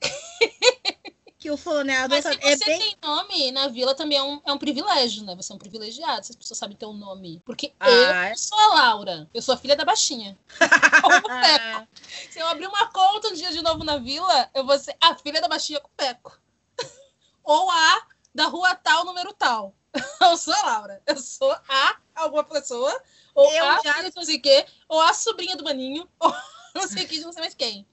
que 1.42 1.50
o 1.50 1.56
fulano 1.56 1.90
é 1.90 2.06
Mas 2.06 2.22
se 2.24 2.28
adotado. 2.28 2.40
você 2.40 2.52
É 2.52 2.56
bem... 2.66 2.78
tem 2.78 2.96
nome 3.02 3.50
na 3.50 3.66
vila 3.66 3.94
também 3.96 4.16
é 4.16 4.22
um, 4.22 4.40
é 4.46 4.52
um 4.52 4.58
privilégio, 4.58 5.24
né? 5.24 5.34
Você 5.34 5.52
é 5.52 5.56
um 5.56 5.58
privilegiado, 5.58 6.24
se 6.24 6.30
as 6.30 6.36
pessoas 6.36 6.56
sabem 6.58 6.76
ter 6.76 6.86
um 6.86 6.92
nome. 6.92 7.42
Porque 7.44 7.72
Ah, 7.80 7.90
eu 7.90 8.10
é? 8.12 8.34
sou 8.36 8.56
a 8.58 8.66
Laura, 8.68 9.28
eu 9.34 9.42
sou 9.42 9.54
a 9.54 9.58
filha 9.58 9.74
da 9.74 9.84
baixinha. 9.84 10.38
Peco. 11.42 11.88
Se 12.30 12.38
eu 12.38 12.46
abrir 12.46 12.66
uma 12.68 12.86
conta 12.92 13.28
um 13.28 13.34
dia 13.34 13.50
de 13.50 13.60
novo 13.60 13.82
na 13.82 13.98
vila, 13.98 14.48
eu 14.54 14.64
vou 14.64 14.78
ser 14.78 14.96
a 15.00 15.14
filha 15.16 15.40
da 15.40 15.48
baixinha 15.48 15.80
com 15.80 15.88
o 15.88 15.92
Peco. 15.96 16.38
Ou 17.42 17.70
a 17.70 18.06
da 18.34 18.46
rua 18.46 18.74
tal, 18.76 19.04
número 19.04 19.32
tal. 19.34 19.74
Eu 20.22 20.36
sou 20.38 20.54
a 20.54 20.62
Laura. 20.62 21.02
Eu 21.06 21.18
sou 21.18 21.50
a 21.68 21.96
alguma 22.14 22.44
pessoa, 22.44 23.02
ou 23.34 23.50
Eu 23.52 23.66
a 23.68 23.80
já- 23.82 24.02
não 24.14 24.24
sei 24.24 24.36
o 24.36 24.42
quê, 24.42 24.64
ou 24.88 25.00
a 25.00 25.12
sobrinha 25.12 25.56
do 25.56 25.64
maninho, 25.64 26.08
ou 26.20 26.32
não 26.74 26.86
sei 26.88 27.04
o 27.04 27.08
que, 27.08 27.20
não 27.20 27.32
sei 27.32 27.42
mais 27.42 27.54
quem. 27.54 27.86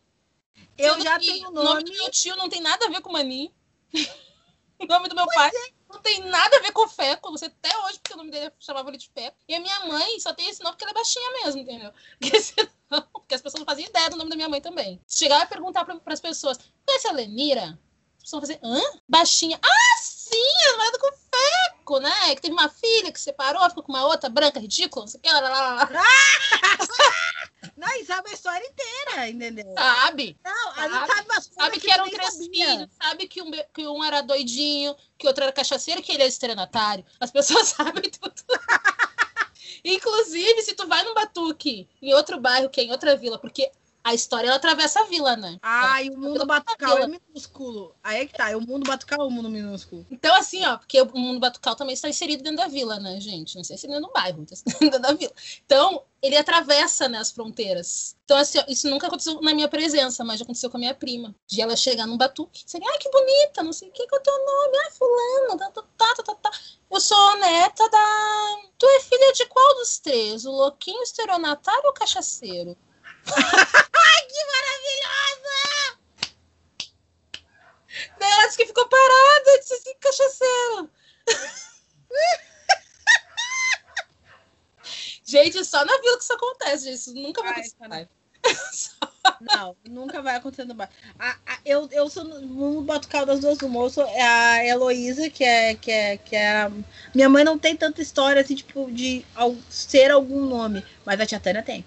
Eu 0.80 1.02
já 1.02 1.20
tenho 1.20 1.50
O 1.50 1.52
nome 1.52 1.68
nome. 1.70 1.84
do 1.84 1.92
meu 1.92 2.10
tio 2.12 2.36
não 2.36 2.50
tem 2.50 2.62
nada 2.62 2.86
a 2.86 2.90
ver 2.90 3.02
com 3.02 3.10
o 3.10 3.14
maninho. 3.14 3.54
o 4.80 4.86
nome 4.86 5.10
do 5.10 5.16
meu 5.16 5.26
pai 5.28 5.52
não 5.90 6.00
tem 6.02 6.22
nada 6.26 6.58
a 6.58 6.62
ver 6.62 6.72
com 6.72 6.86
o 6.86 6.88
Feco. 6.90 7.32
Você 7.32 7.46
até 7.46 7.78
hoje, 7.86 8.00
porque 8.00 8.14
o 8.14 8.18
nome 8.18 8.32
dele 8.32 8.52
chamava 8.60 8.90
ele 8.90 8.98
de 8.98 9.10
Feco. 9.10 9.38
E 9.48 9.56
a 9.56 9.60
minha 9.60 9.86
mãe 9.88 10.20
só 10.20 10.34
tem 10.34 10.48
esse 10.50 10.64
nome 10.64 10.74
porque 10.76 10.84
ela 10.86 10.92
é 10.92 10.94
baixinha 10.94 11.32
mesmo, 11.44 11.62
entendeu? 11.62 11.92
Porque 12.20 12.40
senão, 12.42 12.70
porque 13.14 13.36
as 13.36 13.42
pessoas 13.42 13.60
não 13.60 13.66
faziam 13.68 13.88
ideia 13.88 14.10
do 14.10 14.18
nome 14.18 14.30
da 14.32 14.36
minha 14.36 14.50
mãe 14.50 14.60
também. 14.62 15.00
Se 15.06 15.20
chegar 15.20 15.46
e 15.46 15.48
perguntar 15.50 15.86
para 15.86 16.00
as 16.14 16.20
pessoas, 16.20 16.58
conhece 16.86 17.08
a 17.08 17.12
Lenira? 17.12 17.80
As 18.18 18.24
pessoas 18.24 18.32
vão 18.32 18.42
fazer, 18.42 18.60
hã? 18.64 19.00
Baixinha. 19.08 19.60
Ah, 19.64 19.98
sim, 20.02 20.19
ela 20.36 20.72
namorada 20.72 21.00
com 21.00 21.10
Feco, 21.12 22.00
né? 22.00 22.36
Que 22.36 22.42
teve 22.42 22.54
uma 22.54 22.70
filha 22.70 23.12
que 23.12 23.20
separou, 23.20 23.68
ficou 23.70 23.84
com 23.84 23.92
uma 23.92 24.06
outra 24.06 24.30
branca, 24.30 24.60
ridícula, 24.60 25.06
não 25.06 25.10
sei 25.12 25.20
o 25.20 25.24
que, 25.24 25.32
lá, 25.32 25.40
lá, 25.40 25.50
lá, 25.50 25.74
lá. 25.76 25.90
Não, 27.76 27.88
e 27.96 28.06
sabe 28.06 28.30
a 28.30 28.34
história 28.34 28.66
inteira, 28.66 29.30
entendeu? 29.30 29.74
Sabe? 29.74 30.38
Não, 30.44 30.70
a 30.72 30.82
gente 30.82 30.92
Sabe- 30.92 31.08
sabe 31.08 31.30
umas 31.30 31.46
Sabe 31.46 31.80
que 31.80 31.88
tu 31.88 31.94
eram 31.94 32.10
três 32.10 32.38
filhos, 32.38 32.90
sabe 33.02 33.28
que 33.28 33.42
um, 33.42 33.52
que 33.74 33.88
um 33.88 34.04
era 34.04 34.22
doidinho, 34.22 34.96
que 35.18 35.28
outro 35.28 35.44
era 35.44 35.54
cachaceiro, 35.54 36.02
que 36.02 36.12
ele 36.12 36.24
é 36.24 36.28
estelionatário. 36.28 37.06
As 37.20 37.32
pessoas 37.32 37.70
sabem 37.70 38.10
tudo. 38.10 38.34
Inclusive, 39.84 40.62
se 40.62 40.74
tu 40.74 40.88
vai 40.88 41.04
num 41.04 41.14
batuque 41.14 41.88
em 42.02 42.14
outro 42.14 42.40
bairro, 42.40 42.70
que 42.70 42.82
é 42.82 42.84
em 42.84 42.92
outra 42.92 43.16
vila, 43.16 43.40
porque 43.40 43.72
a 44.04 44.14
história 44.14 44.48
ela 44.48 44.56
atravessa 44.56 45.02
a 45.02 45.04
vila, 45.04 45.36
né? 45.36 45.58
Ai, 45.62 46.10
o 46.10 46.18
mundo 46.18 46.46
batucal 46.46 46.98
é 47.00 47.08
minúsculo. 47.08 47.94
Aí 48.04 48.22
é 48.22 48.26
que 48.26 48.34
tá, 48.34 48.50
é 48.50 48.56
o 48.56 48.62
mundo 48.62 48.88
batucal 48.88 49.28
o 49.28 49.32
mundo 49.32 49.50
minúsculo? 49.50 50.06
Então, 50.10 50.34
assim, 50.36 50.66
ó, 50.66 50.78
porque 50.78 51.02
o 51.02 51.18
mundo 51.18 51.40
batucal 51.40 51.76
também 51.76 51.94
está 51.94 52.08
inserido 52.10 52.44
dentro 52.44 52.58
da 52.58 52.68
vila, 52.68 53.00
né, 53.00 53.20
gente? 53.20 53.56
Não 53.56 53.64
sei 53.64 53.78
se 53.78 53.88
dentro 53.88 54.08
do 54.08 54.14
bairro, 54.14 54.44
está 54.50 54.56
dentro 54.80 55.00
da 55.00 55.14
vila. 55.14 55.32
Então, 55.66 56.04
ele 56.22 56.36
atravessa, 56.38 57.08
né, 57.08 57.18
as 57.18 57.32
fronteiras. 57.32 58.16
Então, 58.26 58.38
assim, 58.38 58.60
ó, 58.60 58.64
isso 58.68 58.90
nunca 58.90 59.08
aconteceu 59.08 59.42
na 59.42 59.54
minha 59.54 59.68
presença, 59.68 60.24
mas 60.24 60.40
já 60.40 60.44
aconteceu 60.44 60.70
com 60.70 60.78
a 60.78 60.80
minha 60.80 60.94
prima. 60.94 61.36
De 61.48 61.62
ela 61.62 61.76
chegar 61.76 62.08
num 62.08 62.18
batuque 62.18 62.62
e 62.62 62.66
dizer, 62.66 62.82
ai, 62.84 62.98
que 62.98 63.10
bonita, 63.10 63.64
não 63.64 63.74
sei 63.74 63.90
o 63.90 63.92
que, 63.92 64.08
qual 64.08 64.18
é 64.18 64.22
o 64.22 64.24
teu 64.24 64.46
nome? 64.46 64.78
Ah, 64.78 64.92
fulano, 64.92 65.58
tá, 65.58 65.72
tá, 65.72 65.84
tá, 65.98 66.16
tá, 66.16 66.24
tá, 66.24 66.36
tá. 66.36 66.52
Eu 66.90 67.00
sou 67.00 67.18
a 67.18 67.36
neta 67.38 67.90
da... 67.90 68.58
Tu 68.78 68.86
é 68.86 69.00
filha 69.02 69.34
de 69.34 69.46
qual 69.46 69.76
dos 69.76 70.00
três? 70.00 70.46
O 70.46 70.52
louquinho, 70.52 71.00
o 71.00 71.04
esteronatário 71.04 71.84
ou 71.86 71.92
o 71.92 71.94
cachaceiro? 71.94 72.78
Que 74.30 74.46
maravilhosa! 74.46 76.00
Daí 78.20 78.32
ela 78.32 78.46
disse 78.46 78.58
que 78.58 78.66
ficou 78.68 78.88
parada, 78.88 79.60
disse 79.60 79.74
assim, 79.74 79.94
cachaceiro. 80.00 80.90
Gente, 85.26 85.64
só 85.66 85.84
na 85.86 85.98
vila 86.00 86.18
que 86.18 86.24
isso 86.24 86.34
acontece, 86.34 86.86
gente. 86.86 86.96
Isso 86.96 87.14
nunca 87.14 87.42
vai 87.44 87.52
Ai, 87.54 87.60
acontecer. 87.60 87.76
cara. 87.80 88.10
Não, 89.42 89.76
nunca 89.88 90.22
vai 90.24 90.36
acontecer 90.38 90.66
no 90.66 90.74
bar. 90.74 90.90
A- 91.20 91.38
a- 91.46 91.60
eu, 91.66 91.88
eu 91.92 92.10
sou 92.10 92.24
no 92.24 92.82
batucal 92.82 93.26
das 93.28 93.40
duas 93.40 93.58
do 93.60 93.70
moço, 93.70 94.02
é 94.02 94.22
a 94.22 94.66
Heloísa, 94.66 95.30
que 95.30 95.44
é, 95.44 95.76
que 95.76 95.92
é, 95.92 96.18
que 96.18 96.36
é. 96.36 96.70
Minha 97.14 97.30
mãe 97.30 97.44
não 97.44 97.60
tem 97.60 97.76
tanta 97.76 98.02
história, 98.02 98.42
assim, 98.42 98.56
tipo, 98.56 98.90
de 98.92 99.24
al- 99.36 99.56
ser 99.70 100.10
algum 100.12 100.46
nome, 100.46 100.84
mas 101.06 101.20
a 101.20 101.26
tia 101.26 101.40
Tânia 101.40 101.62
tem. 101.64 101.86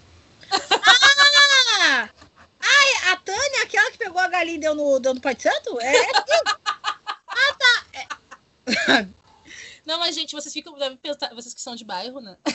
Ah! 1.85 2.09
Ai, 2.63 3.11
a 3.11 3.17
Tânia, 3.17 3.63
aquela 3.63 3.91
que 3.91 3.97
pegou 3.97 4.19
a 4.19 4.27
galinha 4.27 4.55
e 4.55 4.59
deu 4.59 4.73
no, 4.73 4.99
deu 4.99 5.13
no 5.13 5.21
Pai 5.21 5.35
de 5.35 5.43
Santo? 5.43 5.79
É, 5.81 5.95
é 5.95 6.07
Não, 9.85 9.99
mas, 9.99 10.15
gente, 10.15 10.33
vocês 10.33 10.53
ficam, 10.53 10.77
devem 10.77 10.97
pensar, 10.97 11.33
vocês 11.33 11.53
que 11.53 11.61
são 11.61 11.75
de 11.75 11.83
bairro, 11.83 12.19
né? 12.19 12.37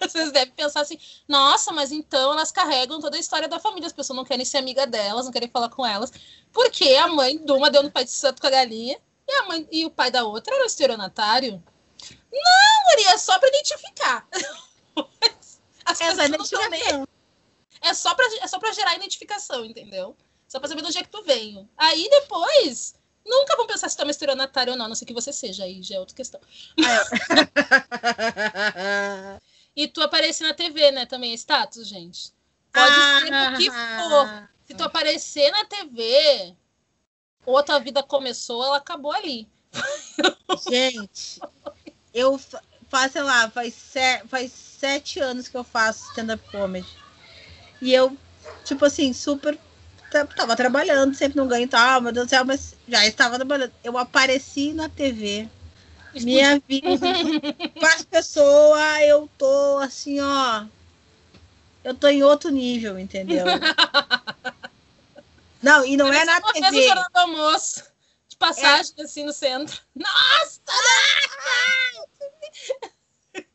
Vocês 0.00 0.30
devem 0.30 0.54
pensar 0.54 0.82
assim, 0.82 0.96
nossa, 1.26 1.72
mas 1.72 1.90
então 1.90 2.32
elas 2.32 2.52
carregam 2.52 3.00
toda 3.00 3.16
a 3.16 3.20
história 3.20 3.48
da 3.48 3.58
família. 3.58 3.88
As 3.88 3.92
pessoas 3.92 4.16
não 4.16 4.24
querem 4.24 4.44
ser 4.44 4.58
amiga 4.58 4.86
delas, 4.86 5.24
não 5.24 5.32
querem 5.32 5.50
falar 5.50 5.68
com 5.68 5.84
elas. 5.84 6.12
Porque 6.52 6.94
a 6.94 7.08
mãe 7.08 7.36
de 7.36 7.52
uma 7.52 7.70
deu 7.70 7.82
no 7.82 7.90
pai 7.90 8.04
de 8.04 8.12
santo 8.12 8.40
com 8.40 8.46
a 8.46 8.50
galinha 8.50 8.96
e, 9.28 9.32
a 9.32 9.42
mãe, 9.46 9.68
e 9.72 9.84
o 9.84 9.90
pai 9.90 10.12
da 10.12 10.24
outra 10.24 10.54
era 10.54 10.62
o 10.62 10.66
estelionatário. 10.66 11.62
Não, 12.32 12.86
Maria, 12.86 13.10
é 13.10 13.18
só 13.18 13.36
pra 13.38 13.48
identificar. 13.48 14.26
As 15.84 16.00
essa 16.00 16.04
pessoas 16.04 16.30
não 16.30 16.36
identificação. 16.36 17.08
É 17.84 17.94
só, 17.94 18.14
pra, 18.14 18.26
é 18.40 18.46
só 18.48 18.58
pra 18.58 18.72
gerar 18.72 18.96
identificação, 18.96 19.64
entendeu? 19.64 20.16
Só 20.48 20.58
pra 20.58 20.68
saber 20.68 20.82
de 20.82 20.88
onde 20.88 20.98
é 20.98 21.02
que 21.02 21.08
tu 21.10 21.22
veio. 21.22 21.68
Aí 21.76 22.08
depois, 22.08 22.94
nunca 23.24 23.56
vão 23.56 23.66
pensar 23.66 23.88
se 23.88 23.96
tu 23.96 24.00
é 24.00 24.04
uma 24.04 24.10
estelionatário 24.10 24.72
ou 24.72 24.78
não, 24.78 24.86
a 24.86 24.88
não 24.88 24.94
sei 24.94 25.06
que 25.06 25.12
você 25.14 25.32
seja, 25.32 25.64
aí 25.64 25.82
já 25.82 25.96
é 25.96 26.00
outra 26.00 26.14
questão. 26.16 26.40
E 29.76 29.88
tu 29.88 30.00
aparecer 30.02 30.44
na 30.46 30.54
TV, 30.54 30.92
né? 30.92 31.04
Também 31.04 31.32
é 31.32 31.34
status, 31.34 31.88
gente. 31.88 32.32
Pode 32.72 32.94
ser 32.94 33.54
o 33.54 33.56
que 33.56 33.70
for. 33.70 34.48
Se 34.66 34.74
tu 34.74 34.84
aparecer 34.84 35.50
na 35.50 35.64
TV, 35.64 36.54
ou 37.44 37.58
a 37.58 37.62
tua 37.62 37.80
vida 37.80 38.02
começou, 38.02 38.64
ela 38.64 38.76
acabou 38.76 39.12
ali. 39.12 39.48
Gente, 40.70 41.40
eu 42.14 42.38
fa- 42.38 42.62
faço, 42.88 43.12
sei 43.14 43.22
lá, 43.22 43.50
faz, 43.50 43.74
se- 43.74 44.22
faz 44.28 44.52
sete 44.52 45.18
anos 45.18 45.48
que 45.48 45.56
eu 45.56 45.64
faço 45.64 46.08
stand-up 46.10 46.42
comedy. 46.52 46.86
E 47.80 47.92
eu, 47.92 48.16
tipo 48.64 48.84
assim, 48.84 49.12
super. 49.12 49.58
ta- 50.10 50.26
Tava 50.26 50.56
trabalhando, 50.56 51.14
sempre 51.14 51.36
não 51.36 51.46
ganho 51.48 51.68
tal, 51.68 52.00
meu 52.00 52.12
Deus 52.12 52.26
do 52.26 52.30
céu, 52.30 52.44
mas 52.44 52.74
já 52.88 53.06
estava 53.06 53.36
trabalhando. 53.36 53.72
Eu 53.82 53.96
apareci 53.98 54.72
na 54.72 54.88
TV, 54.88 55.48
minha 56.14 56.60
vida, 56.68 57.06
com 57.78 57.86
as 57.86 58.02
pessoas, 58.02 59.00
eu 59.02 59.28
tô 59.38 59.78
assim, 59.78 60.20
ó. 60.20 60.64
Eu 61.82 61.94
tô 61.94 62.08
em 62.08 62.22
outro 62.22 62.50
nível, 62.50 62.98
entendeu? 62.98 63.44
Não, 65.62 65.82
e 65.84 65.96
não 65.96 66.12
é 66.12 66.24
na 66.26 66.38
Uma 66.40 66.52
vez 66.52 66.64
no 66.66 66.70
TV. 66.72 66.86
Jornal 66.88 67.08
do 67.10 67.18
Almoço, 67.20 67.84
de 68.28 68.36
passagem, 68.36 68.92
assim, 68.98 69.24
no 69.24 69.32
centro. 69.32 69.80
Nossa! 69.94 70.60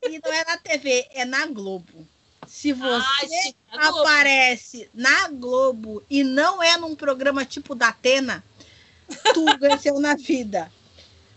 E 0.01 0.19
não 0.23 0.33
é 0.33 0.43
na 0.43 0.57
TV, 0.57 1.07
é 1.11 1.23
na 1.23 1.45
Globo. 1.45 2.07
Se 2.51 2.73
você 2.73 3.05
Ai, 3.69 3.79
Globo. 3.79 3.99
aparece 3.99 4.89
na 4.91 5.27
Globo 5.29 6.03
e 6.09 6.23
não 6.23 6.61
é 6.63 6.77
num 6.77 6.95
programa 6.95 7.45
tipo 7.45 7.75
da 7.75 7.89
Atena, 7.89 8.43
tu 9.35 9.45
venceu 9.61 9.99
na 9.99 10.15
vida. 10.15 10.71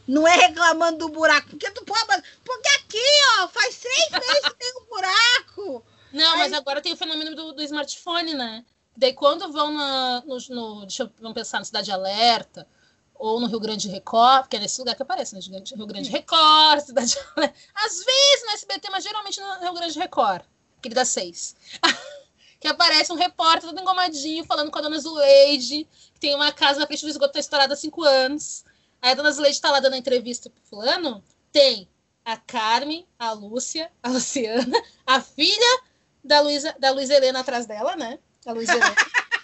Não 0.08 0.26
é 0.26 0.34
reclamando 0.34 0.98
do 0.98 1.08
buraco, 1.10 1.50
porque 1.50 1.70
tu 1.70 1.84
pode. 1.84 2.22
Porque 2.42 2.68
aqui, 2.78 3.04
ó, 3.40 3.48
faz 3.48 3.74
seis 3.74 4.10
meses 4.10 4.40
que 4.48 4.54
tem 4.54 4.72
um 4.80 4.86
buraco. 4.86 5.84
Não, 6.12 6.38
mas 6.38 6.52
Aí- 6.52 6.58
agora 6.58 6.80
tem 6.80 6.92
o 6.92 6.96
fenômeno 6.96 7.36
do, 7.36 7.52
do 7.52 7.62
smartphone, 7.62 8.34
né? 8.34 8.64
Daí 8.96 9.12
quando 9.12 9.52
vão 9.52 9.70
na, 9.72 10.22
no, 10.26 10.38
no- 10.50 10.80
Deixa 10.86 11.02
eu 11.04 11.10
vamos 11.20 11.34
pensar 11.34 11.58
na 11.58 11.64
Cidade 11.64 11.90
Alerta, 11.92 12.66
ou 13.14 13.38
no 13.38 13.46
Rio 13.46 13.60
Grande 13.60 13.88
Record, 13.88 14.42
porque 14.42 14.56
é 14.56 14.60
nesse 14.60 14.80
lugar 14.80 14.96
que 14.96 15.02
aparece, 15.02 15.34
né? 15.34 15.40
Rio 15.42 15.50
Grande- 15.52 15.74
Rio 15.74 15.86
Grande 15.86 16.10
Record, 16.10 16.80
Cidade 16.80 17.16
Alerta. 17.36 17.54
Às 17.74 18.04
vezes 18.04 18.44
no 18.46 18.50
SBT, 18.52 18.90
mas 18.90 19.04
geralmente 19.04 19.40
no 19.40 19.60
Rio 19.60 19.72
Grande 19.74 19.98
Record, 19.98 20.42
aquele 20.82 20.94
das 20.94 21.08
seis. 21.08 21.54
que 22.60 22.68
aparece 22.68 23.12
um 23.12 23.16
repórter 23.16 23.70
todo 23.70 23.80
engomadinho 23.80 24.44
falando 24.44 24.70
com 24.70 24.78
a 24.78 24.82
dona 24.82 24.98
Zuleide, 24.98 25.88
que 26.14 26.20
tem 26.20 26.34
uma 26.34 26.52
casa 26.52 26.80
na 26.80 26.86
frente 26.86 27.02
do 27.02 27.08
esgoto 27.08 27.30
que 27.30 27.34
tá 27.34 27.40
estourada 27.40 27.74
há 27.74 27.76
cinco 27.76 28.02
anos. 28.02 28.64
Aí 29.00 29.12
a 29.12 29.14
dona 29.14 29.32
Zuleide 29.32 29.60
tá 29.60 29.70
lá 29.70 29.80
dando 29.80 29.94
a 29.94 29.98
entrevista 29.98 30.50
pro 30.50 30.62
fulano. 30.64 31.22
Tem 31.50 31.88
a 32.24 32.36
Carmen, 32.36 33.06
a 33.18 33.32
Lúcia, 33.32 33.90
a 34.02 34.08
Luciana, 34.08 34.80
a 35.06 35.20
filha 35.20 35.82
da 36.22 36.40
Luísa, 36.40 36.74
da 36.78 36.90
Luísa 36.90 37.14
Helena 37.14 37.40
atrás 37.40 37.66
dela, 37.66 37.96
né? 37.96 38.18
A 38.46 38.52
Luísa 38.52 38.72
Helena. 38.72 38.94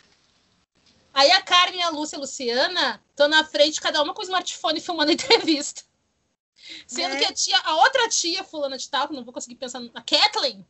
Aí 1.12 1.32
a 1.32 1.42
Carmen, 1.42 1.82
a 1.82 1.90
Lúcia 1.90 2.14
e 2.14 2.18
a 2.18 2.20
Luciana 2.20 3.02
estão 3.10 3.26
na 3.26 3.44
frente, 3.44 3.80
cada 3.80 4.00
uma 4.00 4.14
com 4.14 4.20
o 4.20 4.24
smartphone 4.24 4.78
filmando 4.80 5.10
a 5.10 5.14
entrevista. 5.14 5.82
Sendo 6.86 7.14
Né? 7.14 7.20
que 7.20 7.24
a 7.24 7.32
tia, 7.32 7.58
a 7.64 7.74
outra 7.76 8.08
tia, 8.08 8.44
fulana 8.44 8.78
de 8.78 8.88
tal, 8.88 9.08
que 9.08 9.14
não 9.14 9.24
vou 9.24 9.34
conseguir 9.34 9.56
pensar, 9.56 9.80
a 9.94 10.02
Kathleen, 10.02 10.64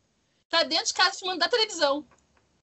tá 0.49 0.62
dentro 0.62 0.86
de 0.86 0.94
casa 0.94 1.18
filmando 1.18 1.40
da 1.40 1.49
televisão. 1.49 2.07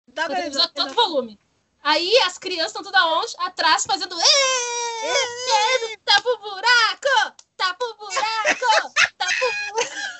Da 0.07 0.27
televisão 0.27 0.63
a 0.63 0.67
dizer, 0.67 0.73
todo 0.75 0.93
volume. 0.93 1.39
Aí 1.83 2.17
as 2.19 2.37
crianças 2.37 2.67
estão 2.71 2.83
toda 2.83 3.05
onde? 3.05 3.35
Atrás 3.39 3.85
fazendo. 3.85 4.15
"Ê, 4.19 4.23
ê, 4.23 5.97
Tá 6.03 6.21
pro 6.21 6.37
buraco! 6.39 7.35
Tá 7.55 7.73
pro 7.75 7.95
buraco! 7.95 8.93
Tá 9.17 9.27
pro 9.27 9.73
buraco! 9.73 10.15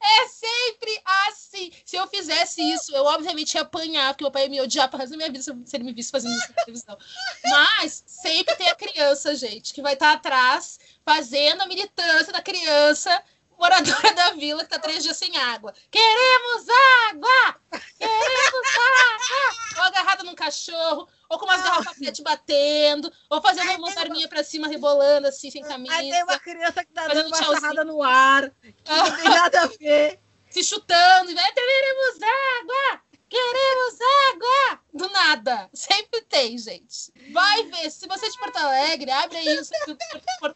É 0.00 0.28
sempre 0.28 1.02
assim. 1.04 1.72
Se 1.84 1.96
eu 1.96 2.06
fizesse 2.06 2.62
isso, 2.62 2.94
eu 2.94 3.04
obviamente 3.04 3.54
ia 3.54 3.62
apanhar, 3.62 4.12
porque 4.14 4.24
meu 4.24 4.30
pai 4.30 4.44
ia 4.44 4.48
me 4.48 4.60
odiar 4.60 4.88
para 4.88 5.00
resto 5.00 5.10
da 5.10 5.16
minha 5.16 5.30
vida 5.30 5.42
se 5.42 5.76
ele 5.76 5.84
me 5.84 5.92
visse 5.92 6.10
fazendo 6.10 6.34
isso 6.36 6.48
na 6.48 6.64
televisão. 6.64 6.98
Mas 7.44 8.04
sempre 8.06 8.54
tem 8.56 8.68
a 8.68 8.74
criança, 8.76 9.34
gente, 9.34 9.74
que 9.74 9.82
vai 9.82 9.94
estar 9.94 10.12
atrás 10.12 10.78
fazendo 11.04 11.62
a 11.62 11.66
militância 11.66 12.32
da 12.32 12.40
criança 12.40 13.22
moradora 13.58 14.14
da 14.14 14.30
vila 14.30 14.62
que 14.62 14.70
tá 14.70 14.78
três 14.78 15.02
dias 15.02 15.16
sem 15.16 15.36
água. 15.36 15.74
Queremos 15.90 16.66
água! 17.08 17.60
Queremos 17.98 18.68
água! 18.76 19.78
Ou 19.78 19.82
agarrada 19.84 20.24
num 20.24 20.34
cachorro, 20.34 21.08
ou 21.28 21.38
com 21.38 21.44
umas 21.44 21.62
garrafas 21.62 21.98
PET 21.98 22.22
batendo, 22.22 23.12
ou 23.28 23.42
fazendo 23.42 23.70
uma 23.78 23.92
perninha 23.92 24.28
pra 24.28 24.44
cima, 24.44 24.68
rebolando 24.68 25.28
assim, 25.28 25.50
sem 25.50 25.62
camisa. 25.62 25.94
Aí 25.94 26.10
tem 26.10 26.22
uma 26.22 26.38
criança 26.38 26.84
que 26.84 26.92
tá 26.92 27.08
dando 27.08 27.26
uma 27.26 27.36
sarrada 27.36 27.84
no 27.84 28.02
ar, 28.02 28.50
que 28.60 28.74
não 28.90 29.16
tem 29.16 29.24
nada 29.24 29.62
a 29.62 29.66
ver. 29.66 30.20
se 30.50 30.64
chutando, 30.64 31.30
e 31.30 31.34
vai, 31.34 31.52
queremos 31.52 32.18
água! 32.22 33.07
Queremos 33.28 33.98
água! 34.32 34.80
Do 34.94 35.08
nada. 35.10 35.68
Sempre 35.74 36.22
tem, 36.22 36.56
gente. 36.56 37.12
Vai 37.32 37.64
ver. 37.64 37.90
Se 37.90 38.06
você 38.06 38.26
é 38.26 38.30
de 38.30 38.38
Porto 38.38 38.56
Alegre, 38.56 39.10
abre 39.10 39.36
aí 39.36 39.60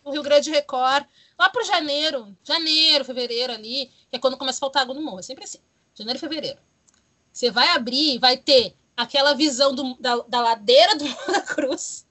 o, 0.05 0.11
Rio 0.11 0.23
Grande 0.23 0.51
Record. 0.51 1.05
Lá 1.39 1.49
pro 1.51 1.65
janeiro. 1.65 2.37
Janeiro, 2.43 3.05
fevereiro 3.05 3.53
ali. 3.53 3.91
Que 4.09 4.17
é 4.17 4.19
quando 4.19 4.39
começa 4.39 4.59
a 4.59 4.61
faltar 4.61 4.83
água 4.83 4.95
no 4.95 5.03
morro. 5.03 5.21
É 5.21 5.23
sempre 5.23 5.45
assim. 5.45 5.59
Janeiro 5.95 6.17
e 6.17 6.21
fevereiro. 6.21 6.59
Você 7.33 7.51
vai 7.51 7.69
abrir 7.69 8.19
vai 8.19 8.37
ter 8.37 8.75
aquela 8.97 9.35
visão 9.35 9.75
do- 9.75 9.97
da, 9.99 10.17
da 10.29 10.41
ladeira 10.41 10.97
do 10.97 11.05
Morro 11.05 11.33
da 11.33 11.41
Cruz. 11.43 12.07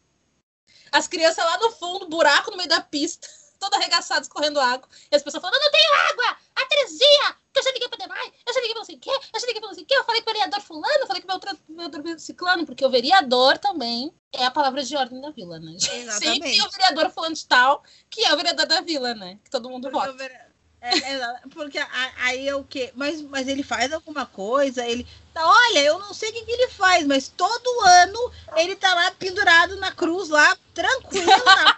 As 0.91 1.07
crianças 1.07 1.43
lá 1.43 1.57
no 1.57 1.71
fundo, 1.71 2.07
buraco 2.09 2.51
no 2.51 2.57
meio 2.57 2.69
da 2.69 2.81
pista. 2.81 3.27
Todas 3.59 3.79
arregaçadas, 3.79 4.27
correndo 4.27 4.59
água. 4.59 4.87
E 5.11 5.15
as 5.15 5.21
pessoas 5.23 5.41
falando, 5.41 5.55
eu 5.55 5.61
não 5.61 5.71
tenho 5.71 5.93
água! 6.09 6.37
A 6.55 6.65
Terezinha! 6.65 7.33
Que 7.33 7.40
eu 7.55 7.63
já 7.63 7.71
liguei 7.71 7.89
pra 7.89 7.97
Demai, 7.97 8.33
eu 8.45 8.53
já 8.53 8.59
liguei 8.59 8.73
pra 8.73 8.79
não 8.79 8.85
sei 8.85 8.95
o 8.95 8.99
quê, 8.99 9.09
eu 9.09 9.39
já 9.39 9.47
liguei 9.47 9.59
pra 9.61 9.67
não 9.67 9.75
sei 9.75 9.83
o 9.83 9.87
quê, 9.87 9.95
eu 9.95 10.03
falei 10.03 10.21
com 10.21 10.29
o 10.29 10.33
vereador 10.33 10.61
fulano, 10.61 10.99
eu 10.99 11.07
falei 11.07 11.21
com 11.21 11.27
o 11.27 11.51
meu 11.75 11.89
vereador 11.89 12.19
ciclano, 12.19 12.65
porque 12.65 12.85
o 12.85 12.89
vereador 12.89 13.57
também 13.57 14.13
é 14.33 14.45
a 14.45 14.51
palavra 14.51 14.83
de 14.83 14.95
ordem 14.95 15.21
da 15.21 15.31
vila, 15.31 15.59
né? 15.59 15.75
Exatamente. 15.75 16.19
Sempre 16.19 16.51
tem 16.51 16.61
o 16.65 16.69
vereador 16.71 17.09
fulano 17.11 17.35
de 17.35 17.45
tal, 17.45 17.83
que 18.09 18.23
é 18.23 18.33
o 18.33 18.37
vereador 18.37 18.65
da 18.65 18.81
vila, 18.81 19.13
né? 19.13 19.39
Que 19.43 19.49
todo 19.49 19.69
mundo 19.69 19.89
Porque, 19.89 20.07
vota. 20.07 20.13
vere- 20.13 20.51
é, 20.83 20.97
é, 21.13 21.41
porque 21.53 21.77
aí 22.17 22.47
é 22.47 22.55
o 22.55 22.63
quê? 22.63 22.91
Mas, 22.95 23.21
mas 23.21 23.47
ele 23.47 23.61
faz 23.61 23.93
alguma 23.93 24.25
coisa, 24.25 24.83
ele. 24.83 25.07
Tá, 25.31 25.45
olha, 25.45 25.79
eu 25.83 25.99
não 25.99 26.11
sei 26.11 26.31
o 26.31 26.33
que, 26.33 26.43
que 26.43 26.51
ele 26.51 26.69
faz, 26.69 27.05
mas 27.05 27.27
todo 27.27 27.81
ano 27.85 28.31
ele 28.57 28.75
tá 28.75 28.91
lá 28.95 29.11
pendurado 29.11 29.75
na 29.75 29.91
cruz, 29.91 30.29
lá, 30.29 30.57
tranquilo, 30.73 31.27
na 31.45 31.77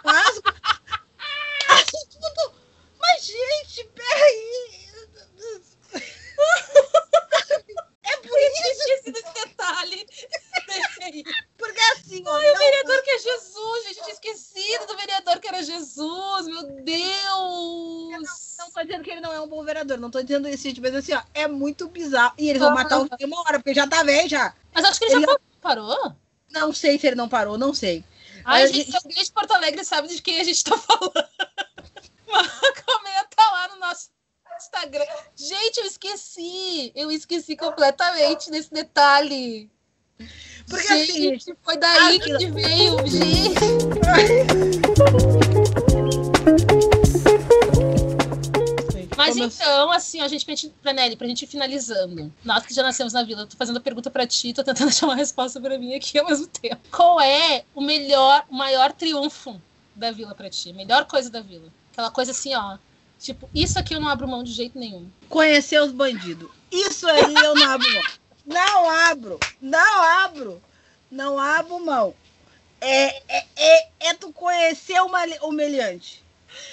tudo. 2.10 2.54
Mas, 2.98 3.26
gente, 3.26 3.84
peraí. 3.94 4.83
É 8.06 8.16
por 8.18 8.38
isso, 8.38 8.62
tinha 8.62 8.72
esquecido 8.72 9.16
esse 9.18 9.32
detalhe. 9.46 10.06
porque 11.56 11.80
assim, 11.80 12.22
ó, 12.26 12.34
Ai, 12.36 12.50
o 12.50 12.52
não- 12.52 12.58
vereador 12.58 13.02
que 13.02 13.10
é 13.10 13.18
Jesus, 13.18 13.84
gente. 13.84 13.98
Eu 13.98 14.04
tinha 14.04 14.12
esquecido 14.14 14.86
do 14.86 14.96
vereador 14.96 15.40
que 15.40 15.48
era 15.48 15.62
Jesus. 15.62 16.46
Meu 16.46 16.62
Deus. 16.82 18.56
Não 18.58 18.70
tô 18.70 18.82
dizendo 18.82 19.02
que 19.04 19.10
ele 19.10 19.20
não 19.20 19.32
é 19.32 19.40
um 19.40 19.48
bom 19.48 19.64
vereador, 19.64 19.98
não 19.98 20.10
tô 20.10 20.22
dizendo 20.22 20.48
isso, 20.48 20.62
gente, 20.64 20.80
mas 20.80 20.94
assim, 20.94 21.14
ó, 21.14 21.22
é 21.32 21.48
muito 21.48 21.88
bizarro. 21.88 22.34
E 22.38 22.48
eles 22.50 22.60
vão 22.60 22.72
matar 22.74 22.98
o 23.00 23.04
filho 23.08 23.26
uma 23.26 23.40
hora, 23.40 23.58
porque 23.58 23.74
já 23.74 23.86
tá 23.86 24.02
velho 24.02 24.28
já. 24.28 24.54
Mas 24.74 24.84
acho 24.84 24.98
que 24.98 25.06
ele, 25.06 25.14
Ele- 25.16 25.26
já 25.26 25.36
parou. 25.62 26.14
Não 26.50 26.72
sei 26.72 26.98
se 26.98 27.06
ele 27.06 27.16
não 27.16 27.28
parou, 27.28 27.56
não 27.58 27.72
sei. 27.74 28.04
Ai, 28.44 28.62
Mas, 28.62 28.72
gente, 28.72 28.90
se 28.90 28.96
alguém 28.96 29.22
de 29.24 29.32
Porto 29.32 29.52
Alegre 29.52 29.84
sabe 29.84 30.08
de 30.08 30.20
quem 30.20 30.40
a 30.40 30.44
gente 30.44 30.62
tá 30.62 30.76
falando, 30.76 31.28
comenta 32.86 33.42
lá 33.50 33.68
no 33.68 33.76
nosso 33.80 34.10
Instagram. 34.58 35.04
Gente, 35.36 35.78
eu 35.78 35.84
esqueci. 35.86 36.92
Eu 36.94 37.10
esqueci 37.10 37.56
completamente 37.56 38.50
desse 38.50 38.72
detalhe. 38.72 39.70
Porque 40.68 40.86
gente, 40.86 41.10
assim, 41.10 41.22
gente, 41.30 41.54
foi 41.62 41.76
daí 41.76 42.16
aquilo- 42.16 42.38
que 42.38 42.46
veio, 42.50 42.96
gente. 43.06 43.54
Mas 49.16 49.30
como 49.34 49.44
eu- 49.44 49.48
então, 49.48 49.90
assim, 49.92 50.20
a 50.20 50.28
gente, 50.28 50.44
pra 50.44 50.54
gente, 50.54 50.74
pra 50.82 50.92
Nelly, 50.92 51.16
pra 51.16 51.26
gente 51.28 51.42
ir 51.42 51.46
finalizando. 51.46 52.32
Nós 52.44 52.66
que 52.66 52.74
já 52.74 52.82
nascemos 52.82 53.12
na 53.12 53.22
vila, 53.22 53.42
eu 53.42 53.46
tô 53.46 53.56
fazendo 53.56 53.76
a 53.76 53.80
pergunta 53.80 54.10
pra 54.10 54.26
ti, 54.26 54.52
tô 54.52 54.62
tentando 54.64 54.88
achar 54.90 55.06
uma 55.06 55.14
resposta 55.14 55.60
pra 55.60 55.78
mim 55.78 55.94
aqui 55.94 56.18
ao 56.18 56.26
mesmo 56.26 56.46
tempo. 56.46 56.80
Qual 56.90 57.20
é 57.20 57.64
o 57.74 57.80
melhor, 57.80 58.44
o 58.50 58.54
maior 58.54 58.92
triunfo 58.92 59.60
da 59.94 60.10
vila 60.10 60.34
pra 60.34 60.50
ti? 60.50 60.72
Melhor 60.72 61.04
coisa 61.06 61.30
da 61.30 61.40
vila? 61.40 61.68
Aquela 61.92 62.10
coisa 62.10 62.32
assim, 62.32 62.54
ó. 62.54 62.76
Tipo, 63.18 63.48
isso 63.54 63.78
aqui 63.78 63.94
eu 63.94 64.00
não 64.00 64.08
abro 64.08 64.28
mão 64.28 64.42
de 64.42 64.52
jeito 64.52 64.78
nenhum. 64.78 65.10
conhecer 65.28 65.80
os 65.80 65.92
bandidos. 65.92 66.50
Isso 66.70 67.08
aí 67.08 67.34
eu 67.34 67.54
não 67.54 67.70
abro 67.70 67.92
mão. 67.92 68.02
Não 68.46 68.90
abro, 68.90 69.40
não 69.60 70.02
abro, 70.02 70.62
não 71.10 71.38
abro 71.38 71.80
mão. 71.80 72.14
É, 72.80 73.16
é, 73.28 73.46
é, 73.56 73.88
é 74.00 74.14
tu 74.14 74.30
conhecer 74.32 75.00
o 75.00 75.50
meliante. 75.52 76.22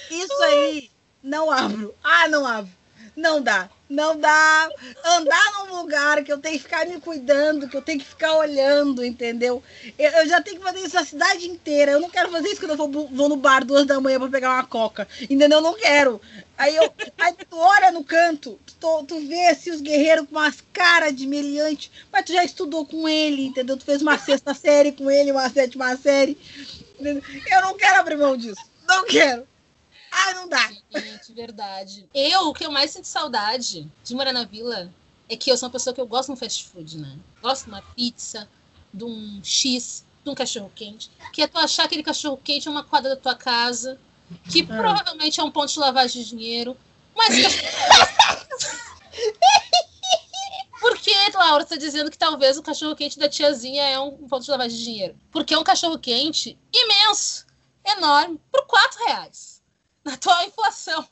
Isso 0.09 0.43
aí, 0.43 0.91
não 1.23 1.49
abro. 1.49 1.95
Ah, 2.03 2.27
não 2.27 2.45
abro. 2.45 2.71
Não 3.15 3.41
dá, 3.41 3.69
não 3.91 4.17
dá. 4.17 4.69
Andar 5.03 5.53
num 5.53 5.81
lugar 5.81 6.23
que 6.23 6.31
eu 6.31 6.37
tenho 6.37 6.57
que 6.57 6.63
ficar 6.63 6.85
me 6.87 6.99
cuidando, 6.99 7.67
que 7.67 7.75
eu 7.75 7.81
tenho 7.81 7.99
que 7.99 8.05
ficar 8.05 8.37
olhando, 8.37 9.03
entendeu? 9.03 9.61
Eu, 9.99 10.11
eu 10.11 10.27
já 10.27 10.41
tenho 10.41 10.57
que 10.57 10.63
fazer 10.63 10.79
isso 10.79 10.97
a 10.97 11.05
cidade 11.05 11.47
inteira. 11.47 11.91
Eu 11.91 11.99
não 11.99 12.09
quero 12.09 12.31
fazer 12.31 12.47
isso 12.47 12.61
quando 12.61 12.71
eu 12.71 12.77
vou, 12.77 13.07
vou 13.07 13.29
no 13.29 13.35
bar 13.35 13.65
duas 13.65 13.85
da 13.85 13.99
manhã 13.99 14.19
pra 14.19 14.29
pegar 14.29 14.53
uma 14.53 14.65
coca. 14.65 15.07
Entendeu? 15.21 15.59
Eu 15.59 15.61
não 15.61 15.73
quero. 15.73 16.21
Aí, 16.57 16.75
eu, 16.75 16.93
aí 17.19 17.33
tu 17.33 17.57
olha 17.57 17.91
no 17.91 18.03
canto, 18.03 18.59
tu, 18.79 19.03
tu 19.07 19.19
vê 19.27 19.47
assim, 19.47 19.71
os 19.71 19.81
guerreiros 19.81 20.27
com 20.27 20.35
umas 20.35 20.61
caras 20.71 21.15
de 21.15 21.25
meliante, 21.25 21.91
mas 22.11 22.23
tu 22.23 22.33
já 22.33 22.43
estudou 22.43 22.85
com 22.85 23.09
ele, 23.09 23.47
entendeu? 23.47 23.77
Tu 23.77 23.83
fez 23.83 24.01
uma 24.01 24.17
sexta 24.17 24.53
série 24.53 24.91
com 24.91 25.09
ele, 25.09 25.31
uma 25.31 25.49
sétima 25.49 25.95
série. 25.97 26.37
entendeu? 26.99 27.23
Eu 27.51 27.61
não 27.61 27.75
quero 27.75 27.99
abrir 27.99 28.15
mão 28.15 28.37
disso. 28.37 28.61
Não 28.87 29.05
quero. 29.05 29.50
Ah, 30.11 30.33
não 30.33 30.47
dá. 30.49 30.71
Gente, 30.95 31.33
verdade. 31.33 32.09
Eu, 32.13 32.49
o 32.49 32.53
que 32.53 32.65
eu 32.65 32.71
mais 32.71 32.91
sinto 32.91 33.05
saudade 33.05 33.89
de 34.03 34.13
morar 34.15 34.33
na 34.33 34.43
vila 34.43 34.91
é 35.29 35.37
que 35.37 35.49
eu 35.49 35.57
sou 35.57 35.67
uma 35.67 35.71
pessoa 35.73 35.93
que 35.93 36.01
eu 36.01 36.07
gosto 36.07 36.27
de 36.27 36.33
um 36.33 36.35
fast 36.35 36.65
food, 36.65 36.97
né? 36.97 37.17
Gosto 37.41 37.63
de 37.65 37.69
uma 37.69 37.81
pizza, 37.81 38.47
de 38.93 39.03
um 39.05 39.39
X, 39.43 40.03
de 40.23 40.29
um 40.29 40.35
cachorro 40.35 40.71
quente. 40.75 41.09
Que 41.31 41.41
é 41.43 41.47
tu 41.47 41.57
achar 41.57 41.85
aquele 41.85 42.03
cachorro 42.03 42.37
quente 42.43 42.67
é 42.67 42.71
uma 42.71 42.83
quadra 42.83 43.15
da 43.15 43.21
tua 43.21 43.35
casa, 43.35 43.97
que 44.51 44.61
Ah. 44.69 44.77
provavelmente 44.77 45.39
é 45.39 45.43
um 45.43 45.51
ponto 45.51 45.71
de 45.71 45.79
lavagem 45.79 46.21
de 46.23 46.29
dinheiro, 46.29 46.77
mas 47.15 47.29
Por 50.79 50.97
que, 50.97 51.13
Laura, 51.35 51.63
está 51.63 51.75
dizendo 51.75 52.09
que 52.09 52.17
talvez 52.17 52.57
o 52.57 52.63
cachorro 52.63 52.95
quente 52.95 53.19
da 53.19 53.29
tiazinha 53.29 53.83
é 53.83 53.99
um 53.99 54.27
ponto 54.27 54.43
de 54.43 54.49
lavagem 54.49 54.77
de 54.77 54.83
dinheiro? 54.83 55.15
Porque 55.31 55.53
é 55.53 55.57
um 55.57 55.63
cachorro 55.63 55.97
quente 55.99 56.57
imenso, 56.73 57.45
enorme, 57.85 58.39
por 58.51 58.65
4 58.65 59.05
reais. 59.05 59.60
Na 60.03 60.13
atual 60.13 60.43
inflação. 60.47 61.07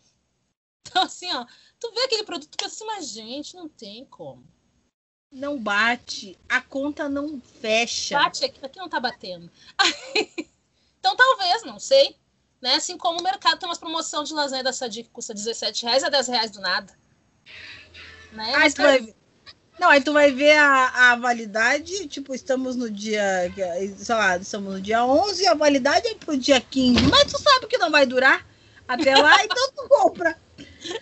Então, 0.82 1.04
assim, 1.04 1.32
ó, 1.34 1.46
tu 1.80 1.92
vê 1.92 2.02
aquele 2.02 2.24
produto 2.24 2.54
e 2.54 2.58
pensa 2.58 2.76
assim, 2.76 2.86
mas 2.86 3.08
gente, 3.08 3.56
não 3.56 3.70
tem 3.70 4.06
como. 4.06 4.44
Não 5.32 5.60
bate. 5.60 6.38
A 6.48 6.60
conta 6.60 7.08
não 7.08 7.40
fecha. 7.40 8.18
Bate 8.18 8.46
aqui, 8.46 8.66
aqui 8.66 8.80
não 8.80 8.90
tá 8.90 9.00
batendo. 9.00 9.50
então, 11.00 11.16
talvez, 11.16 11.64
não 11.64 11.80
sei. 11.80 12.16
Né? 12.62 12.76
Assim 12.76 12.98
como 12.98 13.20
o 13.20 13.24
mercado 13.24 13.60
tem 13.60 13.70
umas 13.70 13.78
promoção 13.78 14.24
de 14.24 14.34
lasanha 14.34 14.64
da 14.64 14.74
Sadia 14.74 15.04
que 15.04 15.10
custa 15.10 15.34
17 15.34 15.86
reais 15.86 16.04
a 16.04 16.10
10 16.10 16.28
reais 16.28 16.52
do 16.52 16.60
nada. 16.60 16.92
Né? 18.32 18.56
Aí 18.56 18.60
Mas, 18.60 18.74
tu 18.74 18.82
vai. 18.82 19.16
Não, 19.80 19.90
aí 19.90 20.04
tu 20.04 20.12
vai 20.12 20.30
ver 20.32 20.58
a, 20.58 21.12
a 21.12 21.16
validade, 21.16 22.06
tipo, 22.10 22.36
estamos 22.36 22.76
no 22.76 22.92
dia, 22.92 23.50
sei 23.98 24.16
lá, 24.16 24.36
estamos 24.36 24.74
no 24.74 24.82
dia 24.82 25.06
11, 25.06 25.48
a 25.48 25.54
validade 25.54 26.06
é 26.06 26.16
pro 26.16 26.38
dia 26.38 26.60
15, 26.60 27.04
mas 27.04 27.32
tu 27.32 27.42
sabe 27.42 27.66
que 27.68 27.78
não 27.78 27.90
vai 27.90 28.06
durar 28.06 28.46
até 28.90 29.16
lá, 29.16 29.44
então 29.46 29.72
tu 29.72 29.88
compra. 29.88 30.38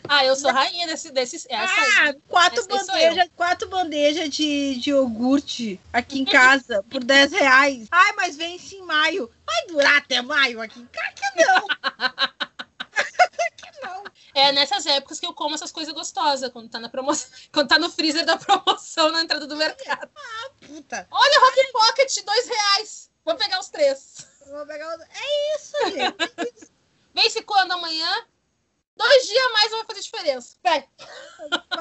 Ah, 0.09 0.25
eu 0.25 0.35
sou 0.35 0.51
rainha 0.51 0.85
desse, 0.87 1.09
desse 1.11 1.37
essa 1.49 1.53
aí. 1.55 2.09
Ah, 2.09 2.13
quatro 2.27 2.59
Essa 2.59 2.67
bandejas, 2.67 3.29
quatro 3.35 3.69
bandejas 3.69 4.29
de, 4.29 4.75
de 4.75 4.89
iogurte 4.89 5.79
aqui 5.93 6.19
em 6.19 6.25
casa 6.25 6.83
por 6.89 7.01
10 7.03 7.31
reais. 7.31 7.87
Ai, 7.91 8.13
mas 8.13 8.35
vence 8.35 8.75
em 8.75 8.81
maio. 8.83 9.31
Vai 9.45 9.67
durar 9.67 9.97
até 9.97 10.21
maio 10.21 10.61
aqui? 10.61 10.85
Claro 10.91 11.13
que 11.15 11.43
não. 11.45 11.67
que 13.57 13.81
não. 13.81 14.03
É 14.35 14.51
nessas 14.51 14.85
épocas 14.85 15.19
que 15.19 15.25
eu 15.25 15.33
como 15.33 15.55
essas 15.55 15.71
coisas 15.71 15.93
gostosas, 15.93 16.51
quando 16.51 16.69
tá 16.69 16.79
na 16.79 16.89
promoção, 16.89 17.29
quando 17.53 17.69
tá 17.69 17.79
no 17.79 17.89
freezer 17.89 18.25
da 18.25 18.35
promoção 18.37 19.11
na 19.11 19.21
entrada 19.21 19.47
do 19.47 19.55
mercado. 19.55 20.09
Puta. 20.65 21.07
Olha, 21.09 21.39
Rock 21.39 21.71
Pocket, 21.71 22.23
dois 22.25 22.47
reais. 22.47 23.09
Vou 23.23 23.35
pegar 23.35 23.59
os 23.59 23.69
três. 23.69 24.27
Vou 24.49 24.65
pegar 24.65 24.87
o- 24.97 25.01
É 25.01 25.55
isso, 25.55 25.91
gente. 25.91 26.76
Vence 27.17 27.41
quando 27.41 27.71
amanhã? 27.71 28.27
Dois 28.95 29.27
dias 29.27 29.43
a 29.43 29.53
mais 29.53 29.71
não 29.71 29.79
vai 29.79 29.87
fazer 29.87 30.01
diferença. 30.01 30.55
Vai. 30.63 30.87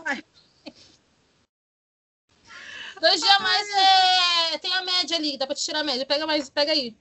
Vai. 0.02 0.24
Dois 2.98 3.20
dias 3.20 3.36
a 3.36 3.38
mais 3.40 3.68
é. 3.68 4.58
Tem 4.58 4.72
a 4.72 4.82
média 4.82 5.14
ali, 5.14 5.36
dá 5.36 5.46
pra 5.46 5.54
te 5.54 5.62
tirar 5.62 5.80
a 5.80 5.84
média. 5.84 6.06
Pega 6.06 6.26
mais, 6.26 6.48
pega 6.48 6.72
aí. 6.72 6.96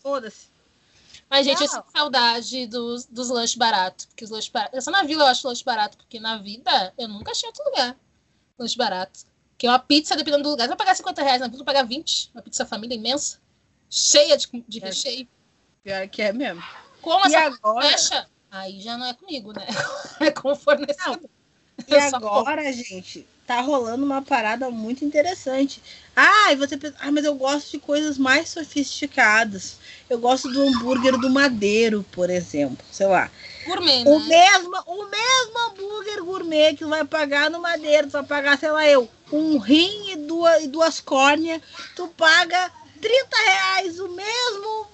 Foda-se. 0.00 0.46
Mas, 1.28 1.44
gente, 1.44 1.60
eu 1.60 1.66
Não. 1.66 1.74
sinto 1.74 1.90
saudade 1.90 2.66
dos, 2.68 3.04
dos 3.06 3.28
lanches 3.30 3.56
baratos. 3.56 4.06
Porque 4.06 4.24
os 4.24 4.30
lanches 4.30 4.50
baratos. 4.50 4.76
Eu 4.76 4.82
só 4.82 4.92
na 4.92 5.02
vila 5.02 5.24
eu 5.24 5.26
acho 5.26 5.46
lanche 5.46 5.64
barato, 5.64 5.96
porque 5.96 6.20
na 6.20 6.38
vida 6.38 6.94
eu 6.96 7.08
nunca 7.08 7.32
achei 7.32 7.48
outro 7.48 7.64
lugar. 7.64 7.96
lanche 8.56 8.76
barato. 8.76 9.26
Que 9.58 9.66
é 9.66 9.70
uma 9.70 9.80
pizza, 9.80 10.16
dependendo 10.16 10.44
do 10.44 10.50
lugar. 10.50 10.64
Você 10.64 10.68
vai 10.68 10.76
pagar 10.76 10.94
50 10.94 11.20
reais, 11.20 11.40
na 11.40 11.48
vila 11.48 11.64
vai 11.64 11.74
pagar 11.74 11.86
20. 11.86 12.30
Uma 12.32 12.42
pizza 12.42 12.64
família 12.64 12.94
imensa, 12.94 13.40
cheia 13.90 14.36
de, 14.36 14.46
de 14.68 14.78
recheio. 14.78 15.28
Pior 15.82 16.08
que 16.08 16.22
é 16.22 16.32
mesmo. 16.32 16.62
Como 17.02 17.24
E 17.26 17.34
essa 17.34 17.40
agora? 17.40 17.90
fecha, 17.90 18.26
aí 18.50 18.80
já 18.80 18.96
não 18.96 19.06
é 19.06 19.14
comigo, 19.14 19.52
né? 19.52 19.66
É 20.20 20.30
com 20.30 20.52
o 20.52 20.56
fornecedor. 20.56 21.20
E 21.86 21.94
Eu 21.94 22.00
só 22.00 22.16
agora, 22.16 22.72
gente, 22.72 23.26
tá 23.46 23.60
rolando 23.60 24.04
uma 24.04 24.20
parada 24.20 24.70
muito 24.70 25.04
interessante. 25.04 25.82
Ah, 26.14 26.52
e 26.52 26.56
você 26.56 26.76
pensa, 26.76 26.96
ah, 27.00 27.10
mas 27.10 27.24
eu 27.24 27.34
gosto 27.34 27.70
de 27.70 27.78
coisas 27.78 28.18
mais 28.18 28.48
sofisticadas. 28.50 29.78
Eu 30.10 30.18
gosto 30.18 30.48
do 30.50 30.60
hambúrguer 30.60 31.16
do 31.18 31.30
Madeiro, 31.30 32.04
por 32.12 32.28
exemplo. 32.28 32.84
Sei 32.92 33.06
lá. 33.06 33.30
Gourmet, 33.64 34.04
O 34.04 34.18
né? 34.18 34.26
mesmo, 34.26 34.76
o 34.86 35.04
mesmo 35.06 35.58
hambúrguer 35.70 36.24
gourmet 36.24 36.72
que 36.72 36.84
tu 36.84 36.88
vai 36.88 37.04
pagar 37.04 37.50
no 37.50 37.60
Madeiro, 37.60 38.08
tu 38.08 38.12
vai 38.12 38.24
pagar, 38.24 38.58
sei 38.58 38.70
lá, 38.70 38.86
eu, 38.86 39.08
um 39.32 39.58
rim 39.58 40.12
e 40.12 40.16
duas, 40.16 40.64
e 40.64 40.68
duas 40.68 41.00
córneas, 41.00 41.62
tu 41.94 42.08
paga 42.08 42.70
30 43.00 43.36
reais 43.36 43.98
o 43.98 44.08
mesmo 44.08 44.86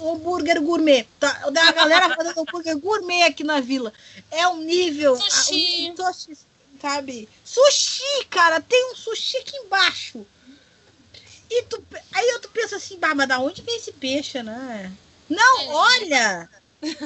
hambúrguer 0.00 0.60
gourmet. 0.60 1.06
Tá? 1.18 1.50
Da 1.50 1.72
galera 1.72 2.14
fazendo 2.14 2.40
hambúrguer 2.40 2.76
gourmet 2.78 3.22
aqui 3.24 3.44
na 3.44 3.60
vila. 3.60 3.92
É 4.30 4.46
um 4.48 4.58
nível. 4.58 5.16
Sushi. 5.16 5.88
a- 5.88 5.92
um 5.92 6.12
sushi, 6.12 6.38
sabe? 6.80 7.28
Sushi, 7.44 8.24
cara, 8.30 8.60
tem 8.60 8.92
um 8.92 8.94
sushi 8.96 9.36
aqui 9.38 9.56
embaixo. 9.56 10.26
E 11.50 11.62
tu, 11.64 11.82
aí 12.12 12.28
eu 12.28 12.40
tu 12.40 12.48
pensa 12.50 12.76
assim, 12.76 12.98
bah, 12.98 13.14
mas 13.14 13.28
da 13.28 13.38
onde 13.38 13.62
vem 13.62 13.76
esse 13.76 13.92
peixe, 13.92 14.42
né? 14.42 14.92
Não, 15.28 15.60
É. 15.60 15.66
olha! 15.68 16.50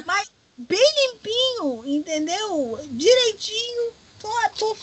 Mas 0.05 0.29
bem 0.57 0.93
limpinho, 1.13 1.83
entendeu? 1.85 2.79
Direitinho. 2.91 3.93
Tô, 4.19 4.29
tô- 4.57 4.77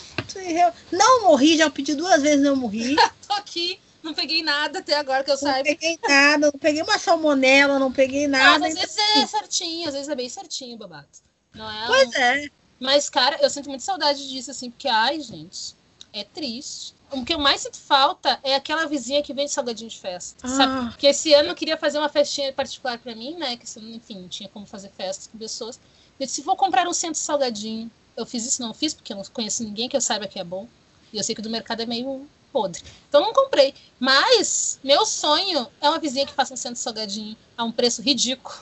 não 0.91 1.23
morri, 1.23 1.57
já 1.57 1.69
pedi 1.69 1.95
duas 1.95 2.21
vezes, 2.21 2.41
não 2.43 2.55
morri. 2.55 2.95
Tô 3.27 3.33
aqui, 3.33 3.79
não 4.03 4.13
peguei 4.13 4.41
nada 4.43 4.79
até 4.79 4.95
agora 4.95 5.23
que 5.23 5.29
eu 5.31 5.35
Não 5.35 5.41
saiba. 5.41 5.63
peguei 5.63 5.99
nada, 6.07 6.51
não 6.51 6.59
peguei 6.59 6.81
uma 6.81 6.97
salmonela, 6.97 7.77
não 7.79 7.91
peguei 7.91 8.27
nada. 8.27 8.59
Mas 8.59 8.73
às 8.75 8.79
vezes 8.79 8.97
é 8.97 9.25
certinho, 9.27 9.87
às 9.87 9.93
vezes 9.93 10.09
é 10.09 10.15
bem 10.15 10.29
certinho, 10.29 10.77
babato. 10.77 11.19
Não 11.53 11.69
é? 11.69 11.87
Pois 11.87 12.09
um- 12.09 12.13
é. 12.13 12.49
Mas, 12.79 13.09
cara, 13.09 13.37
eu 13.41 13.49
sinto 13.49 13.67
muita 13.67 13.83
saudade 13.83 14.29
disso, 14.29 14.51
assim, 14.51 14.71
porque, 14.71 14.87
ai, 14.87 15.19
gente, 15.19 15.75
é 16.13 16.23
triste. 16.23 16.93
O 17.11 17.25
que 17.25 17.33
eu 17.33 17.39
mais 17.39 17.61
sinto 17.61 17.77
falta 17.77 18.39
é 18.43 18.55
aquela 18.55 18.85
vizinha 18.85 19.21
que 19.23 19.33
vende 19.33 19.51
salgadinho 19.51 19.89
de 19.89 19.99
festa. 19.99 20.47
Sabe? 20.47 20.71
Ah, 20.73 20.87
Porque 20.91 21.07
esse 21.07 21.33
ano 21.33 21.49
eu 21.49 21.55
queria 21.55 21.75
fazer 21.75 21.97
uma 21.97 22.07
festinha 22.07 22.53
particular 22.53 22.97
pra 22.99 23.15
mim, 23.15 23.35
né? 23.35 23.57
Que, 23.57 23.65
enfim, 23.79 24.19
não 24.21 24.29
tinha 24.29 24.47
como 24.47 24.65
fazer 24.65 24.89
festas 24.95 25.27
com 25.27 25.37
pessoas. 25.37 25.79
Eu 26.19 26.25
disse, 26.25 26.41
vou 26.41 26.55
comprar 26.55 26.87
um 26.87 26.93
centro 26.93 27.19
salgadinho. 27.19 27.89
Eu 28.15 28.25
fiz 28.25 28.45
isso, 28.45 28.61
não 28.61 28.73
fiz, 28.73 28.93
porque 28.93 29.11
eu 29.11 29.17
não 29.17 29.23
conheço 29.25 29.63
ninguém 29.63 29.89
que 29.89 29.97
eu 29.97 30.01
saiba 30.01 30.27
que 30.27 30.39
é 30.39 30.43
bom. 30.43 30.67
E 31.11 31.17
eu 31.17 31.23
sei 31.23 31.33
que 31.33 31.41
do 31.41 31.49
mercado 31.49 31.81
é 31.81 31.85
meio 31.85 32.29
podre. 32.51 32.81
Então 33.07 33.21
não 33.21 33.33
comprei. 33.33 33.73
Mas 33.99 34.79
meu 34.83 35.05
sonho 35.05 35.67
é 35.81 35.89
uma 35.89 35.99
vizinha 35.99 36.25
que 36.25 36.33
faça 36.33 36.53
um 36.53 36.57
centro 36.57 36.75
de 36.75 36.81
salgadinho 36.81 37.35
a 37.57 37.63
um 37.63 37.71
preço 37.71 38.01
ridículo. 38.01 38.55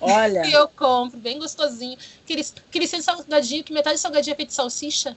olha. 0.00 0.42
E 0.48 0.52
eu 0.52 0.68
compro, 0.68 1.18
bem 1.18 1.38
gostosinho. 1.38 1.98
Aquele, 2.24 2.46
aquele 2.68 2.86
centro 2.86 3.06
salgadinho, 3.06 3.64
que 3.64 3.72
metade 3.72 3.96
do 3.96 4.00
salgadinho 4.00 4.32
é 4.32 4.36
feito 4.36 4.48
de 4.48 4.54
salsicha. 4.54 5.16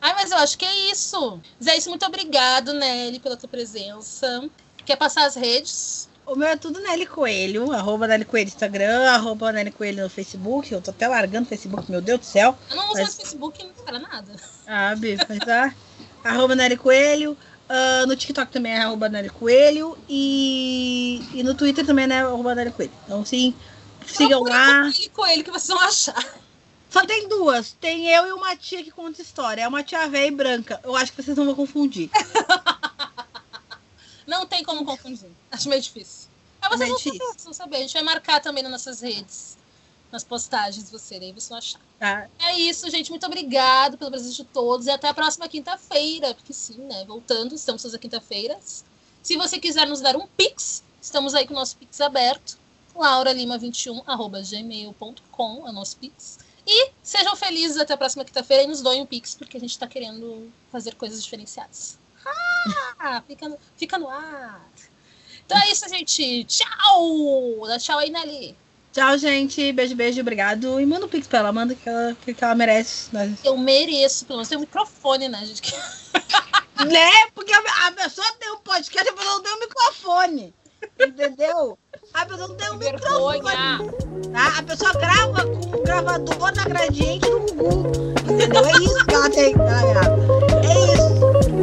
Ai, 0.00 0.12
mas 0.14 0.30
eu 0.30 0.36
acho 0.38 0.58
que 0.58 0.64
é 0.66 0.90
isso. 0.90 1.40
Zé, 1.62 1.76
isso, 1.78 1.88
muito 1.88 2.04
obrigado, 2.04 2.74
Nelly, 2.74 3.18
pela 3.20 3.36
tua 3.36 3.48
presença. 3.48 4.48
Quer 4.84 4.96
passar 4.96 5.24
as 5.24 5.34
redes? 5.34 6.08
O 6.26 6.36
meu 6.36 6.48
é 6.48 6.56
tudo 6.56 6.80
Nelly 6.80 7.06
Coelho, 7.06 7.70
arroba 7.72 8.06
Nelly 8.06 8.24
Coelho 8.24 8.46
no 8.48 8.54
Instagram, 8.54 9.10
arroba 9.10 9.52
Nelly 9.52 9.70
Coelho 9.70 10.02
no 10.04 10.10
Facebook. 10.10 10.72
Eu 10.72 10.80
tô 10.82 10.90
até 10.90 11.06
largando 11.08 11.44
o 11.46 11.48
Facebook, 11.48 11.90
meu 11.90 12.00
Deus 12.00 12.20
do 12.20 12.26
céu. 12.26 12.56
Eu 12.70 12.76
não 12.76 12.84
uso 12.84 12.92
Mas- 12.94 13.02
mais 13.02 13.16
Facebook 13.16 13.66
para 13.84 13.98
nada. 13.98 14.34
Ah, 14.66 14.94
Bi, 14.96 15.16
mas 15.28 15.38
tá. 15.40 15.74
arroba 16.24 16.54
Nelly 16.54 16.76
Coelho. 16.76 17.36
Ah, 17.68 18.04
no 18.06 18.16
TikTok 18.16 18.50
também 18.52 18.72
é 18.72 18.80
arroba 18.82 19.08
Nelly 19.08 19.30
Coelho. 19.30 19.96
E, 20.08 21.22
e 21.34 21.42
no 21.42 21.54
Twitter 21.54 21.84
também 21.84 22.06
é 22.10 22.20
arroba 22.20 22.54
Nelly 22.54 22.70
Coelho. 22.72 22.92
Então, 23.04 23.24
sim, 23.24 23.54
sigam 24.06 24.42
lá. 24.42 24.82
Coelho, 24.82 25.10
Coelho, 25.10 25.44
que 25.44 25.50
vocês 25.50 25.68
vão 25.68 25.80
achar. 25.80 26.34
Só 26.90 27.04
tem 27.04 27.28
duas. 27.28 27.72
Tem 27.80 28.06
eu 28.08 28.26
e 28.28 28.32
uma 28.32 28.56
tia 28.56 28.82
que 28.82 28.90
conta 28.90 29.20
história. 29.20 29.62
É 29.62 29.68
uma 29.68 29.82
tia 29.82 30.08
velha 30.08 30.26
e 30.26 30.30
branca. 30.30 30.80
Eu 30.84 30.94
acho 30.96 31.12
que 31.12 31.22
vocês 31.22 31.36
não 31.36 31.44
vão 31.46 31.54
confundir. 31.54 32.10
Não 34.26 34.46
tem 34.46 34.64
como 34.64 34.84
confundir. 34.86 35.30
Acho 35.50 35.68
meio 35.68 35.82
difícil. 35.82 36.28
Mas 36.60 36.70
vocês 36.70 36.80
Meio 36.80 36.92
vão 36.92 36.98
difícil. 36.98 37.26
saber, 37.26 37.42
vão 37.44 37.52
saber. 37.52 37.76
A 37.76 37.80
gente 37.80 37.92
vai 37.92 38.02
marcar 38.02 38.40
também 38.40 38.62
nas 38.62 38.72
nossas 38.72 39.00
redes, 39.02 39.58
nas 40.14 40.22
postagens, 40.22 40.88
você, 40.88 41.16
aí 41.16 41.32
vocês 41.32 41.48
vão 41.48 41.58
achar. 41.58 41.80
Tá? 41.98 42.28
É 42.38 42.56
isso, 42.56 42.88
gente. 42.88 43.10
Muito 43.10 43.26
obrigado 43.26 43.98
pela 43.98 44.12
presença 44.12 44.36
de 44.36 44.44
todos. 44.44 44.86
E 44.86 44.90
até 44.90 45.08
a 45.08 45.14
próxima 45.14 45.48
quinta-feira. 45.48 46.32
Porque 46.34 46.52
sim, 46.52 46.78
né? 46.78 47.04
Voltando, 47.04 47.52
estamos 47.54 47.82
todas 47.82 47.94
as 47.94 48.00
quinta-feiras. 48.00 48.84
Se 49.20 49.36
você 49.36 49.58
quiser 49.58 49.88
nos 49.88 50.00
dar 50.00 50.16
um 50.16 50.26
Pix, 50.28 50.84
estamos 51.02 51.34
aí 51.34 51.46
com 51.46 51.52
o 51.52 51.56
nosso 51.56 51.76
Pix 51.76 52.00
aberto. 52.00 52.56
lauralima21, 52.94 54.04
arroba 54.06 54.40
gmail.com 54.40 55.66
é 55.66 55.70
o 55.70 55.72
nosso 55.72 55.96
Pix. 55.96 56.38
E 56.64 56.92
sejam 57.02 57.34
felizes 57.34 57.76
até 57.76 57.94
a 57.94 57.96
próxima 57.96 58.24
quinta-feira 58.24 58.62
e 58.62 58.66
nos 58.68 58.80
doem 58.80 59.02
um 59.02 59.06
Pix, 59.06 59.34
porque 59.34 59.56
a 59.56 59.60
gente 59.60 59.72
está 59.72 59.88
querendo 59.88 60.50
fazer 60.70 60.94
coisas 60.94 61.22
diferenciadas. 61.22 61.98
Ah, 63.00 63.20
fica 63.26 63.48
no, 63.48 63.58
fica 63.76 63.98
no 63.98 64.08
ar. 64.08 64.64
Então 65.44 65.58
é 65.58 65.72
isso, 65.72 65.88
gente. 65.88 66.44
Tchau! 66.44 67.66
Dá 67.66 67.78
tchau 67.78 67.98
aí, 67.98 68.10
Nelly. 68.10 68.56
Tchau, 68.94 69.18
gente. 69.18 69.72
Beijo, 69.72 69.96
beijo. 69.96 70.20
Obrigado. 70.20 70.78
E 70.80 70.86
manda 70.86 71.04
um 71.06 71.08
pix 71.08 71.26
pra 71.26 71.40
ela. 71.40 71.52
Manda 71.52 71.74
que 71.74 71.88
ela, 71.88 72.16
que 72.24 72.36
ela 72.44 72.54
merece. 72.54 73.08
Nós- 73.12 73.32
Eu 73.42 73.56
mereço, 73.56 74.24
pelo 74.24 74.36
menos 74.38 74.48
tem 74.48 74.56
um 74.56 74.60
microfone, 74.60 75.28
né, 75.28 75.44
gente? 75.44 75.74
Né? 76.86 77.08
Porque 77.34 77.52
a, 77.52 77.92
pessoa 77.92 78.26
tem 78.40 78.50
um 78.50 78.58
podcast 78.58 79.08
a 79.08 79.12
pessoa 79.12 79.34
não 79.36 79.42
tem 79.44 79.52
um 79.54 79.60
microfone. 79.60 80.52
Entendeu? 81.00 81.78
A 82.12 82.26
pessoa 82.26 82.48
não 82.48 82.56
tem 82.56 82.70
um 82.72 82.76
microfone. 82.76 83.40
Tá? 84.32 84.58
A 84.58 84.62
pessoa 84.64 84.92
grava 84.92 85.46
com 85.46 85.76
o 85.76 85.82
gravador 85.82 86.52
na 86.54 86.64
gradiente 86.64 87.30
do 87.30 87.40
Gugu. 87.40 87.88
Entendeu? 88.28 88.66
É 88.66 88.72
isso 88.72 89.04
que 89.06 89.14
ela 89.14 89.30
tem. 89.30 89.52
grava. 89.54 90.16
É 90.64 90.94
isso. 90.94 91.14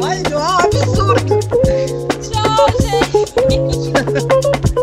Olha, 0.02 0.28
é 0.28 0.38
um 0.38 0.60
absurdo. 0.60 1.40
Tchau, 2.32 2.68
gente! 2.80 4.72